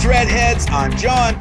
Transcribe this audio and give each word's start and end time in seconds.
Dreadheads. 0.00 0.70
I'm 0.70 0.96
John, 0.96 1.34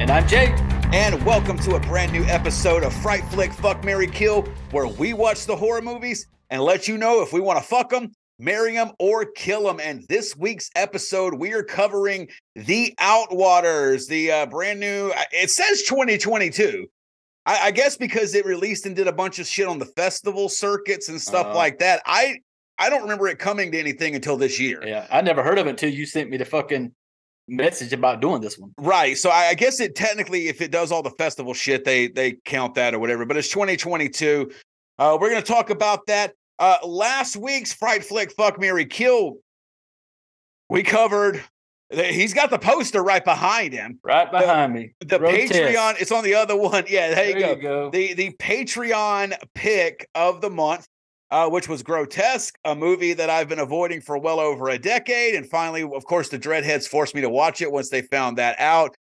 And 0.00 0.10
I'm 0.10 0.26
Jake. 0.26 0.54
and 0.94 1.22
welcome 1.26 1.58
to 1.60 1.74
a 1.74 1.80
brand 1.80 2.12
new 2.12 2.24
episode 2.24 2.82
of 2.82 2.92
Fright 2.94 3.22
Flick 3.26 3.52
Fuck 3.52 3.84
Mary 3.84 4.06
Kill, 4.06 4.42
where 4.70 4.86
we 4.86 5.12
watch 5.12 5.44
the 5.44 5.54
horror 5.54 5.82
movies 5.82 6.26
and 6.50 6.62
let 6.62 6.88
you 6.88 6.96
know 6.96 7.20
if 7.20 7.32
we 7.34 7.40
want 7.40 7.58
to 7.58 7.64
fuck 7.64 7.90
them, 7.90 8.12
marry 8.38 8.72
them, 8.72 8.92
or 8.98 9.26
kill 9.36 9.64
them. 9.64 9.80
And 9.80 10.02
this 10.08 10.34
week's 10.36 10.70
episode, 10.76 11.34
we 11.34 11.52
are 11.52 11.62
covering 11.62 12.28
The 12.54 12.94
Outwaters, 12.98 14.08
the 14.08 14.32
uh, 14.32 14.46
brand 14.46 14.80
new, 14.80 15.12
it 15.32 15.50
says 15.50 15.82
2022. 15.82 16.86
I, 17.44 17.66
I 17.66 17.70
guess 17.70 17.96
because 17.98 18.34
it 18.34 18.46
released 18.46 18.86
and 18.86 18.96
did 18.96 19.08
a 19.08 19.12
bunch 19.12 19.38
of 19.38 19.46
shit 19.46 19.68
on 19.68 19.78
the 19.78 19.86
festival 19.86 20.48
circuits 20.48 21.08
and 21.10 21.20
stuff 21.20 21.46
Uh-huh. 21.46 21.54
like 21.56 21.78
that. 21.80 22.00
I 22.06 22.36
I 22.78 22.88
don't 22.90 23.02
remember 23.02 23.28
it 23.28 23.38
coming 23.38 23.72
to 23.72 23.78
anything 23.78 24.14
until 24.14 24.36
this 24.38 24.58
year. 24.58 24.82
Yeah, 24.86 25.06
I 25.10 25.20
never 25.22 25.42
heard 25.42 25.58
of 25.58 25.66
it 25.66 25.70
until 25.70 25.90
you 25.90 26.04
sent 26.06 26.28
me 26.30 26.36
the 26.38 26.44
fucking 26.44 26.92
message 27.48 27.92
about 27.92 28.20
doing 28.20 28.40
this 28.40 28.58
one. 28.58 28.72
Right. 28.78 29.16
So 29.16 29.30
I, 29.30 29.48
I 29.48 29.54
guess 29.54 29.80
it 29.80 29.94
technically, 29.94 30.48
if 30.48 30.60
it 30.60 30.70
does 30.70 30.92
all 30.92 31.02
the 31.02 31.10
festival 31.10 31.54
shit, 31.54 31.84
they 31.84 32.08
they 32.08 32.38
count 32.44 32.74
that 32.74 32.94
or 32.94 32.98
whatever. 32.98 33.24
But 33.24 33.36
it's 33.36 33.48
2022. 33.50 34.50
Uh, 34.98 35.18
we're 35.20 35.30
gonna 35.30 35.42
talk 35.42 35.70
about 35.70 36.06
that. 36.06 36.34
Uh, 36.58 36.78
last 36.84 37.36
week's 37.36 37.72
Fright 37.72 38.02
Flick 38.02 38.32
Fuck 38.32 38.58
Mary 38.58 38.86
Kill, 38.86 39.36
we 40.68 40.82
covered. 40.82 41.42
He's 41.90 42.34
got 42.34 42.50
the 42.50 42.58
poster 42.58 43.02
right 43.02 43.24
behind 43.24 43.72
him. 43.72 44.00
Right 44.02 44.28
behind 44.28 44.74
me. 44.74 44.94
The. 45.00 45.20
Patreon. 45.20 46.00
It's 46.00 46.10
on 46.10 46.24
the 46.24 46.34
other 46.34 46.56
one. 46.56 46.84
Yeah, 46.88 47.14
there, 47.14 47.28
you, 47.30 47.40
go. 47.40 47.54
go. 47.54 47.90
The 47.90 48.14
the 48.14 48.30
Patreon 48.40 49.34
pick 49.54 50.08
of 50.14 50.40
the 50.40 50.50
month, 50.50 50.88
uh, 51.30 51.48
which 51.48 51.68
was 51.68 51.82
Grotesque, 51.82 52.56
a 52.64 52.74
movie 52.74 53.12
that 53.12 53.30
I've 53.30 53.48
been 53.48 53.58
avoiding 53.58 54.00
for 54.00 54.18
well 54.18 54.40
over 54.40 54.68
a 54.68 54.78
decade. 54.78 55.34
And 55.34 55.48
finally, 55.48 55.82
of 55.82 56.04
course, 56.04 56.28
the 56.28 56.38
Dreadheads 56.38 56.86
forced 56.88 57.14
me 57.14 57.20
to 57.22 57.28
watch 57.28 57.60
it 57.60 57.70
once 57.70 57.88
they 57.88 58.02
found 58.02 58.38
that 58.38 58.58
out. 58.58 58.94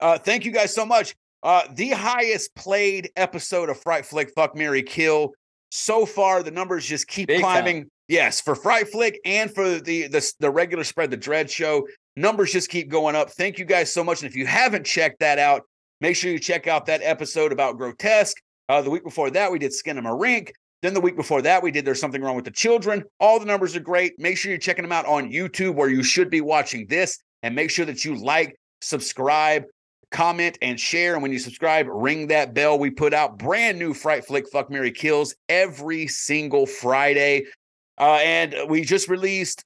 Uh, 0.00 0.18
thank 0.18 0.44
you 0.44 0.52
guys 0.52 0.74
so 0.74 0.84
much. 0.84 1.14
Uh, 1.42 1.62
the 1.74 1.90
highest 1.90 2.54
played 2.54 3.10
episode 3.16 3.70
of 3.70 3.80
Fright 3.80 4.04
Flick 4.04 4.30
Fuck 4.34 4.54
Mary 4.54 4.82
Kill 4.82 5.32
so 5.70 6.04
far. 6.04 6.42
The 6.42 6.50
numbers 6.50 6.84
just 6.84 7.08
keep 7.08 7.28
Big 7.28 7.40
time. 7.40 7.62
climbing. 7.62 7.90
Yes, 8.08 8.40
for 8.40 8.54
Fright 8.54 8.88
Flick 8.88 9.20
and 9.24 9.50
for 9.50 9.78
the, 9.78 10.08
the 10.08 10.32
the 10.40 10.50
regular 10.50 10.84
spread, 10.84 11.10
the 11.10 11.16
Dread 11.16 11.50
Show, 11.50 11.86
numbers 12.16 12.52
just 12.52 12.68
keep 12.68 12.88
going 12.88 13.14
up. 13.14 13.30
Thank 13.30 13.58
you 13.58 13.64
guys 13.64 13.92
so 13.92 14.04
much. 14.04 14.22
And 14.22 14.28
if 14.28 14.36
you 14.36 14.46
haven't 14.46 14.84
checked 14.84 15.20
that 15.20 15.38
out, 15.38 15.62
make 16.00 16.16
sure 16.16 16.30
you 16.30 16.38
check 16.38 16.66
out 16.66 16.86
that 16.86 17.00
episode 17.02 17.52
about 17.52 17.78
Grotesque. 17.78 18.36
Uh, 18.68 18.82
the 18.82 18.90
week 18.90 19.04
before 19.04 19.30
that, 19.30 19.50
we 19.50 19.58
did 19.58 19.72
Skin 19.72 19.96
Skinamarink. 19.96 20.50
Then 20.82 20.94
the 20.94 21.00
week 21.00 21.16
before 21.16 21.42
that, 21.42 21.62
we 21.62 21.70
did 21.70 21.84
There's 21.84 22.00
Something 22.00 22.22
Wrong 22.22 22.36
with 22.36 22.46
the 22.46 22.50
Children. 22.50 23.04
All 23.18 23.38
the 23.38 23.44
numbers 23.44 23.76
are 23.76 23.80
great. 23.80 24.14
Make 24.18 24.38
sure 24.38 24.50
you're 24.50 24.58
checking 24.58 24.82
them 24.82 24.92
out 24.92 25.04
on 25.06 25.30
YouTube 25.30 25.74
where 25.74 25.90
you 25.90 26.02
should 26.02 26.30
be 26.30 26.40
watching 26.40 26.86
this. 26.86 27.18
And 27.42 27.54
make 27.54 27.70
sure 27.70 27.84
that 27.86 28.04
you 28.04 28.16
like, 28.16 28.56
subscribe, 28.80 29.64
comment, 30.10 30.58
and 30.62 30.80
share. 30.80 31.14
And 31.14 31.22
when 31.22 31.32
you 31.32 31.38
subscribe, 31.38 31.86
ring 31.88 32.28
that 32.28 32.54
bell. 32.54 32.78
We 32.78 32.90
put 32.90 33.12
out 33.12 33.38
brand 33.38 33.78
new 33.78 33.92
Fright 33.92 34.24
Flick 34.24 34.48
Fuck 34.50 34.70
Mary 34.70 34.90
Kills 34.90 35.34
every 35.48 36.06
single 36.06 36.66
Friday. 36.66 37.44
Uh, 37.98 38.18
and 38.22 38.54
we 38.68 38.82
just 38.82 39.08
released 39.08 39.62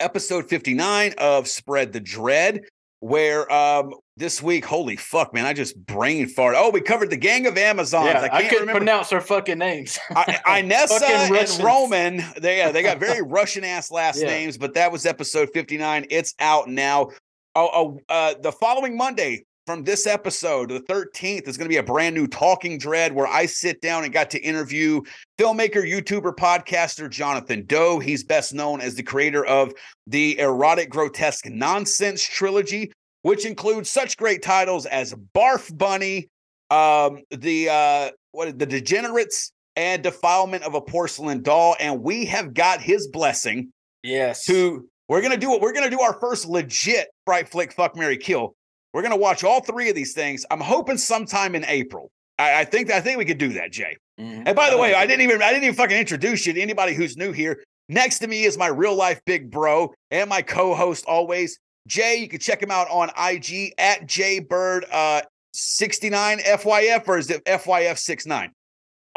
episode 0.00 0.48
59 0.48 1.14
of 1.18 1.48
Spread 1.48 1.92
the 1.92 2.00
Dread, 2.00 2.60
where 3.00 3.50
um 3.52 3.94
this 4.16 4.42
week, 4.42 4.64
holy 4.64 4.96
fuck, 4.96 5.34
man, 5.34 5.44
I 5.44 5.52
just 5.52 5.76
brain 5.86 6.28
fart. 6.28 6.54
Oh, 6.56 6.70
we 6.70 6.80
covered 6.80 7.10
the 7.10 7.16
Gang 7.16 7.46
of 7.46 7.58
Amazons. 7.58 8.06
yeah, 8.06 8.20
I 8.20 8.24
I, 8.24 8.28
can't 8.28 8.42
couldn't 8.44 8.60
remember. 8.60 8.78
pronounce 8.80 9.10
their 9.10 9.20
fucking 9.20 9.58
names. 9.58 9.98
I, 10.14 10.62
Inessa 10.62 11.02
and 11.58 11.64
Roman, 11.64 12.22
they 12.40 12.58
yeah, 12.58 12.70
they 12.70 12.82
got 12.82 12.98
very 12.98 13.22
Russian 13.26 13.64
ass 13.64 13.90
last 13.90 14.20
Yeah. 14.20 14.28
names, 14.28 14.56
but 14.56 14.74
that 14.74 14.92
was 14.92 15.04
episode 15.04 15.50
59. 15.52 16.06
It's 16.10 16.34
out 16.38 16.68
now. 16.68 17.10
Oh, 17.56 17.70
oh 17.72 18.00
uh, 18.08 18.34
the 18.40 18.52
following 18.52 18.96
Monday 18.96 19.44
from 19.66 19.84
this 19.84 20.06
episode, 20.06 20.70
the 20.70 20.80
13th, 20.80 21.48
is 21.48 21.56
going 21.56 21.66
to 21.66 21.72
be 21.72 21.78
a 21.78 21.82
brand 21.82 22.14
new 22.14 22.26
Talking 22.26 22.78
Dread 22.78 23.14
where 23.14 23.26
I 23.26 23.46
sit 23.46 23.80
down 23.80 24.04
and 24.04 24.12
got 24.12 24.30
to 24.30 24.40
interview 24.40 25.00
filmmaker, 25.38 25.82
YouTuber, 25.82 26.36
podcaster 26.36 27.08
Jonathan 27.08 27.64
Doe. 27.66 27.98
He's 27.98 28.24
best 28.24 28.52
known 28.52 28.80
as 28.80 28.94
the 28.94 29.02
creator 29.02 29.44
of 29.44 29.72
the 30.06 30.38
erotic 30.38 30.90
grotesque 30.90 31.46
nonsense 31.46 32.22
trilogy, 32.22 32.92
which 33.22 33.46
includes 33.46 33.88
such 33.88 34.16
great 34.16 34.42
titles 34.42 34.86
as 34.86 35.14
Barf 35.34 35.76
Bunny, 35.76 36.28
um, 36.70 37.22
the 37.30 37.68
uh, 37.70 38.10
what 38.32 38.58
the 38.58 38.66
Degenerates, 38.66 39.50
and 39.76 40.02
Defilement 40.02 40.64
of 40.64 40.74
a 40.74 40.80
Porcelain 40.80 41.42
Doll. 41.42 41.74
And 41.80 42.02
we 42.02 42.26
have 42.26 42.52
got 42.52 42.80
his 42.80 43.08
blessing 43.08 43.72
yes. 44.02 44.44
to 44.44 44.88
we're 45.08 45.22
gonna 45.22 45.36
do 45.36 45.54
it. 45.54 45.60
We're 45.60 45.72
gonna 45.72 45.90
do 45.90 46.00
our 46.00 46.18
first 46.20 46.46
legit 46.46 47.08
Fright 47.24 47.48
Flick 47.48 47.72
Fuck 47.72 47.96
Mary 47.96 48.16
Kill. 48.16 48.54
We're 48.94 49.02
gonna 49.02 49.16
watch 49.16 49.42
all 49.42 49.60
three 49.60 49.88
of 49.90 49.96
these 49.96 50.14
things. 50.14 50.46
I'm 50.52 50.60
hoping 50.60 50.96
sometime 50.96 51.56
in 51.56 51.64
April. 51.66 52.10
I, 52.38 52.60
I 52.60 52.64
think 52.64 52.92
I 52.92 53.00
think 53.00 53.18
we 53.18 53.24
could 53.24 53.38
do 53.38 53.52
that, 53.54 53.72
Jay. 53.72 53.96
Mhm. 54.20 54.44
And 54.46 54.54
by 54.56 54.70
the 54.70 54.78
way, 54.78 54.94
I 54.94 55.04
didn't 55.04 55.22
even 55.22 55.42
I 55.42 55.50
didn't 55.50 55.64
even 55.64 55.74
fucking 55.74 55.96
introduce 55.96 56.46
you 56.46 56.52
to 56.52 56.60
anybody 56.60 56.94
who's 56.94 57.16
new 57.16 57.32
here. 57.32 57.62
Next 57.88 58.20
to 58.20 58.28
me 58.28 58.44
is 58.44 58.56
my 58.56 58.68
real 58.68 58.94
life 58.94 59.20
big 59.26 59.50
bro 59.50 59.92
and 60.12 60.30
my 60.30 60.42
co-host 60.42 61.04
always, 61.06 61.58
Jay. 61.88 62.14
You 62.16 62.28
can 62.28 62.38
check 62.38 62.62
him 62.62 62.70
out 62.70 62.88
on 62.88 63.10
IG 63.18 63.74
at 63.78 64.06
JBird 64.06 64.84
uh 64.92 65.22
69 65.52 66.38
FYF 66.38 67.08
or 67.08 67.18
is 67.18 67.30
it 67.30 67.44
FYF 67.44 67.98
69? 67.98 68.52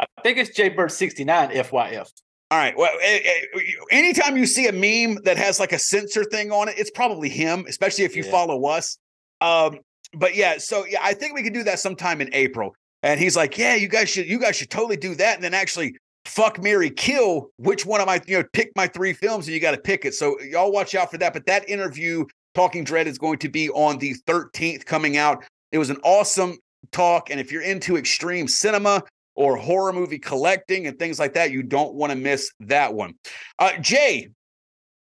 I 0.00 0.06
think 0.22 0.38
it's 0.38 0.50
Jaybird 0.50 0.90
69 0.90 1.50
FYF. 1.50 2.10
All 2.50 2.58
right. 2.58 2.76
Well, 2.76 2.90
eh, 3.02 3.20
eh, 3.24 3.60
anytime 3.90 4.36
you 4.36 4.46
see 4.46 4.66
a 4.66 4.72
meme 4.72 5.22
that 5.24 5.36
has 5.36 5.60
like 5.60 5.72
a 5.72 5.78
censor 5.78 6.24
thing 6.24 6.50
on 6.50 6.68
it, 6.68 6.76
it's 6.78 6.90
probably 6.90 7.28
him, 7.28 7.64
especially 7.68 8.04
if 8.04 8.16
you 8.16 8.24
Yeah. 8.24 8.30
follow 8.30 8.64
us. 8.66 8.98
Um, 9.40 9.78
but 10.14 10.34
yeah, 10.34 10.58
so 10.58 10.84
yeah, 10.86 11.00
I 11.02 11.14
think 11.14 11.34
we 11.34 11.42
could 11.42 11.54
do 11.54 11.64
that 11.64 11.78
sometime 11.78 12.20
in 12.20 12.30
April. 12.32 12.74
And 13.02 13.20
he's 13.20 13.36
like, 13.36 13.56
"Yeah, 13.58 13.74
you 13.74 13.88
guys 13.88 14.08
should, 14.08 14.26
you 14.26 14.38
guys 14.38 14.56
should 14.56 14.70
totally 14.70 14.96
do 14.96 15.14
that." 15.16 15.36
And 15.36 15.44
then 15.44 15.54
actually, 15.54 15.96
fuck, 16.24 16.62
Mary, 16.62 16.90
kill. 16.90 17.50
Which 17.56 17.86
one 17.86 18.00
of 18.00 18.06
my, 18.06 18.20
you 18.26 18.38
know, 18.38 18.44
pick 18.52 18.72
my 18.76 18.86
three 18.86 19.12
films, 19.12 19.46
and 19.46 19.54
you 19.54 19.60
got 19.60 19.72
to 19.72 19.80
pick 19.80 20.04
it. 20.04 20.14
So 20.14 20.40
y'all 20.40 20.72
watch 20.72 20.94
out 20.94 21.10
for 21.10 21.18
that. 21.18 21.32
But 21.32 21.46
that 21.46 21.68
interview, 21.68 22.24
Talking 22.54 22.84
Dread, 22.84 23.06
is 23.06 23.18
going 23.18 23.38
to 23.38 23.48
be 23.48 23.70
on 23.70 23.98
the 23.98 24.14
13th, 24.26 24.84
coming 24.84 25.16
out. 25.16 25.44
It 25.72 25.78
was 25.78 25.90
an 25.90 25.98
awesome 26.02 26.56
talk, 26.92 27.30
and 27.30 27.40
if 27.40 27.52
you're 27.52 27.62
into 27.62 27.96
extreme 27.96 28.48
cinema 28.48 29.02
or 29.34 29.56
horror 29.56 29.92
movie 29.92 30.18
collecting 30.18 30.86
and 30.86 30.98
things 30.98 31.18
like 31.18 31.34
that, 31.34 31.52
you 31.52 31.62
don't 31.62 31.94
want 31.94 32.10
to 32.10 32.18
miss 32.18 32.50
that 32.60 32.92
one. 32.92 33.14
Uh, 33.58 33.72
Jay, 33.80 34.28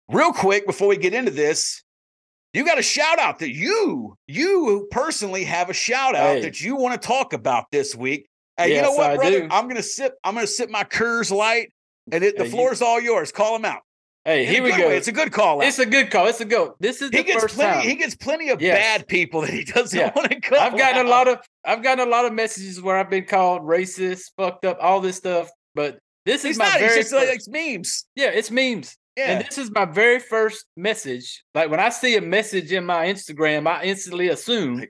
real 0.08 0.32
quick 0.32 0.66
before 0.66 0.88
we 0.88 0.96
get 0.96 1.12
into 1.12 1.30
this, 1.30 1.83
you 2.54 2.64
got 2.64 2.78
a 2.78 2.82
shout 2.82 3.18
out 3.18 3.40
that 3.40 3.50
you, 3.52 4.16
you 4.26 4.88
personally 4.90 5.44
have 5.44 5.68
a 5.68 5.74
shout 5.74 6.14
out 6.14 6.36
Hey. 6.36 6.40
that 6.42 6.60
you 6.62 6.76
want 6.76 7.00
to 7.00 7.06
talk 7.06 7.32
about 7.34 7.66
this 7.70 7.94
week. 7.94 8.26
Hey, 8.56 8.76
you 8.76 8.82
know 8.82 8.88
Yes, 8.90 8.96
what, 8.98 9.10
I 9.10 9.16
brother? 9.16 9.40
do. 9.40 9.48
I'm 9.50 9.68
gonna 9.68 9.82
sip. 9.82 10.14
I'm 10.24 10.34
gonna 10.34 10.46
sip 10.46 10.70
my 10.70 10.84
Coors 10.84 11.30
Light, 11.30 11.72
and 12.12 12.22
it, 12.24 12.36
the 12.38 12.44
Hey, 12.44 12.50
you- 12.56 12.86
all 12.86 13.00
yours. 13.00 13.32
Call 13.32 13.56
him 13.56 13.64
out. 13.64 13.80
Hey, 14.24 14.46
In 14.46 14.52
here 14.54 14.62
we 14.62 14.70
go. 14.70 14.88
way. 14.88 14.96
It's 14.96 15.08
a 15.08 15.12
good 15.12 15.32
call 15.32 15.60
out. 15.60 15.66
It's 15.68 15.78
a 15.78 15.84
good 15.84 16.10
call. 16.10 16.28
It's 16.28 16.40
a 16.40 16.46
go. 16.46 16.76
This 16.80 17.02
is 17.02 17.10
he 17.10 17.18
the 17.18 17.24
gets 17.24 17.42
first 17.42 17.56
plenty. 17.56 17.80
time. 17.80 17.88
He 17.90 17.94
gets 17.96 18.14
plenty 18.16 18.48
of 18.48 18.62
Yes. 18.62 18.78
bad 18.78 19.06
people 19.08 19.40
that 19.42 19.50
he 19.50 19.64
doesn't 19.64 19.98
Yeah. 19.98 20.12
want 20.16 20.30
to 20.30 20.40
call. 20.40 20.58
I've 20.58 20.78
gotten 20.78 21.00
out. 21.00 21.06
a 21.06 21.08
lot 21.10 21.28
of 21.28 21.38
I've 21.64 21.82
gotten 21.82 22.06
a 22.06 22.10
lot 22.10 22.24
of 22.24 22.32
messages 22.32 22.80
where 22.80 22.96
I've 22.96 23.10
been 23.10 23.24
called 23.26 23.62
racist, 23.62 24.30
fucked 24.38 24.64
up, 24.64 24.78
all 24.80 25.00
this 25.00 25.16
stuff. 25.16 25.50
But 25.74 25.98
this 26.24 26.42
He's 26.42 26.52
is 26.52 26.58
my 26.58 26.66
not. 26.68 26.78
Very 26.78 27.00
just 27.00 27.10
first- 27.10 27.28
like 27.28 27.40
memes. 27.48 28.06
yeah, 28.14 28.28
it's 28.28 28.50
memes. 28.50 28.96
Yeah. 29.16 29.24
And 29.38 29.46
this 29.46 29.58
is 29.58 29.70
my 29.70 29.84
very 29.84 30.18
first 30.18 30.66
message. 30.76 31.44
Like 31.54 31.70
when 31.70 31.80
I 31.80 31.90
see 31.90 32.16
a 32.16 32.20
message 32.20 32.72
in 32.72 32.84
my 32.84 33.06
Instagram, 33.06 33.66
I 33.68 33.84
instantly 33.84 34.28
assume 34.28 34.84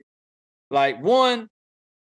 like 0.71 1.01
one, 1.01 1.47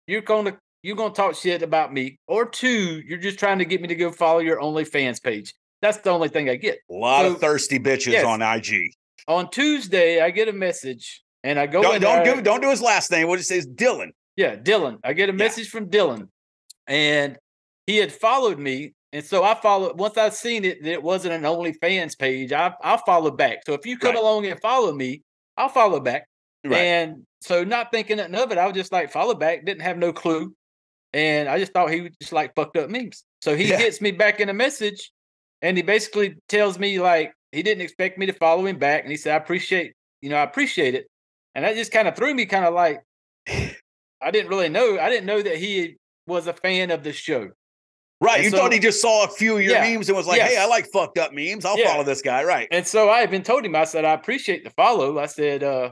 you're 0.07 0.21
gonna 0.23 0.57
you're 0.83 0.97
gonna 0.97 1.15
talk 1.15 1.35
shit 1.35 1.63
about 1.63 1.93
me, 1.93 2.19
or 2.27 2.45
two, 2.47 3.03
you're 3.07 3.19
just 3.19 3.39
trying 3.39 3.59
to 3.59 3.65
get 3.65 3.81
me 3.81 3.89
to 3.89 3.95
go 3.95 4.11
follow 4.13 4.39
your 4.41 4.61
OnlyFans 4.61 5.23
page. 5.23 5.55
That's 5.81 5.99
the 5.99 6.11
only 6.11 6.29
thing 6.29 6.49
I 6.49 6.57
get. 6.57 6.79
a 6.91 6.95
lot 6.95 7.23
so- 7.25 7.33
of 7.35 7.41
thirsty 7.41 7.79
bitches 7.79 8.13
Yes. 8.13 8.25
on 8.25 8.41
IG. 8.43 8.93
On 9.29 9.49
Tuesday, 9.51 10.21
I 10.21 10.31
get 10.31 10.49
a 10.49 10.53
message 10.53 11.23
and 11.45 11.59
I 11.59 11.67
go 11.67 11.83
Don't 11.83 12.01
don't 12.01 12.25
do 12.25 12.41
don't 12.43 12.61
do 12.61 12.71
his 12.71 12.83
last 12.83 13.11
name. 13.11 13.27
What 13.29 13.39
it 13.41 13.45
says, 13.45 13.67
Dylan. 13.67 14.11
Yeah, 14.37 14.57
Dylan. 14.57 14.99
I 15.05 15.13
get 15.13 15.29
a 15.29 15.33
Yeah. 15.33 15.37
message 15.39 15.69
from 15.71 15.91
Dylan, 15.91 16.29
and 16.87 17.37
he 17.87 17.97
had 17.99 18.13
followed 18.13 18.59
me, 18.59 18.95
and 19.13 19.25
so 19.25 19.45
I 19.45 19.55
followed. 19.55 19.99
Once 19.99 20.17
I 20.17 20.29
seen 20.31 20.65
it, 20.65 20.83
that 20.83 20.91
it 20.93 21.03
wasn't 21.03 21.35
an 21.35 21.43
OnlyFans 21.43 22.19
page. 22.19 22.53
I 22.53 22.75
I 22.83 22.97
followed 23.05 23.37
back. 23.37 23.59
So 23.67 23.75
if 23.75 23.85
you 23.87 23.99
come 23.99 24.15
Right. 24.15 24.21
along 24.23 24.47
and 24.47 24.61
follow 24.61 24.93
me, 24.93 25.23
I'll 25.57 25.69
follow 25.69 26.01
back. 26.01 26.27
Right. 26.65 26.79
And 26.81 27.27
so, 27.41 27.65
not 27.65 27.91
thinking 27.91 28.17
nothing 28.19 28.35
of 28.37 28.53
it, 28.53 28.59
I 28.59 28.67
was 28.67 28.75
just 28.75 28.93
like 28.93 29.11
follow 29.13 29.35
back. 29.35 29.65
Didn't 29.65 29.83
have 29.83 29.99
no 29.99 30.13
clue, 30.13 30.55
and 31.13 31.49
I 31.49 31.59
just 31.59 31.73
thought 31.73 31.91
he 31.91 32.03
was 32.03 32.13
just 32.21 32.33
like 32.33 32.55
fucked 32.55 32.77
up 32.77 32.89
memes. 32.91 33.25
So 33.43 33.57
he 33.57 33.65
Yeah. 33.69 33.79
gets 33.79 34.01
me 34.01 34.13
back 34.13 34.41
in 34.41 34.49
a 34.49 34.55
message, 34.55 35.11
and 35.61 35.77
he 35.77 35.83
basically 35.83 36.37
tells 36.49 36.79
me 36.79 37.01
like 37.01 37.33
he 37.51 37.63
didn't 37.63 37.83
expect 37.83 38.17
me 38.19 38.27
to 38.27 38.33
follow 38.33 38.65
him 38.67 38.79
back, 38.79 39.03
and 39.03 39.11
he 39.11 39.17
said 39.17 39.35
I 39.35 39.37
appreciate 39.37 39.93
you 40.21 40.31
know 40.31 40.37
I 40.37 40.43
appreciate 40.43 40.95
it, 40.95 41.07
and 41.55 41.65
that 41.65 41.75
just 41.75 41.93
kind 41.93 42.07
of 42.09 42.17
threw 42.17 42.33
me 42.35 42.47
kind 42.47 42.65
of 42.65 42.73
like 42.75 43.03
I 43.49 44.31
didn't 44.31 44.49
really 44.51 44.69
know. 44.69 44.99
I 45.01 45.09
didn't 45.11 45.27
know 45.27 45.43
that 45.43 45.57
he 45.57 45.97
was 46.27 46.47
a 46.47 46.53
fan 46.53 46.91
of 46.93 47.03
the 47.03 47.13
show. 47.13 47.51
Right. 48.23 48.37
And 48.37 48.45
You 48.45 48.51
so- 48.51 48.57
thought 48.59 48.73
he 48.73 48.79
just 48.79 49.01
saw 49.03 49.25
a 49.25 49.29
few 49.29 49.57
of 49.57 49.63
your 49.63 49.73
Yeah. 49.73 49.95
memes 49.95 50.09
and 50.09 50.17
was 50.17 50.27
like, 50.27 50.41
hey, 50.41 50.57
I 50.57 50.67
like 50.67 50.87
fucked 50.93 51.19
up 51.19 51.33
memes. 51.33 51.65
I'll 51.65 51.79
Yeah. 51.79 51.91
follow 51.93 52.05
this 52.05 52.23
guy. 52.23 52.45
Right. 52.45 52.69
And 52.71 52.87
so 52.87 53.09
I 53.09 53.23
even 53.25 53.43
told 53.43 53.65
him, 53.67 53.75
I 53.75 53.85
said, 53.85 54.05
I 54.05 54.13
appreciate 54.13 54.63
the 54.65 54.71
follow. 54.71 55.19
I 55.19 55.27
said, 55.27 55.63
uh, 55.65 55.91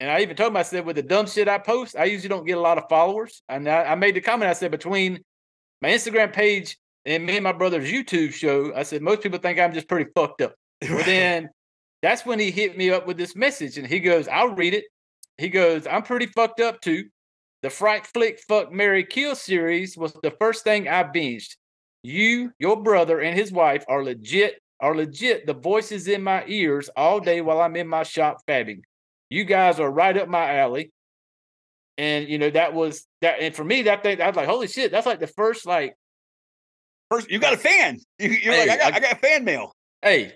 and 0.00 0.10
I 0.10 0.20
even 0.20 0.36
told 0.36 0.52
him, 0.52 0.56
I 0.56 0.62
said, 0.62 0.86
with 0.86 0.96
the 0.96 1.02
dumb 1.02 1.26
shit 1.26 1.48
I 1.48 1.58
post, 1.58 1.96
I 1.96 2.04
usually 2.04 2.28
don't 2.28 2.46
get 2.46 2.58
a 2.58 2.60
lot 2.60 2.78
of 2.78 2.84
followers. 2.88 3.42
And 3.48 3.68
I, 3.68 3.84
I 3.84 3.94
made 3.96 4.14
the 4.14 4.20
comment, 4.20 4.50
I 4.50 4.54
said, 4.54 4.70
between 4.70 5.22
my 5.80 5.88
Instagram 5.90 6.32
page 6.32 6.76
and 7.04 7.26
me 7.26 7.36
and 7.36 7.44
my 7.44 7.52
brother's 7.52 7.90
YouTube 7.90 8.32
show, 8.32 8.72
I 8.74 8.84
said, 8.84 9.02
most 9.02 9.20
people 9.22 9.38
think 9.38 9.58
I'm 9.58 9.72
just 9.72 9.88
pretty 9.88 10.10
fucked 10.14 10.42
up. 10.42 10.54
But 10.80 11.04
then 11.06 11.50
that's 12.02 12.24
when 12.26 12.38
he 12.38 12.50
hit 12.50 12.76
me 12.76 12.90
up 12.90 13.06
with 13.06 13.16
this 13.16 13.34
message 13.36 13.78
and 13.78 13.86
he 13.86 14.00
goes, 14.00 14.26
I'll 14.28 14.54
read 14.54 14.74
it. 14.74 14.84
He 15.38 15.48
goes, 15.48 15.86
I'm 15.86 16.02
pretty 16.02 16.26
fucked 16.26 16.60
up 16.60 16.80
too. 16.80 17.04
The 17.62 17.70
Fright 17.70 18.06
Flick 18.06 18.40
Fuck 18.40 18.72
Mary 18.72 19.04
Kill 19.04 19.34
series 19.34 19.96
was 19.96 20.12
the 20.22 20.32
first 20.32 20.64
thing 20.64 20.88
I 20.88 21.04
binged. 21.04 21.56
You, 22.02 22.52
your 22.58 22.82
brother, 22.82 23.20
and 23.20 23.38
his 23.38 23.52
wife 23.52 23.84
are 23.88 24.02
legit, 24.02 24.60
are 24.80 24.94
legit 24.96 25.46
the 25.46 25.54
voices 25.54 26.08
in 26.08 26.22
my 26.22 26.44
ears 26.48 26.90
all 26.96 27.20
day 27.20 27.40
while 27.40 27.60
I'm 27.60 27.76
in 27.76 27.86
my 27.86 28.02
shop 28.02 28.38
fabbing. 28.48 28.80
You 29.30 29.44
guys 29.44 29.78
are 29.78 29.90
right 29.90 30.16
up 30.16 30.28
my 30.28 30.58
alley. 30.58 30.90
And 31.98 32.28
you 32.28 32.38
know, 32.38 32.50
that 32.50 32.74
was 32.74 33.06
that 33.20 33.40
and 33.40 33.54
for 33.54 33.64
me, 33.64 33.82
that 33.82 34.02
thing 34.02 34.20
I 34.20 34.26
was 34.26 34.36
like, 34.36 34.48
holy 34.48 34.66
shit, 34.66 34.90
that's 34.90 35.06
like 35.06 35.20
the 35.20 35.26
first 35.26 35.66
like 35.66 35.94
First, 37.12 37.30
you 37.30 37.38
got 37.38 37.52
a 37.52 37.58
fan. 37.58 37.98
You, 38.18 38.30
you're 38.30 38.54
hey, 38.54 38.66
like, 38.66 38.70
I 38.70 38.76
got, 38.78 38.92
I, 38.94 38.96
I 38.96 39.00
got 39.00 39.20
fan 39.20 39.44
mail. 39.44 39.74
Hey, 40.00 40.32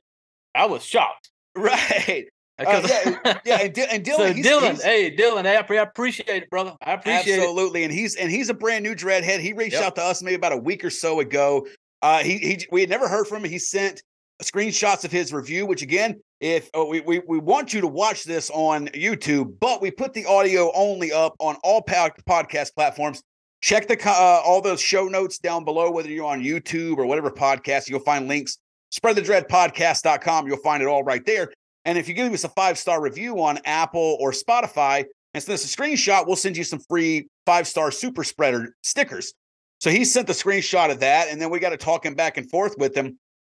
I 0.54 0.66
was 0.66 0.84
shocked. 0.84 1.30
Right. 1.56 2.26
Uh, 2.58 2.86
yeah, 2.88 3.38
yeah, 3.44 3.58
and, 3.60 3.78
and 3.78 4.04
Dylan. 4.04 4.16
So 4.16 4.32
he's, 4.32 4.46
Dylan, 4.46 4.70
he's, 4.70 4.82
hey 4.82 5.14
Dylan, 5.14 5.46
I 5.46 5.82
appreciate 5.82 6.44
it, 6.44 6.50
brother. 6.50 6.74
I 6.82 6.94
appreciate 6.94 7.38
it. 7.38 7.40
absolutely. 7.40 7.82
it. 7.82 7.86
And 7.86 7.92
he's 7.92 8.16
and 8.16 8.30
he's 8.30 8.48
a 8.48 8.54
brand 8.54 8.82
new 8.82 8.94
dreadhead. 8.94 9.40
He 9.40 9.52
reached 9.52 9.74
yep. 9.74 9.84
out 9.84 9.96
to 9.96 10.02
us 10.02 10.22
maybe 10.22 10.36
about 10.36 10.52
a 10.52 10.56
week 10.56 10.84
or 10.84 10.90
so 10.90 11.20
ago. 11.20 11.66
Uh, 12.00 12.18
he 12.18 12.38
he 12.38 12.66
we 12.70 12.80
had 12.80 12.90
never 12.90 13.08
heard 13.08 13.26
from 13.26 13.44
him. 13.44 13.50
He 13.50 13.58
sent 13.58 14.02
screenshots 14.42 15.04
of 15.04 15.12
his 15.12 15.32
review, 15.32 15.66
which 15.66 15.82
again, 15.82 16.20
if 16.40 16.70
oh, 16.74 16.86
we, 16.86 17.00
we 17.00 17.20
we 17.26 17.38
want 17.38 17.74
you 17.74 17.80
to 17.82 17.86
watch 17.86 18.24
this 18.24 18.50
on 18.50 18.88
YouTube, 18.88 19.58
but 19.60 19.82
we 19.82 19.90
put 19.90 20.14
the 20.14 20.24
audio 20.26 20.70
only 20.74 21.12
up 21.12 21.34
on 21.38 21.56
all 21.62 21.82
podcast 21.82 22.74
platforms. 22.74 23.22
Check 23.60 23.88
the 23.88 23.98
uh, 24.06 24.42
all 24.44 24.60
those 24.60 24.80
show 24.80 25.08
notes 25.08 25.38
down 25.38 25.64
below, 25.64 25.90
whether 25.90 26.08
you're 26.08 26.26
on 26.26 26.42
YouTube 26.42 26.98
or 26.98 27.06
whatever 27.06 27.30
podcast, 27.30 27.88
you'll 27.88 28.00
find 28.00 28.28
links. 28.28 28.58
Spreadthedreadpodcast.com. 28.94 30.46
You'll 30.46 30.58
find 30.58 30.82
it 30.82 30.86
all 30.86 31.02
right 31.02 31.24
there. 31.24 31.50
And 31.86 31.96
if 31.96 32.08
you 32.08 32.14
give 32.14 32.30
us 32.32 32.44
a 32.44 32.48
five 32.50 32.78
star 32.78 33.00
review 33.00 33.40
on 33.42 33.58
Apple 33.64 34.18
or 34.20 34.32
Spotify 34.32 35.04
and 35.32 35.42
send 35.42 35.54
us 35.54 35.64
a 35.64 35.74
screenshot, 35.74 36.26
we'll 36.26 36.36
send 36.36 36.56
you 36.56 36.64
some 36.64 36.80
free 36.80 37.28
five 37.46 37.66
star 37.66 37.90
super 37.90 38.24
spreader 38.24 38.74
stickers. 38.82 39.32
So 39.78 39.90
he 39.90 40.04
sent 40.04 40.26
the 40.26 40.32
screenshot 40.32 40.90
of 40.90 41.00
that, 41.00 41.28
and 41.28 41.40
then 41.40 41.48
we 41.48 41.60
got 41.60 41.70
to 41.70 41.76
talking 41.76 42.14
back 42.14 42.38
and 42.38 42.50
forth 42.50 42.74
with 42.76 42.94
him. 42.94 43.18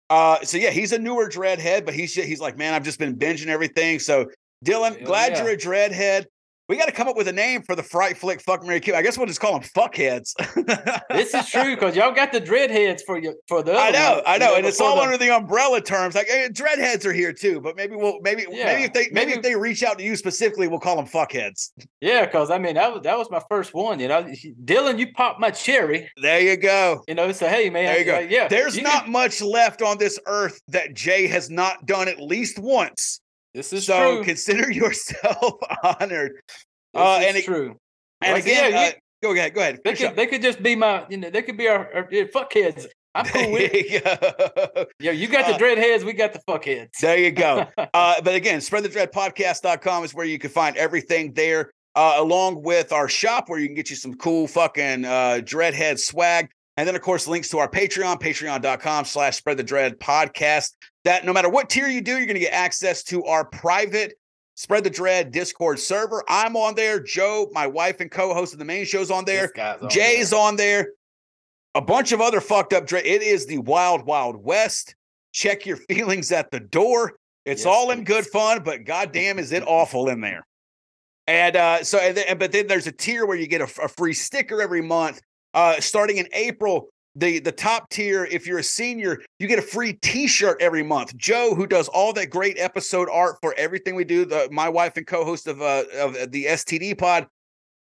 Uh, 0.09 0.41
so 0.43 0.57
yeah, 0.57 0.71
he's 0.71 0.91
a 0.91 0.99
newer 0.99 1.29
dreadhead, 1.29 1.85
but 1.85 1.93
he's 1.93 2.13
he's 2.13 2.41
like, 2.41 2.57
man, 2.57 2.73
I've 2.73 2.83
just 2.83 2.99
been 2.99 3.15
binging 3.15 3.47
everything. 3.47 3.99
So 3.99 4.27
Dylan, 4.65 5.03
glad 5.05 5.31
yeah. 5.31 5.43
you're 5.43 5.53
a 5.53 5.57
dreadhead. 5.57 6.25
We 6.69 6.75
got 6.75 6.87
to 6.87 6.91
come 6.91 7.07
up 7.07 7.15
with 7.15 7.29
a 7.29 7.33
name 7.33 7.61
for 7.61 7.75
the 7.75 7.83
fright 7.83 8.17
flick 8.17 8.41
fuck 8.41 8.61
Mary 8.65 8.81
Kill. 8.81 8.95
I 8.95 9.01
guess 9.01 9.17
we'll 9.17 9.27
just 9.27 9.39
call 9.39 9.57
them 9.57 9.69
fuckheads. 9.73 10.33
this 11.09 11.33
is 11.33 11.49
true 11.49 11.75
because 11.75 11.95
y'all 11.95 12.13
got 12.13 12.33
the 12.33 12.41
dreadheads 12.41 13.01
for 13.05 13.17
you 13.17 13.35
for 13.47 13.63
the. 13.63 13.73
I 13.73 13.91
know, 13.91 14.15
one, 14.15 14.23
I 14.25 14.37
know, 14.37 14.55
and 14.55 14.65
it's 14.65 14.81
all 14.81 14.97
the... 14.97 15.01
under 15.01 15.17
the 15.17 15.33
umbrella 15.33 15.79
terms. 15.79 16.13
Like 16.15 16.27
hey, 16.27 16.49
dreadheads 16.51 17.05
are 17.05 17.13
here 17.13 17.31
too, 17.31 17.61
but 17.61 17.77
maybe 17.77 17.95
we'll 17.95 18.19
maybe 18.21 18.45
yeah, 18.51 18.65
maybe 18.65 18.83
if 18.83 18.91
they 18.91 19.07
maybe, 19.11 19.13
maybe, 19.13 19.31
if 19.33 19.41
they 19.43 19.55
reach 19.55 19.81
out 19.81 19.97
to 19.97 20.03
you 20.03 20.17
specifically, 20.17 20.67
we'll 20.67 20.79
call 20.79 20.97
them 20.97 21.07
fuckheads. 21.07 21.71
Yeah, 22.01 22.25
because 22.25 22.51
I 22.51 22.57
mean 22.57 22.75
that 22.75 22.93
was 22.93 23.03
that 23.03 23.17
was 23.17 23.31
my 23.31 23.41
first 23.49 23.73
one. 23.73 24.01
You 24.01 24.09
know, 24.09 24.23
Dylan, 24.65 24.99
you 24.99 25.13
popped 25.13 25.39
my 25.39 25.51
cherry. 25.51 26.09
There 26.21 26.41
you 26.41 26.57
go. 26.57 27.01
You 27.07 27.15
know, 27.15 27.31
so 27.31 27.47
hey 27.47 27.69
man, 27.69 27.85
there 27.85 27.99
you 27.99 28.05
go. 28.05 28.17
Uh, 28.17 28.19
yeah, 28.19 28.49
there's 28.49 28.81
not 28.81 29.03
can... 29.03 29.13
much 29.13 29.41
left 29.41 29.81
on 29.81 29.97
this 29.97 30.19
earth 30.25 30.59
that 30.67 30.93
Jay 30.93 31.27
has 31.27 31.49
not 31.49 31.85
done 31.85 32.09
at 32.09 32.19
least 32.19 32.59
once. 32.59 33.21
This 33.57 33.73
is 33.73 33.87
so 33.87 34.17
true. 34.17 34.23
consider 34.23 34.71
yourself 34.83 35.55
honored. 35.99 36.39
Uh, 36.93 37.21
and 37.23 37.37
it, 37.37 37.43
true. 37.43 37.75
And 38.21 38.33
like, 38.33 38.43
again, 38.43 38.71
yeah, 38.71 38.79
uh, 38.79 38.91
go 39.23 39.33
ahead. 39.33 39.55
Go 39.55 39.61
ahead. 39.61 39.79
They 39.83 39.95
could, 39.95 40.15
they 40.15 40.27
could 40.27 40.43
just 40.43 40.61
be 40.61 40.75
my, 40.75 41.05
you 41.09 41.17
know, 41.17 41.31
they 41.31 41.41
could 41.41 41.57
be 41.57 41.67
our, 41.67 41.91
our 41.91 42.27
fuck 42.27 42.53
heads. 42.53 42.87
I'm 43.15 43.25
cool 43.33 43.51
with 43.51 43.71
it. 43.73 44.89
Yeah, 44.99 45.11
you 45.11 45.27
got 45.27 45.47
the 45.47 45.55
uh, 45.55 45.57
dread 45.57 45.79
heads, 45.79 46.05
we 46.05 46.13
got 46.13 46.33
the 46.33 46.41
fuckheads. 46.47 46.89
There 47.01 47.17
you 47.17 47.31
go. 47.31 47.65
uh, 47.77 48.21
but 48.21 48.35
again, 48.35 48.59
spreadthedreadpodcast.com 48.59 50.03
is 50.03 50.13
where 50.13 50.27
you 50.27 50.37
can 50.37 50.51
find 50.51 50.77
everything 50.77 51.33
there, 51.33 51.71
uh, 51.95 52.17
along 52.17 52.61
with 52.61 52.91
our 52.91 53.09
shop 53.09 53.49
where 53.49 53.57
you 53.57 53.65
can 53.65 53.75
get 53.75 53.89
you 53.89 53.95
some 53.95 54.13
cool 54.17 54.47
fucking 54.47 55.03
uh, 55.03 55.39
dreadhead 55.41 55.97
swag. 55.97 56.51
And 56.77 56.87
then, 56.87 56.95
of 56.95 57.01
course, 57.01 57.27
links 57.27 57.49
to 57.49 57.57
our 57.57 57.69
Patreon, 57.69 58.21
patreon.com 58.21 59.05
slash 59.05 59.35
spread 59.35 59.57
the 59.57 59.63
dread 59.63 59.99
podcast. 59.99 60.73
That 61.03 61.25
no 61.25 61.33
matter 61.33 61.49
what 61.49 61.69
tier 61.69 61.87
you 61.87 62.01
do, 62.01 62.11
you're 62.11 62.27
going 62.27 62.35
to 62.35 62.39
get 62.39 62.53
access 62.53 63.03
to 63.05 63.23
our 63.25 63.45
private 63.45 64.13
Spread 64.57 64.83
the 64.83 64.89
Dread 64.89 65.31
Discord 65.31 65.79
server. 65.79 66.23
I'm 66.27 66.55
on 66.55 66.73
there. 66.73 66.99
Joe, 66.99 67.47
my 67.51 67.67
wife 67.67 67.99
and 67.99 68.09
co-host 68.09 68.53
of 68.53 68.59
the 68.59 68.65
main 68.65 68.85
show's 68.85 69.11
on 69.11 69.23
there. 69.23 69.51
On 69.55 69.87
Jay's 69.87 70.31
there. 70.31 70.39
on 70.39 70.55
there. 70.55 70.89
A 71.75 71.81
bunch 71.81 72.11
of 72.11 72.21
other 72.21 72.41
fucked 72.41 72.73
up 72.73 72.87
dread. 72.87 73.05
It 73.05 73.21
is 73.21 73.45
the 73.45 73.59
wild, 73.59 74.07
wild 74.07 74.43
west. 74.43 74.95
Check 75.31 75.67
your 75.67 75.77
feelings 75.89 76.31
at 76.31 76.49
the 76.49 76.59
door. 76.59 77.19
It's 77.45 77.61
yes, 77.61 77.67
all 77.67 77.91
in 77.91 78.03
good 78.03 78.25
fun, 78.25 78.63
but 78.63 78.83
goddamn, 78.83 79.37
is 79.37 79.51
it 79.51 79.61
awful 79.67 80.09
in 80.09 80.21
there. 80.21 80.45
And 81.27 81.55
uh, 81.55 81.83
so, 81.83 81.99
and 81.99 82.17
then, 82.17 82.37
but 82.39 82.51
then 82.51 82.65
there's 82.65 82.87
a 82.87 82.91
tier 82.91 83.27
where 83.27 83.37
you 83.37 83.45
get 83.45 83.61
a, 83.61 83.83
a 83.83 83.87
free 83.87 84.13
sticker 84.13 84.59
every 84.59 84.81
month. 84.81 85.21
Uh, 85.57 85.81
starting 85.81 86.17
in 86.17 86.27
April, 86.33 86.87
the 87.15 87.39
the 87.39 87.51
top 87.51 87.89
tier 87.89 88.25
if 88.25 88.45
you're 88.45 88.59
a 88.59 88.63
senior 88.63 89.19
you 89.39 89.47
get 89.47 89.57
a 89.57 89.63
free 89.63 89.93
t-shirt 90.03 90.61
every 90.61 90.83
month. 90.83 91.17
Joe 91.17 91.55
who 91.55 91.65
does 91.65 91.87
all 91.87 92.13
that 92.13 92.29
great 92.29 92.59
episode 92.59 93.09
art 93.11 93.37
for 93.41 93.55
everything 93.57 93.95
we 93.95 94.03
do 94.03 94.23
the 94.23 94.47
my 94.51 94.69
wife 94.69 94.97
and 94.97 95.07
co-host 95.07 95.47
of 95.47 95.59
uh 95.59 95.85
of 95.95 96.31
the 96.31 96.45
std 96.45 96.95
pod 96.95 97.25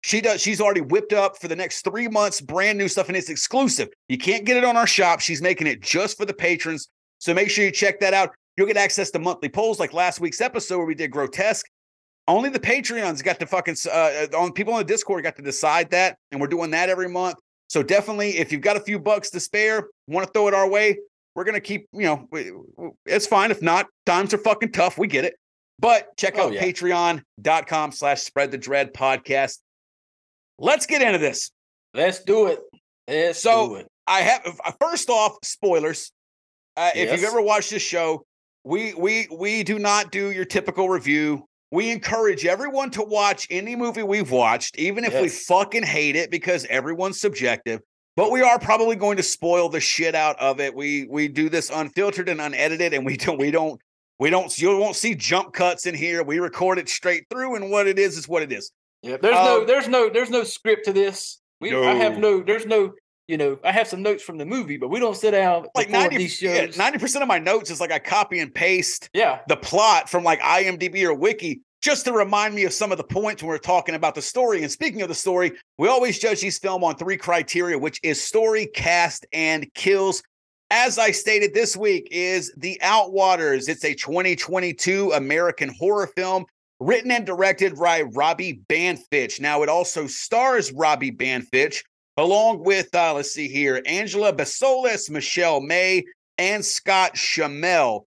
she 0.02 0.22
does 0.22 0.42
she's 0.42 0.60
already 0.60 0.82
whipped 0.82 1.14
up 1.14 1.38
for 1.38 1.48
the 1.48 1.56
next 1.56 1.84
three 1.84 2.08
months 2.08 2.42
brand 2.42 2.80
new 2.80 2.88
stuff 2.88 3.10
and 3.10 3.16
it's 3.16 3.30
exclusive. 3.30 3.90
You 4.10 4.18
can't 4.18 4.44
get 4.44 4.58
it 4.58 4.64
on 4.64 4.76
our 4.76 4.88
shop. 4.88 5.20
She's 5.20 5.40
making 5.40 5.68
it 5.68 5.84
just 5.84 6.18
for 6.18 6.26
the 6.26 6.34
patrons. 6.34 6.90
So 7.20 7.32
make 7.36 7.52
sure 7.52 7.64
you 7.64 7.72
check 7.72 8.00
that 8.00 8.16
out. 8.16 8.32
You'll 8.58 8.66
get 8.66 8.78
access 8.78 9.12
to 9.12 9.20
monthly 9.20 9.50
polls 9.50 9.80
like 9.80 9.94
last 9.94 10.20
week's 10.20 10.42
episode 10.42 10.78
where 10.78 10.88
we 10.88 10.96
did 10.96 11.12
grotesque. 11.12 11.68
Only 12.28 12.50
the 12.50 12.60
patreons 12.60 13.24
got 13.24 13.40
to 13.40 13.46
fucking 13.46 13.76
uh, 13.92 14.26
on 14.36 14.52
people 14.52 14.74
on 14.74 14.80
the 14.80 14.86
discord 14.86 15.24
got 15.24 15.36
to 15.36 15.44
decide 15.44 15.92
that 15.92 16.18
and 16.32 16.42
we're 16.42 16.48
doing 16.48 16.72
that 16.72 16.90
every 16.90 17.08
month 17.08 17.38
so 17.72 17.82
definitely, 17.82 18.38
if 18.38 18.52
you've 18.52 18.60
got 18.60 18.76
a 18.76 18.82
few 18.82 19.00
bucks 19.00 19.30
to 19.30 19.40
spare, 19.40 19.88
want 20.06 20.28
to 20.28 20.34
throw 20.34 20.50
it 20.50 20.54
our 20.54 20.70
way, 20.70 20.98
we're 21.36 21.46
gonna 21.46 21.62
keep. 21.62 21.88
You 21.94 22.02
know, 22.02 22.94
it's 23.06 23.26
fine. 23.26 23.50
If 23.50 23.62
not, 23.62 23.88
times 24.06 24.34
are 24.34 24.40
fucking 24.40 24.74
tough. 24.74 24.98
We 24.98 25.08
get 25.08 25.24
it. 25.24 25.36
But 25.80 26.18
check 26.18 26.34
oh, 26.38 26.48
out 26.48 26.52
yeah. 26.52 26.62
patreon.com 26.62 27.94
slash 27.94 28.24
spread 28.24 28.52
the 28.52 28.58
dread 28.58 28.94
podcast. 28.94 29.60
Let's 30.60 30.86
get 30.86 31.02
into 31.02 31.18
this. 31.18 31.52
Let's 31.94 32.22
do 32.26 32.48
it. 32.48 32.60
Let's 33.08 33.42
so 33.42 33.70
do 33.70 33.76
it. 33.76 33.88
I 34.06 34.20
have 34.20 34.60
uh, 34.66 34.74
first 34.82 35.10
off, 35.10 35.38
spoilers. 35.42 36.12
Uh, 36.76 36.92
yes. 36.94 37.06
If 37.06 37.22
you've 37.22 37.30
ever 37.30 37.42
watched 37.42 37.70
this 37.70 37.82
show, 37.82 38.26
we 38.66 38.94
we 38.96 39.30
we 39.32 39.64
do 39.64 39.80
not 39.80 40.12
do 40.12 40.32
your 40.32 40.44
typical 40.44 40.90
review. 40.90 41.48
We 41.72 41.90
encourage 41.92 42.46
everyone 42.46 42.92
to 42.92 43.04
watch 43.04 43.48
any 43.50 43.78
movie 43.78 44.04
we've 44.04 44.30
watched, 44.30 44.78
even 44.78 45.06
if 45.06 45.14
yes. 45.14 45.22
we 45.22 45.30
fucking 45.30 45.84
hate 45.84 46.18
it, 46.18 46.30
because 46.30 46.66
everyone's 46.70 47.20
subjective. 47.22 47.80
But 48.18 48.30
we 48.30 48.42
are 48.42 48.60
probably 48.60 48.98
going 48.98 49.18
to 49.18 49.24
spoil 49.24 49.70
the 49.70 49.80
shit 49.80 50.14
out 50.14 50.38
of 50.40 50.60
it. 50.60 50.76
We 50.76 51.08
we 51.10 51.30
do 51.30 51.50
this 51.50 51.70
unfiltered 51.70 52.28
and 52.28 52.42
unedited, 52.42 52.94
and 52.94 53.06
we 53.06 53.16
don't 53.16 53.38
we 53.38 53.52
don't 53.52 53.80
we 54.20 54.30
don't 54.30 54.56
you 54.60 54.78
won't 54.78 54.98
see 54.98 55.16
jump 55.16 55.54
cuts 55.54 55.86
in 55.86 55.96
here. 55.96 56.24
We 56.24 56.40
record 56.40 56.78
it 56.78 56.90
straight 56.90 57.26
through, 57.30 57.56
and 57.56 57.72
what 57.72 57.88
it 57.88 57.98
is 57.98 58.18
is 58.18 58.28
what 58.28 58.44
it 58.44 58.52
is. 58.52 58.72
Yeah, 59.02 59.18
there's 59.18 59.36
um, 59.36 59.46
no 59.46 59.66
there's 59.66 59.88
no 59.88 60.10
there's 60.10 60.30
no 60.30 60.44
script 60.44 60.86
to 60.86 60.94
this. 60.94 61.40
We 61.62 61.72
no. 61.72 61.84
I 61.84 61.94
have 61.96 62.18
no 62.18 62.42
there's 62.42 62.66
no 62.66 62.94
you 63.32 63.38
know, 63.38 63.58
I 63.64 63.72
have 63.72 63.88
some 63.88 64.02
notes 64.02 64.22
from 64.22 64.38
the 64.38 64.46
movie, 64.46 64.76
but 64.76 64.90
we 64.90 65.00
don't 65.00 65.16
sit 65.16 65.32
down 65.32 65.66
like 65.74 65.90
90 65.90 66.28
shows. 66.28 66.76
90% 66.76 67.22
of 67.22 67.30
my 67.30 67.40
notes 67.40 67.72
is 67.72 67.80
like 67.80 67.90
I 67.90 67.98
copy 67.98 68.40
and 68.40 68.54
paste 68.54 69.10
yeah. 69.14 69.40
the 69.48 69.56
plot 69.56 70.10
from 70.10 70.26
like 70.26 70.42
IMDb 70.42 71.06
or 71.06 71.14
Wiki 71.14 71.62
just 71.82 72.04
to 72.06 72.12
remind 72.12 72.54
me 72.54 72.66
of 72.66 72.74
some 72.74 72.92
of 72.92 72.98
the 72.98 73.06
points 73.06 73.42
when 73.42 73.48
we're 73.48 73.58
talking 73.58 73.96
about 73.96 74.16
the 74.16 74.22
story. 74.22 74.64
And 74.64 74.72
speaking 74.72 75.02
of 75.02 75.08
the 75.08 75.16
story, 75.16 75.54
we 75.78 75.88
always 75.88 76.20
judge 76.20 76.42
these 76.42 76.60
film 76.60 76.84
on 76.84 76.98
three 76.98 77.16
criteria, 77.16 77.80
which 77.80 78.02
is 78.04 78.22
story, 78.22 78.68
cast, 78.68 79.26
and 79.32 79.74
kills. 79.76 80.22
As 80.70 81.00
I 81.00 81.12
stated 81.12 81.54
this 81.54 81.78
week, 81.78 82.10
is 82.12 82.54
The 82.58 82.80
Outwaters. 82.84 83.70
It's 83.70 83.86
a 83.86 83.94
2022 83.94 85.14
American 85.14 85.74
horror 85.80 86.08
film 86.08 86.46
written 86.82 87.12
and 87.12 87.26
directed 87.26 87.78
by 87.78 88.02
Robbie 88.02 88.62
Banfitch. 88.68 89.40
Now, 89.40 89.64
it 89.64 89.70
also 89.70 90.08
stars 90.08 90.74
Robbie 90.74 91.12
Banfitch, 91.12 91.84
along 92.18 92.64
with, 92.64 92.94
uh, 92.94 93.14
let's 93.14 93.32
see 93.32 93.48
here, 93.48 93.82
Angela 93.86 94.34
Basolis, 94.34 95.10
Michelle 95.10 95.62
May, 95.62 96.04
and 96.38 96.64
Scott 96.64 97.16
Schamell. 97.16 98.06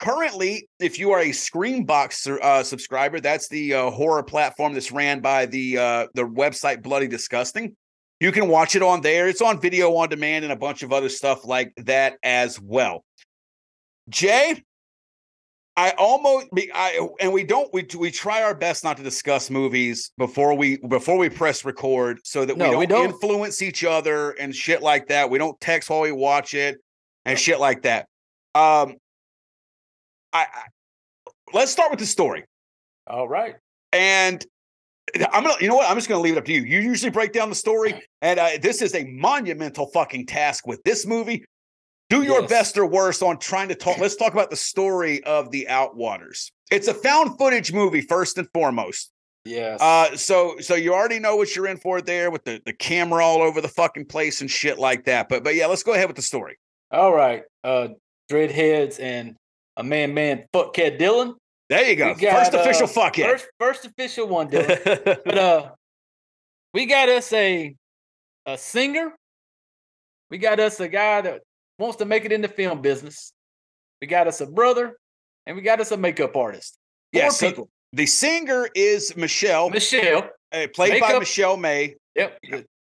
Currently, 0.00 0.68
if 0.78 0.98
you 0.98 1.10
are 1.10 1.20
a 1.20 1.30
Screambox 1.30 2.28
uh, 2.40 2.62
subscriber, 2.62 3.18
that's 3.18 3.48
the 3.48 3.74
uh, 3.74 3.90
horror 3.90 4.22
platform 4.22 4.72
that's 4.72 4.92
ran 4.92 5.20
by 5.20 5.46
the 5.46 5.76
uh, 5.76 6.06
the 6.14 6.22
website 6.22 6.82
Bloody 6.82 7.08
Disgusting. 7.08 7.74
You 8.20 8.30
can 8.32 8.48
watch 8.48 8.76
it 8.76 8.82
on 8.82 9.00
there. 9.00 9.28
It's 9.28 9.42
on 9.42 9.60
video 9.60 9.94
on 9.96 10.08
demand 10.08 10.44
and 10.44 10.52
a 10.52 10.56
bunch 10.56 10.82
of 10.82 10.92
other 10.92 11.08
stuff 11.08 11.44
like 11.44 11.72
that 11.78 12.16
as 12.22 12.60
well. 12.60 13.04
Jay, 14.08 14.62
I 15.78 15.90
almost 15.96 16.48
I 16.74 17.08
and 17.20 17.32
we 17.32 17.44
don't 17.44 17.72
we 17.72 17.86
we 17.96 18.10
try 18.10 18.42
our 18.42 18.52
best 18.54 18.82
not 18.82 18.96
to 18.96 19.02
discuss 19.04 19.48
movies 19.48 20.10
before 20.18 20.54
we 20.54 20.78
before 20.78 21.16
we 21.16 21.28
press 21.28 21.64
record 21.64 22.18
so 22.24 22.44
that 22.44 22.56
No, 22.56 22.64
we, 22.64 22.70
don't 22.70 22.78
we 22.80 22.86
don't. 22.86 23.04
influence 23.12 23.62
each 23.62 23.84
other 23.84 24.32
and 24.32 24.52
shit 24.52 24.82
like 24.82 25.06
that. 25.06 25.30
We 25.30 25.38
don't 25.38 25.58
text 25.60 25.88
while 25.88 26.00
we 26.00 26.10
watch 26.10 26.54
it 26.54 26.78
and 27.24 27.38
shit 27.38 27.60
like 27.60 27.82
that. 27.82 28.06
Um 28.56 28.96
I, 30.32 30.46
I 30.52 30.62
let's 31.52 31.70
start 31.70 31.92
with 31.92 32.00
the 32.00 32.06
story. 32.06 32.44
All 33.06 33.28
right. 33.28 33.54
And 33.92 34.44
I'm 35.32 35.44
gonna, 35.44 35.54
you 35.60 35.68
know 35.68 35.76
what? 35.76 35.88
I'm 35.88 35.96
just 35.96 36.08
gonna 36.08 36.20
leave 36.20 36.34
it 36.34 36.38
up 36.38 36.44
to 36.46 36.52
you. 36.52 36.62
You 36.62 36.80
usually 36.80 37.10
break 37.12 37.32
down 37.32 37.50
the 37.50 37.54
story, 37.54 38.02
and 38.20 38.40
uh, 38.40 38.50
this 38.60 38.82
is 38.82 38.96
a 38.96 39.04
monumental 39.04 39.86
fucking 39.86 40.26
task 40.26 40.66
with 40.66 40.82
this 40.82 41.06
movie. 41.06 41.44
Do 42.10 42.22
your 42.22 42.40
Yes. 42.42 42.50
best 42.50 42.78
or 42.78 42.86
worst 42.86 43.22
on 43.22 43.38
trying 43.38 43.68
to 43.68 43.74
talk. 43.74 43.98
Let's 43.98 44.16
talk 44.16 44.32
about 44.32 44.50
the 44.50 44.56
story 44.56 45.22
of 45.24 45.50
the 45.50 45.66
Outwaters. 45.68 46.50
It's 46.70 46.88
a 46.88 46.94
found 46.94 47.36
footage 47.38 47.72
movie 47.72 48.00
first 48.00 48.38
and 48.38 48.48
foremost. 48.54 49.10
Yes. 49.44 49.80
Uh, 49.80 50.16
so 50.16 50.56
so 50.60 50.74
you 50.74 50.92
already 50.94 51.18
know 51.18 51.36
what 51.36 51.54
you're 51.54 51.66
in 51.66 51.76
for 51.78 52.00
there 52.00 52.30
with 52.30 52.44
the 52.44 52.60
the 52.64 52.72
camera 52.72 53.24
all 53.24 53.40
over 53.42 53.60
the 53.60 53.68
fucking 53.68 54.06
place 54.06 54.40
and 54.40 54.50
shit 54.50 54.78
like 54.78 55.04
that. 55.04 55.28
But 55.28 55.44
but 55.44 55.54
yeah, 55.54 55.66
let's 55.66 55.82
go 55.82 55.92
ahead 55.94 56.06
with 56.06 56.16
the 56.16 56.22
story. 56.22 56.58
All 56.90 57.12
right. 57.14 57.44
Uh, 57.62 57.88
Dreadheads 58.30 59.00
and 59.00 59.36
a 59.76 59.82
man, 59.82 60.12
man, 60.14 60.44
fuckhead 60.54 60.98
Dylan. 60.98 61.34
There 61.70 61.84
you 61.88 61.96
go. 61.96 62.14
Got, 62.14 62.38
First 62.50 62.54
official 62.54 62.84
uh, 62.84 62.88
fuck 62.88 63.18
it. 63.18 63.26
First, 63.26 63.46
first 63.58 63.84
official 63.86 64.26
one, 64.28 64.48
Dylan. 64.50 65.04
but 65.24 65.38
uh, 65.38 65.70
we 66.74 66.86
got 66.86 67.08
us 67.10 67.32
a 67.32 67.74
a 68.46 68.56
singer. 68.58 69.12
We 70.30 70.38
got 70.38 70.60
us 70.60 70.80
a 70.80 70.88
guy 70.88 71.20
that 71.22 71.42
wants 71.78 71.96
to 71.98 72.04
make 72.04 72.24
it 72.24 72.32
in 72.32 72.40
the 72.42 72.48
film 72.48 72.80
business. 72.82 73.32
We 74.00 74.06
got 74.06 74.26
us 74.26 74.40
a 74.40 74.46
brother, 74.46 74.96
and 75.46 75.56
we 75.56 75.62
got 75.62 75.80
us 75.80 75.90
a 75.92 75.96
makeup 75.96 76.36
artist. 76.36 76.76
Four 77.12 77.22
Yeah, 77.22 77.28
so 77.30 77.48
people. 77.50 77.70
the 77.92 78.06
singer 78.06 78.68
is 78.74 79.16
Michelle, 79.16 79.70
Michelle. 79.70 80.28
uh, 80.52 80.66
played 80.74 81.00
by 81.00 81.18
Michelle 81.18 81.56
May. 81.56 81.94
Yep. 82.14 82.38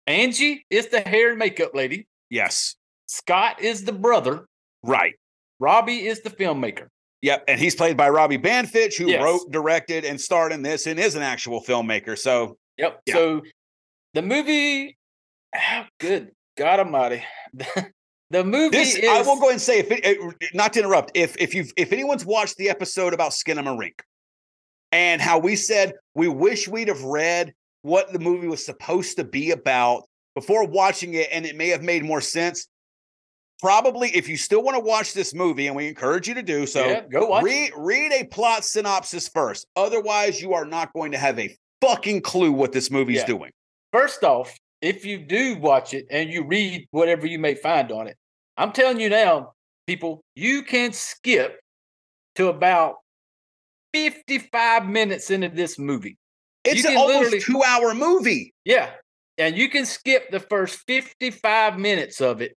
Angie 0.07 0.65
is 0.71 0.89
the 0.89 1.01
hair 1.01 1.31
and 1.31 1.39
makeup 1.39 1.75
lady. 1.75 2.07
Yes, 2.31 2.77
Scott 3.07 3.61
is 3.61 3.85
the 3.85 3.93
brother. 3.93 4.47
right. 4.83 5.15
Robbie 5.61 6.07
is 6.07 6.21
the 6.23 6.31
filmmaker. 6.31 6.87
Yep, 7.23 7.45
and 7.49 7.59
he's 7.61 7.75
played 7.75 7.97
by 7.97 8.09
Robbie 8.11 8.39
Banfitch, 8.39 8.97
who 8.97 9.09
Yes. 9.09 9.21
wrote, 9.21 9.51
directed, 9.51 10.05
and 10.05 10.21
starred 10.21 10.53
in 10.53 10.63
this, 10.63 10.87
and 10.87 11.01
is 11.01 11.17
an 11.17 11.23
actual 11.23 11.61
filmmaker. 11.61 12.17
So 12.17 12.57
Yep. 12.77 13.01
Yeah. 13.07 13.15
So 13.15 13.43
the 14.15 14.23
movie, 14.23 14.97
oh, 15.57 15.83
good 15.99 16.31
God 16.57 16.79
Almighty, 16.79 17.25
the, 17.53 17.91
the 18.31 18.45
movie 18.45 18.77
this, 18.77 18.95
is. 18.97 19.09
I 19.09 19.23
will 19.23 19.39
go 19.41 19.51
and 19.51 19.61
say, 19.61 19.79
if 19.79 19.91
it, 19.91 20.01
it- 20.05 20.55
not 20.55 20.73
to 20.75 20.81
interrupt, 20.81 21.13
if 21.15 21.37
if 21.39 21.55
you 21.55 21.65
if 21.77 21.93
anyone's 21.93 22.25
watched 22.27 22.57
the 22.57 22.69
episode 22.71 23.15
about 23.15 23.33
Skinamarink 23.33 24.01
and 24.93 25.21
how 25.21 25.39
we 25.39 25.57
said 25.57 25.93
we 26.15 26.29
wish 26.29 26.67
we'd 26.69 26.89
have 26.89 27.03
read 27.03 27.53
what 27.83 28.13
the 28.13 28.19
movie 28.19 28.49
was 28.49 28.65
supposed 28.65 29.17
to 29.17 29.25
be 29.25 29.51
about 29.53 30.05
before 30.35 30.67
watching 30.67 31.15
it, 31.15 31.29
and 31.33 31.47
it 31.47 31.57
may 31.57 31.69
have 31.69 31.83
made 31.83 32.05
more 32.05 32.21
sense. 32.21 32.69
Probably, 33.61 34.09
if 34.15 34.29
you 34.29 34.37
still 34.37 34.63
want 34.63 34.77
to 34.77 34.81
watch 34.81 35.15
this 35.15 35.35
movie, 35.35 35.67
and 35.67 35.75
we 35.75 35.89
encourage 35.89 36.29
you 36.29 36.35
to 36.35 36.43
do 36.43 36.65
so, 36.65 36.87
yeah, 36.87 37.01
go 37.11 37.27
watch. 37.27 37.43
read 37.43 37.73
read 37.77 38.13
a 38.13 38.25
plot 38.25 38.65
synopsis 38.65 39.29
first. 39.29 39.67
Otherwise, 39.75 40.41
you 40.41 40.53
are 40.55 40.65
not 40.65 40.93
going 40.93 41.11
to 41.13 41.19
have 41.19 41.39
a 41.41 41.57
fucking 41.81 42.21
clue 42.21 42.53
what 42.53 42.71
this 42.71 42.89
movie's 42.91 43.17
Yeah. 43.19 43.27
doing. 43.27 43.51
First 43.93 44.23
off, 44.23 44.57
if 44.81 45.05
you 45.05 45.19
do 45.19 45.57
watch 45.57 45.95
it 45.95 46.07
and 46.11 46.31
you 46.31 46.45
read 46.45 46.87
whatever 46.91 47.27
you 47.27 47.39
may 47.39 47.55
find 47.55 47.91
on 47.93 48.07
it, 48.07 48.17
I'm 48.57 48.73
telling 48.73 49.01
you 49.01 49.09
now, 49.09 49.53
people, 49.87 50.23
you 50.35 50.63
can 50.63 50.93
skip 50.93 51.61
to 52.37 52.49
about 52.49 52.97
55 53.95 54.87
minutes 54.87 55.31
into 55.31 55.49
this 55.49 55.79
movie. 55.79 56.17
It's 56.65 56.85
an 56.85 56.97
almost 56.97 57.41
two 57.47 57.63
hour 57.63 57.95
movie. 57.95 58.53
Yeah. 58.65 58.91
And 59.39 59.57
you 59.57 59.69
can 59.69 59.87
skip 59.87 60.31
the 60.31 60.41
first 60.41 60.81
55 60.87 61.79
minutes 61.79 62.21
of 62.21 62.43
it. 62.43 62.57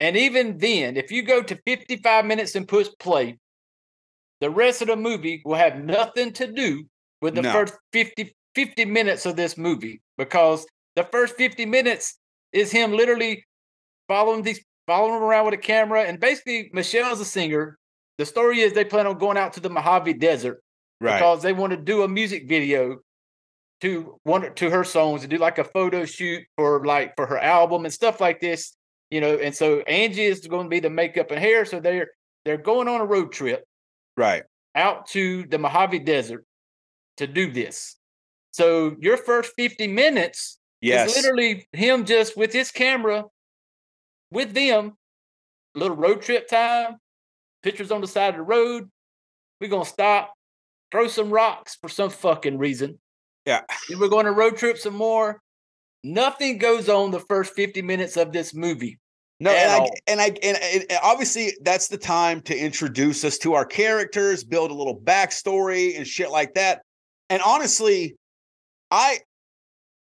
And 0.00 0.16
even 0.16 0.58
then, 0.58 0.96
if 0.96 1.10
you 1.10 1.22
go 1.22 1.42
to 1.42 1.58
55 1.66 2.24
minutes 2.24 2.54
and 2.54 2.68
push 2.68 2.88
play, 2.98 3.38
the 4.40 4.50
rest 4.50 4.82
of 4.82 4.88
the 4.88 4.96
movie 4.96 5.42
will 5.44 5.56
have 5.56 5.82
nothing 5.82 6.32
to 6.34 6.46
do 6.52 6.84
with 7.20 7.34
the 7.34 7.42
No. 7.42 7.52
first 7.52 7.74
50, 7.92 8.34
50 8.54 8.84
minutes 8.84 9.26
of 9.26 9.36
this 9.36 9.56
movie 9.56 10.00
because 10.16 10.66
the 10.98 11.04
first 11.04 11.36
50 11.36 11.64
minutes 11.64 12.18
is 12.52 12.72
him 12.72 12.90
literally 12.92 13.44
following 14.08 14.42
these 14.42 14.60
following 14.88 15.14
him 15.14 15.22
around 15.22 15.44
with 15.44 15.54
a 15.54 15.58
camera. 15.58 16.02
And 16.02 16.18
basically 16.18 16.70
Michelle's 16.72 17.20
a 17.20 17.24
singer. 17.24 17.78
The 18.16 18.26
story 18.26 18.60
is 18.60 18.72
they 18.72 18.84
plan 18.84 19.06
on 19.06 19.16
going 19.16 19.36
out 19.36 19.52
to 19.52 19.60
the 19.60 19.70
Mojave 19.70 20.14
Desert 20.14 20.60
because 21.20 21.42
they 21.42 21.52
want 21.52 21.70
to 21.70 21.76
do 21.76 22.02
a 22.02 22.08
music 22.08 22.48
video 22.48 22.98
to 23.80 24.18
one 24.24 24.52
to 24.56 24.70
her 24.70 24.82
songs 24.82 25.22
and 25.22 25.30
do 25.30 25.38
like 25.38 25.58
a 25.58 25.64
photo 25.64 26.04
shoot 26.04 26.42
for 26.56 26.84
like 26.84 27.14
for 27.14 27.26
her 27.26 27.38
album 27.38 27.84
and 27.84 27.94
stuff 27.94 28.20
like 28.20 28.40
this 28.40 28.74
you 29.10 29.20
know. 29.20 29.36
And 29.36 29.54
so 29.54 29.80
angie 29.82 30.24
is 30.24 30.46
going 30.48 30.64
to 30.64 30.68
be 30.68 30.80
the 30.80 30.90
makeup 30.90 31.30
and 31.30 31.38
hair. 31.38 31.64
So 31.64 31.78
they're 31.78 32.08
they're 32.44 32.58
going 32.58 32.88
on 32.88 33.00
a 33.00 33.06
road 33.06 33.30
trip 33.30 33.64
Right. 34.16 34.42
out 34.74 35.06
to 35.10 35.46
the 35.46 35.58
mojave 35.58 36.00
desert 36.00 36.44
to 37.18 37.28
do 37.28 37.52
this. 37.52 37.94
So 38.50 38.96
your 38.98 39.16
first 39.16 39.52
50 39.56 39.86
minutes 39.86 40.57
Yes. 40.80 41.10
is 41.16 41.22
literally 41.22 41.66
him 41.72 42.04
just 42.04 42.36
with 42.36 42.52
his 42.52 42.70
camera 42.70 43.24
with 44.30 44.52
them 44.54 44.92
a 45.74 45.78
little 45.78 45.96
road 45.96 46.22
trip 46.22 46.48
time 46.48 46.96
pictures 47.62 47.90
on 47.90 48.00
the 48.00 48.06
side 48.06 48.30
of 48.30 48.36
the 48.36 48.42
road 48.42 48.88
we're 49.60 49.68
going 49.68 49.84
to 49.84 49.88
stop 49.90 50.32
throw 50.92 51.08
some 51.08 51.30
rocks 51.30 51.76
for 51.80 51.88
some 51.88 52.10
fucking 52.10 52.58
reason 52.58 52.98
Yeah. 53.46 53.62
then 53.88 53.98
we're 53.98 54.08
going 54.08 54.26
to 54.26 54.32
road 54.32 54.56
trip 54.56 54.78
some 54.78 54.94
more. 54.94 55.40
Nothing 56.04 56.58
goes 56.58 56.88
on 56.88 57.10
the 57.10 57.18
first 57.20 57.54
50 57.54 57.82
minutes 57.82 58.16
of 58.16 58.32
this 58.32 58.54
movie. 58.54 58.98
No, 59.40 59.50
and 59.50 59.70
I, 59.82 59.88
and 60.06 60.20
I 60.20 60.26
and, 60.42 60.58
and 60.62 60.98
obviously 61.02 61.52
that's 61.62 61.88
the 61.88 61.96
time 61.98 62.40
to 62.42 62.56
introduce 62.56 63.24
us 63.24 63.36
to 63.38 63.54
our 63.54 63.64
characters, 63.64 64.44
build 64.44 64.70
a 64.70 64.74
little 64.74 64.98
backstory 64.98 65.96
and 65.96 66.06
shit 66.06 66.30
like 66.30 66.54
that. 66.54 66.82
And 67.30 67.42
honestly, 67.42 68.16
I 68.90 69.18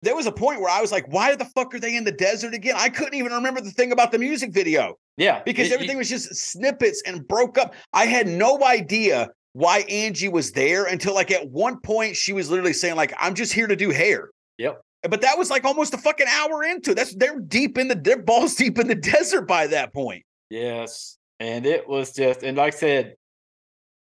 there 0.06 0.16
was 0.16 0.26
a 0.26 0.32
point 0.32 0.60
where 0.60 0.70
I 0.70 0.80
was 0.80 0.90
like, 0.92 1.04
why 1.12 1.34
the 1.34 1.44
fuck 1.44 1.74
are 1.74 1.80
they 1.80 1.96
in 1.96 2.04
the 2.04 2.12
desert 2.12 2.54
again? 2.54 2.74
I 2.78 2.88
couldn't 2.88 3.14
even 3.14 3.32
remember 3.32 3.60
the 3.60 3.70
thing 3.70 3.92
about 3.92 4.12
the 4.12 4.18
music 4.18 4.52
video 4.52 4.96
Yeah. 5.16 5.42
because 5.44 5.68
it- 5.70 5.74
everything 5.74 5.98
was 5.98 6.08
just 6.08 6.34
snippets 6.34 7.02
and 7.06 7.26
broke 7.26 7.58
up. 7.58 7.74
I 7.92 8.06
had 8.06 8.26
no 8.26 8.62
idea 8.64 9.28
why 9.52 9.80
Angie 9.90 10.28
was 10.28 10.52
there 10.52 10.84
until 10.84 11.14
like 11.14 11.30
at 11.30 11.48
one 11.50 11.80
point 11.80 12.14
she 12.16 12.32
was 12.32 12.50
literally 12.50 12.72
saying 12.72 12.94
like 12.96 13.12
I'm 13.18 13.34
just 13.34 13.52
here 13.52 13.66
to 13.66 13.76
do 13.76 13.90
hair. 13.90 14.30
Yep. 14.58 14.80
But 15.08 15.20
that 15.22 15.38
was 15.38 15.50
like 15.50 15.64
almost 15.64 15.94
a 15.94 15.98
fucking 15.98 16.26
hour 16.28 16.62
into. 16.64 16.90
it. 16.92 16.94
That's 16.96 17.14
they're 17.14 17.38
deep 17.40 17.78
in 17.78 17.88
the 17.88 17.94
they're 17.94 18.22
balls 18.22 18.54
deep 18.62 18.78
in 18.78 18.86
the 18.88 18.94
desert 18.94 19.42
by 19.48 19.66
that 19.68 19.92
point. 19.92 20.24
Yes. 20.50 21.16
And 21.40 21.66
it 21.66 21.86
was 21.88 22.12
just, 22.12 22.42
and 22.42 22.56
like 22.56 22.74
I 22.74 22.76
said, 22.78 23.14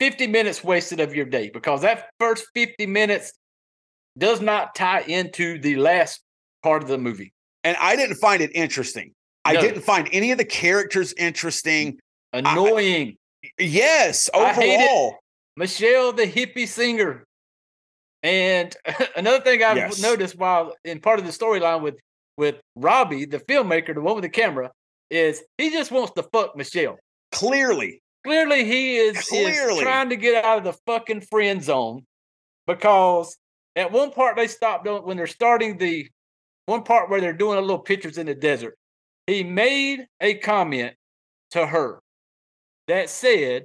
50 0.01 0.27
minutes 0.27 0.63
wasted 0.65 1.01
of 1.01 1.15
your 1.15 1.25
day 1.25 1.51
because 1.53 1.83
that 1.83 2.09
first 2.21 2.47
50 2.55 2.87
minutes 2.87 3.33
does 4.17 4.41
not 4.41 4.75
tie 4.75 5.01
into 5.03 5.59
the 5.59 5.77
last 5.77 6.21
part 6.63 6.83
of 6.83 6.89
the 6.89 6.99
movie. 6.99 7.33
And 7.65 7.77
I 7.81 7.97
didn't 7.97 8.17
find 8.17 8.43
it 8.43 8.51
interesting. 8.55 9.13
I 9.45 9.57
didn't 9.57 9.83
find 9.83 10.09
any 10.13 10.31
of 10.33 10.39
the 10.39 10.45
characters 10.45 11.13
interesting. 11.19 11.99
Annoying. 12.33 13.17
Yes, 13.59 14.31
I 14.35 14.53
it. 14.53 14.81
overall. 14.81 15.19
Michelle, 15.57 16.13
the 16.13 16.25
hippie 16.27 16.67
singer. 16.67 17.25
And 18.23 18.75
another 19.17 19.41
thing 19.41 19.63
I've 19.63 19.77
Yes. 19.77 20.01
noticed 20.01 20.37
while 20.39 20.75
in 20.85 21.01
part 21.01 21.19
of 21.19 21.27
the 21.27 21.31
storyline 21.33 21.83
with 21.83 21.97
with 22.37 22.57
Robbie, 22.75 23.27
the 23.27 23.39
filmmaker, 23.39 23.95
the 23.95 24.01
one 24.01 24.17
with 24.17 24.23
the 24.25 24.29
camera, 24.29 24.73
is 25.11 25.43
he 25.59 25.71
just 25.71 25.93
wants 25.93 26.13
to 26.15 26.23
fuck 26.33 26.57
Michelle. 26.57 26.99
Clearly. 27.31 28.01
Clearly, 28.25 28.65
he 28.65 28.97
is, 28.97 29.17
is 29.19 29.29
Clearly. 29.29 29.83
trying 29.83 30.09
to 30.09 30.17
get 30.17 30.45
out 30.45 30.59
of 30.59 30.65
the 30.65 30.73
fucking 30.87 31.21
friend 31.21 31.63
zone 31.63 32.05
because 32.67 33.37
at 33.77 33.93
one 33.93 34.11
part 34.11 34.37
they 34.37 34.47
stopped 34.47 34.85
doing 34.85 35.03
when 35.05 35.17
they're 35.17 35.27
starting 35.27 35.79
the 35.79 36.09
one 36.67 36.83
part 36.83 37.11
where 37.11 37.21
they're 37.21 37.33
doing 37.33 37.59
a 37.59 37.61
little 37.61 37.79
pictures 37.79 38.19
in 38.19 38.27
the 38.27 38.35
desert. 38.35 38.77
He 39.27 39.43
made 39.43 40.07
a 40.21 40.35
comment 40.35 40.95
to 41.53 41.67
her 41.67 42.01
that 42.89 43.11
said, 43.11 43.65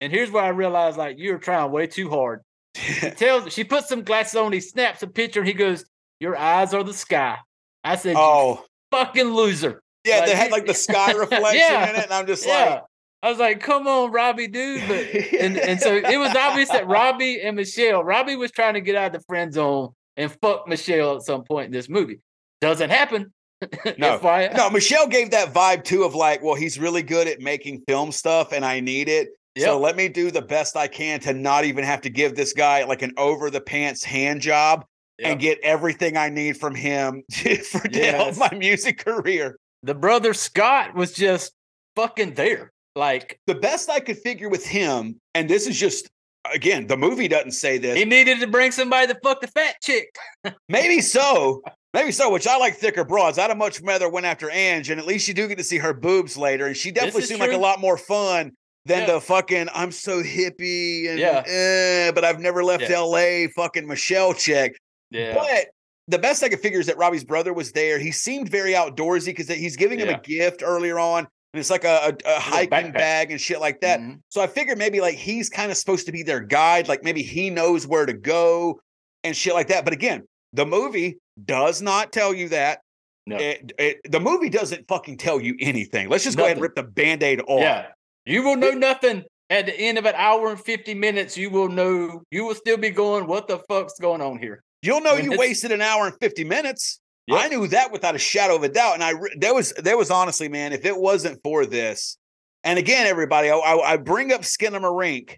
and 0.00 0.12
here's 0.12 0.30
where 0.30 0.44
I 0.44 0.48
realized 0.48 0.96
like 0.96 1.16
you're 1.18 1.38
trying 1.38 1.70
way 1.70 1.86
too 1.86 2.10
hard. 2.10 2.40
He 2.74 3.10
tells 3.16 3.52
she 3.52 3.64
puts 3.64 3.88
some 3.88 4.02
glasses 4.02 4.36
on, 4.36 4.52
he 4.52 4.60
snaps 4.60 5.02
a 5.02 5.06
picture, 5.06 5.40
and 5.40 5.48
he 5.48 5.54
goes, 5.54 5.84
Your 6.20 6.36
eyes 6.36 6.74
are 6.74 6.82
the 6.82 6.94
sky. 6.94 7.38
I 7.82 7.96
said, 7.96 8.16
oh. 8.18 8.64
fucking 8.90 9.28
loser. 9.28 9.82
Yeah, 10.04 10.18
Like, 10.18 10.26
they 10.26 10.34
had 10.36 10.50
like 10.50 10.66
the 10.66 10.74
sky 10.74 11.12
reflection 11.16 11.56
Yeah. 11.58 11.90
in 11.90 11.96
it, 11.96 12.04
and 12.04 12.12
I'm 12.12 12.26
just 12.26 12.46
Yeah. 12.46 12.80
I 13.24 13.30
was 13.30 13.38
like, 13.38 13.60
come 13.60 13.86
on, 13.88 14.12
Robbie, 14.12 14.48
dude. 14.48 14.82
But 14.86 14.98
and, 15.40 15.56
and 15.56 15.80
so 15.80 15.94
it 15.96 16.18
was 16.18 16.34
obvious 16.36 16.68
that 16.68 16.86
Robbie 16.86 17.40
and 17.40 17.56
Michelle, 17.56 18.04
Robbie 18.04 18.36
was 18.36 18.50
trying 18.50 18.74
to 18.74 18.80
get 18.82 18.96
out 18.96 19.06
of 19.06 19.12
the 19.20 19.24
friend 19.26 19.52
zone 19.52 19.90
and 20.16 20.30
fuck 20.42 20.68
Michelle 20.68 21.16
at 21.16 21.22
some 21.22 21.42
point 21.42 21.66
in 21.66 21.72
this 21.72 21.88
movie. 21.88 22.20
Doesn't 22.60 22.90
happen. 22.90 23.32
No. 23.96 24.18
FYI. 24.18 24.54
No, 24.54 24.68
Michelle 24.68 25.06
gave 25.08 25.30
that 25.30 25.54
vibe 25.54 25.84
too 25.84 26.02
of 26.02 26.14
like, 26.14 26.42
well, 26.42 26.54
he's 26.54 26.78
really 26.78 27.02
good 27.02 27.26
at 27.26 27.40
making 27.40 27.82
film 27.88 28.12
stuff 28.12 28.52
and 28.52 28.62
I 28.62 28.80
need 28.80 29.08
it. 29.08 29.28
So 29.56 29.78
let 29.80 29.96
me 29.96 30.08
do 30.08 30.30
the 30.30 30.42
best 30.42 30.76
I 30.76 30.86
can 30.86 31.20
to 31.20 31.32
not 31.32 31.64
even 31.64 31.82
have 31.84 32.02
to 32.02 32.10
give 32.10 32.34
this 32.34 32.52
guy 32.52 32.84
like 32.84 33.00
an 33.02 33.12
over 33.16 33.48
the 33.50 33.60
pants 33.62 34.04
hand 34.04 34.42
job 34.42 34.84
Yep. 35.20 35.30
and 35.30 35.40
get 35.40 35.58
everything 35.62 36.16
I 36.16 36.28
need 36.28 36.56
from 36.58 36.74
him 36.74 37.22
for 37.70 37.86
to 37.88 38.04
help 38.12 38.36
my 38.36 38.50
music 38.52 38.98
career. 39.02 39.56
the 39.84 39.94
brother 39.94 40.34
Scott 40.34 40.94
was 40.94 41.12
just 41.12 41.52
fucking 41.94 42.34
there. 42.34 42.72
Like 42.96 43.38
The 43.46 43.54
best 43.56 43.90
I 43.90 44.00
could 44.00 44.18
figure 44.18 44.48
with 44.48 44.64
him, 44.66 45.20
and 45.34 45.48
this 45.48 45.66
is 45.66 45.78
just 45.78 46.08
again, 46.52 46.86
the 46.86 46.96
movie 46.96 47.26
doesn't 47.28 47.52
say 47.52 47.78
this. 47.78 47.96
he 47.98 48.04
needed 48.04 48.38
to 48.40 48.46
bring 48.46 48.70
somebody 48.70 49.06
to 49.12 49.18
fuck 49.24 49.40
the 49.40 49.48
fat 49.48 49.76
chick. 49.82 50.14
Maybe 50.68 51.00
so. 51.00 51.62
Maybe 51.94 52.10
so, 52.12 52.30
which 52.30 52.46
I 52.46 52.56
like 52.58 52.74
thicker 52.74 53.04
broads. 53.04 53.38
I'd 53.38 53.48
have 53.50 53.56
much 53.56 53.80
rather 53.80 54.08
went 54.10 54.26
after 54.26 54.50
Ange, 54.50 54.90
and 54.90 54.98
at 55.00 55.06
least 55.06 55.28
you 55.28 55.34
do 55.34 55.46
get 55.48 55.58
to 55.58 55.64
see 55.64 55.78
her 55.78 55.94
boobs 55.94 56.36
later. 56.36 56.66
And 56.66 56.76
she 56.76 56.90
definitely 56.90 57.22
seemed 57.22 57.40
like 57.40 57.52
a 57.52 57.56
lot 57.56 57.80
more 57.80 57.96
fun 57.96 58.52
than 58.84 59.00
Yeah. 59.08 59.14
the 59.14 59.20
fucking 59.20 59.68
I'm 59.74 59.90
so 59.92 60.22
hippie 60.22 61.08
and 61.08 61.18
Yeah. 61.18 61.42
eh, 61.46 62.10
but 62.12 62.24
I've 62.24 62.40
never 62.40 62.62
left 62.64 62.82
Yeah. 62.90 62.98
LA 63.00 63.46
fucking 63.54 63.86
Michelle 63.86 64.34
check. 64.34 64.72
Yeah. 65.10 65.34
But 65.34 65.66
the 66.08 66.18
best 66.18 66.42
I 66.42 66.48
could 66.50 66.60
figure 66.60 66.80
is 66.80 66.86
that 66.86 66.98
Robbie's 66.98 67.24
brother 67.24 67.52
was 67.54 67.72
there. 67.72 67.98
He 67.98 68.10
seemed 68.12 68.50
very 68.50 68.72
outdoorsy 68.72 69.26
because 69.26 69.48
he's 69.48 69.76
giving 69.76 69.98
him 70.00 70.08
a 70.10 70.20
gift 70.20 70.62
earlier 70.64 70.98
on, 70.98 71.28
and 71.54 71.60
it's 71.60 71.70
like 71.70 71.84
a, 71.84 72.16
a, 72.26 72.36
a 72.36 72.40
hiking 72.40 72.90
backpack. 72.90 72.94
bag 72.94 73.30
and 73.30 73.40
shit 73.40 73.60
like 73.60 73.80
that. 73.82 74.00
Mhm. 74.00 74.18
So 74.28 74.40
I 74.40 74.48
figured 74.48 74.76
maybe 74.76 75.00
like 75.00 75.14
he's 75.14 75.48
kind 75.48 75.70
of 75.70 75.76
supposed 75.76 76.04
to 76.06 76.12
be 76.12 76.24
their 76.24 76.40
guide, 76.40 76.88
like 76.88 77.04
maybe 77.04 77.22
he 77.22 77.48
knows 77.48 77.86
where 77.86 78.04
to 78.04 78.12
go 78.12 78.80
and 79.22 79.36
shit 79.36 79.54
like 79.54 79.68
that. 79.68 79.84
But 79.84 79.92
again, 79.92 80.24
the 80.52 80.66
movie 80.66 81.18
does 81.44 81.80
not 81.80 82.10
tell 82.10 82.34
you 82.34 82.48
that. 82.48 82.80
No. 83.26 83.36
It, 83.36 83.72
it, 83.78 84.00
the 84.10 84.18
movie 84.18 84.50
doesn't 84.50 84.88
fucking 84.88 85.18
tell 85.18 85.40
you 85.40 85.54
anything. 85.60 86.08
Let's 86.08 86.24
just 86.24 86.36
go 86.36 86.42
ahead 86.42 86.56
and 86.56 86.62
rip 86.62 86.74
the 86.74 86.82
band-aid 86.82 87.40
off. 87.46 87.60
Yeah. 87.60 87.86
You 88.26 88.42
will 88.42 88.56
know 88.56 88.72
nothing 88.72 89.22
at 89.48 89.66
the 89.66 89.78
end 89.78 89.96
of 89.96 90.06
an 90.06 90.14
hour 90.16 90.50
and 90.50 90.60
50 90.60 90.92
minutes. 90.94 91.36
You 91.38 91.50
will 91.50 91.68
know, 91.68 92.22
you 92.32 92.44
will 92.44 92.56
still 92.56 92.78
be 92.78 92.90
going, 92.90 93.28
what 93.28 93.46
the 93.46 93.60
fuck's 93.68 94.00
going 94.00 94.20
on 94.20 94.38
here? 94.38 94.60
You'll 94.82 95.02
know 95.02 95.14
you 95.14 95.38
wasted 95.38 95.70
an 95.70 95.82
hour 95.82 96.06
and 96.08 96.16
50 96.20 96.42
minutes. 96.42 97.00
Yep. 97.26 97.40
I 97.40 97.48
knew 97.48 97.66
that 97.68 97.90
without 97.90 98.14
a 98.14 98.18
shadow 98.18 98.56
of 98.56 98.62
a 98.64 98.68
doubt. 98.68 98.94
And 98.94 99.04
I 99.04 99.10
re- 99.10 99.34
there 99.38 99.54
was 99.54 99.72
there 99.78 99.96
was 99.96 100.10
honestly, 100.10 100.48
man, 100.48 100.72
if 100.72 100.84
it 100.84 100.96
wasn't 100.96 101.40
for 101.42 101.64
this, 101.64 102.18
and 102.64 102.78
again, 102.78 103.06
everybody, 103.06 103.50
I, 103.50 103.56
I, 103.56 103.92
I 103.92 103.96
bring 103.96 104.32
up 104.32 104.42
Skinamarink 104.42 105.36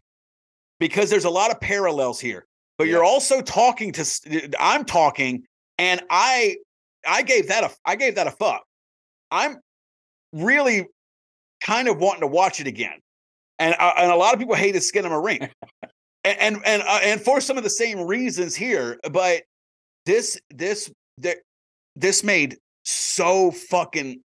because 0.80 1.10
there's 1.10 1.24
a 1.24 1.30
lot 1.30 1.50
of 1.50 1.60
parallels 1.60 2.20
here. 2.20 2.46
But 2.78 2.88
you're 2.88 3.04
also 3.04 3.40
talking 3.40 3.92
to 3.92 4.50
I'm 4.58 4.84
talking, 4.84 5.44
and 5.78 6.02
I 6.10 6.56
I 7.06 7.22
gave 7.22 7.48
that 7.48 7.64
a 7.64 7.70
I 7.84 7.96
gave 7.96 8.16
that 8.16 8.26
a 8.26 8.32
fuck. 8.32 8.64
I'm 9.30 9.58
really 10.32 10.86
kind 11.62 11.88
of 11.88 11.98
wanting 11.98 12.20
to 12.20 12.26
watch 12.26 12.60
it 12.60 12.66
again. 12.66 12.98
And 13.58 13.74
uh, 13.78 13.92
and 13.96 14.10
a 14.10 14.16
lot 14.16 14.34
of 14.34 14.40
people 14.40 14.54
hated 14.54 14.82
Skinamarink. 14.82 15.50
and 16.24 16.38
and 16.40 16.60
and, 16.66 16.82
uh, 16.82 17.00
and 17.02 17.20
for 17.20 17.40
some 17.40 17.56
of 17.56 17.64
the 17.64 17.70
same 17.70 18.00
reasons 18.00 18.54
here, 18.54 18.98
but 19.10 19.44
this 20.04 20.38
this 20.50 20.90
th- 21.22 21.38
this 21.96 22.22
made 22.22 22.56
so 22.84 23.50
fucking 23.50 24.22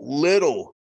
little 0.00 0.74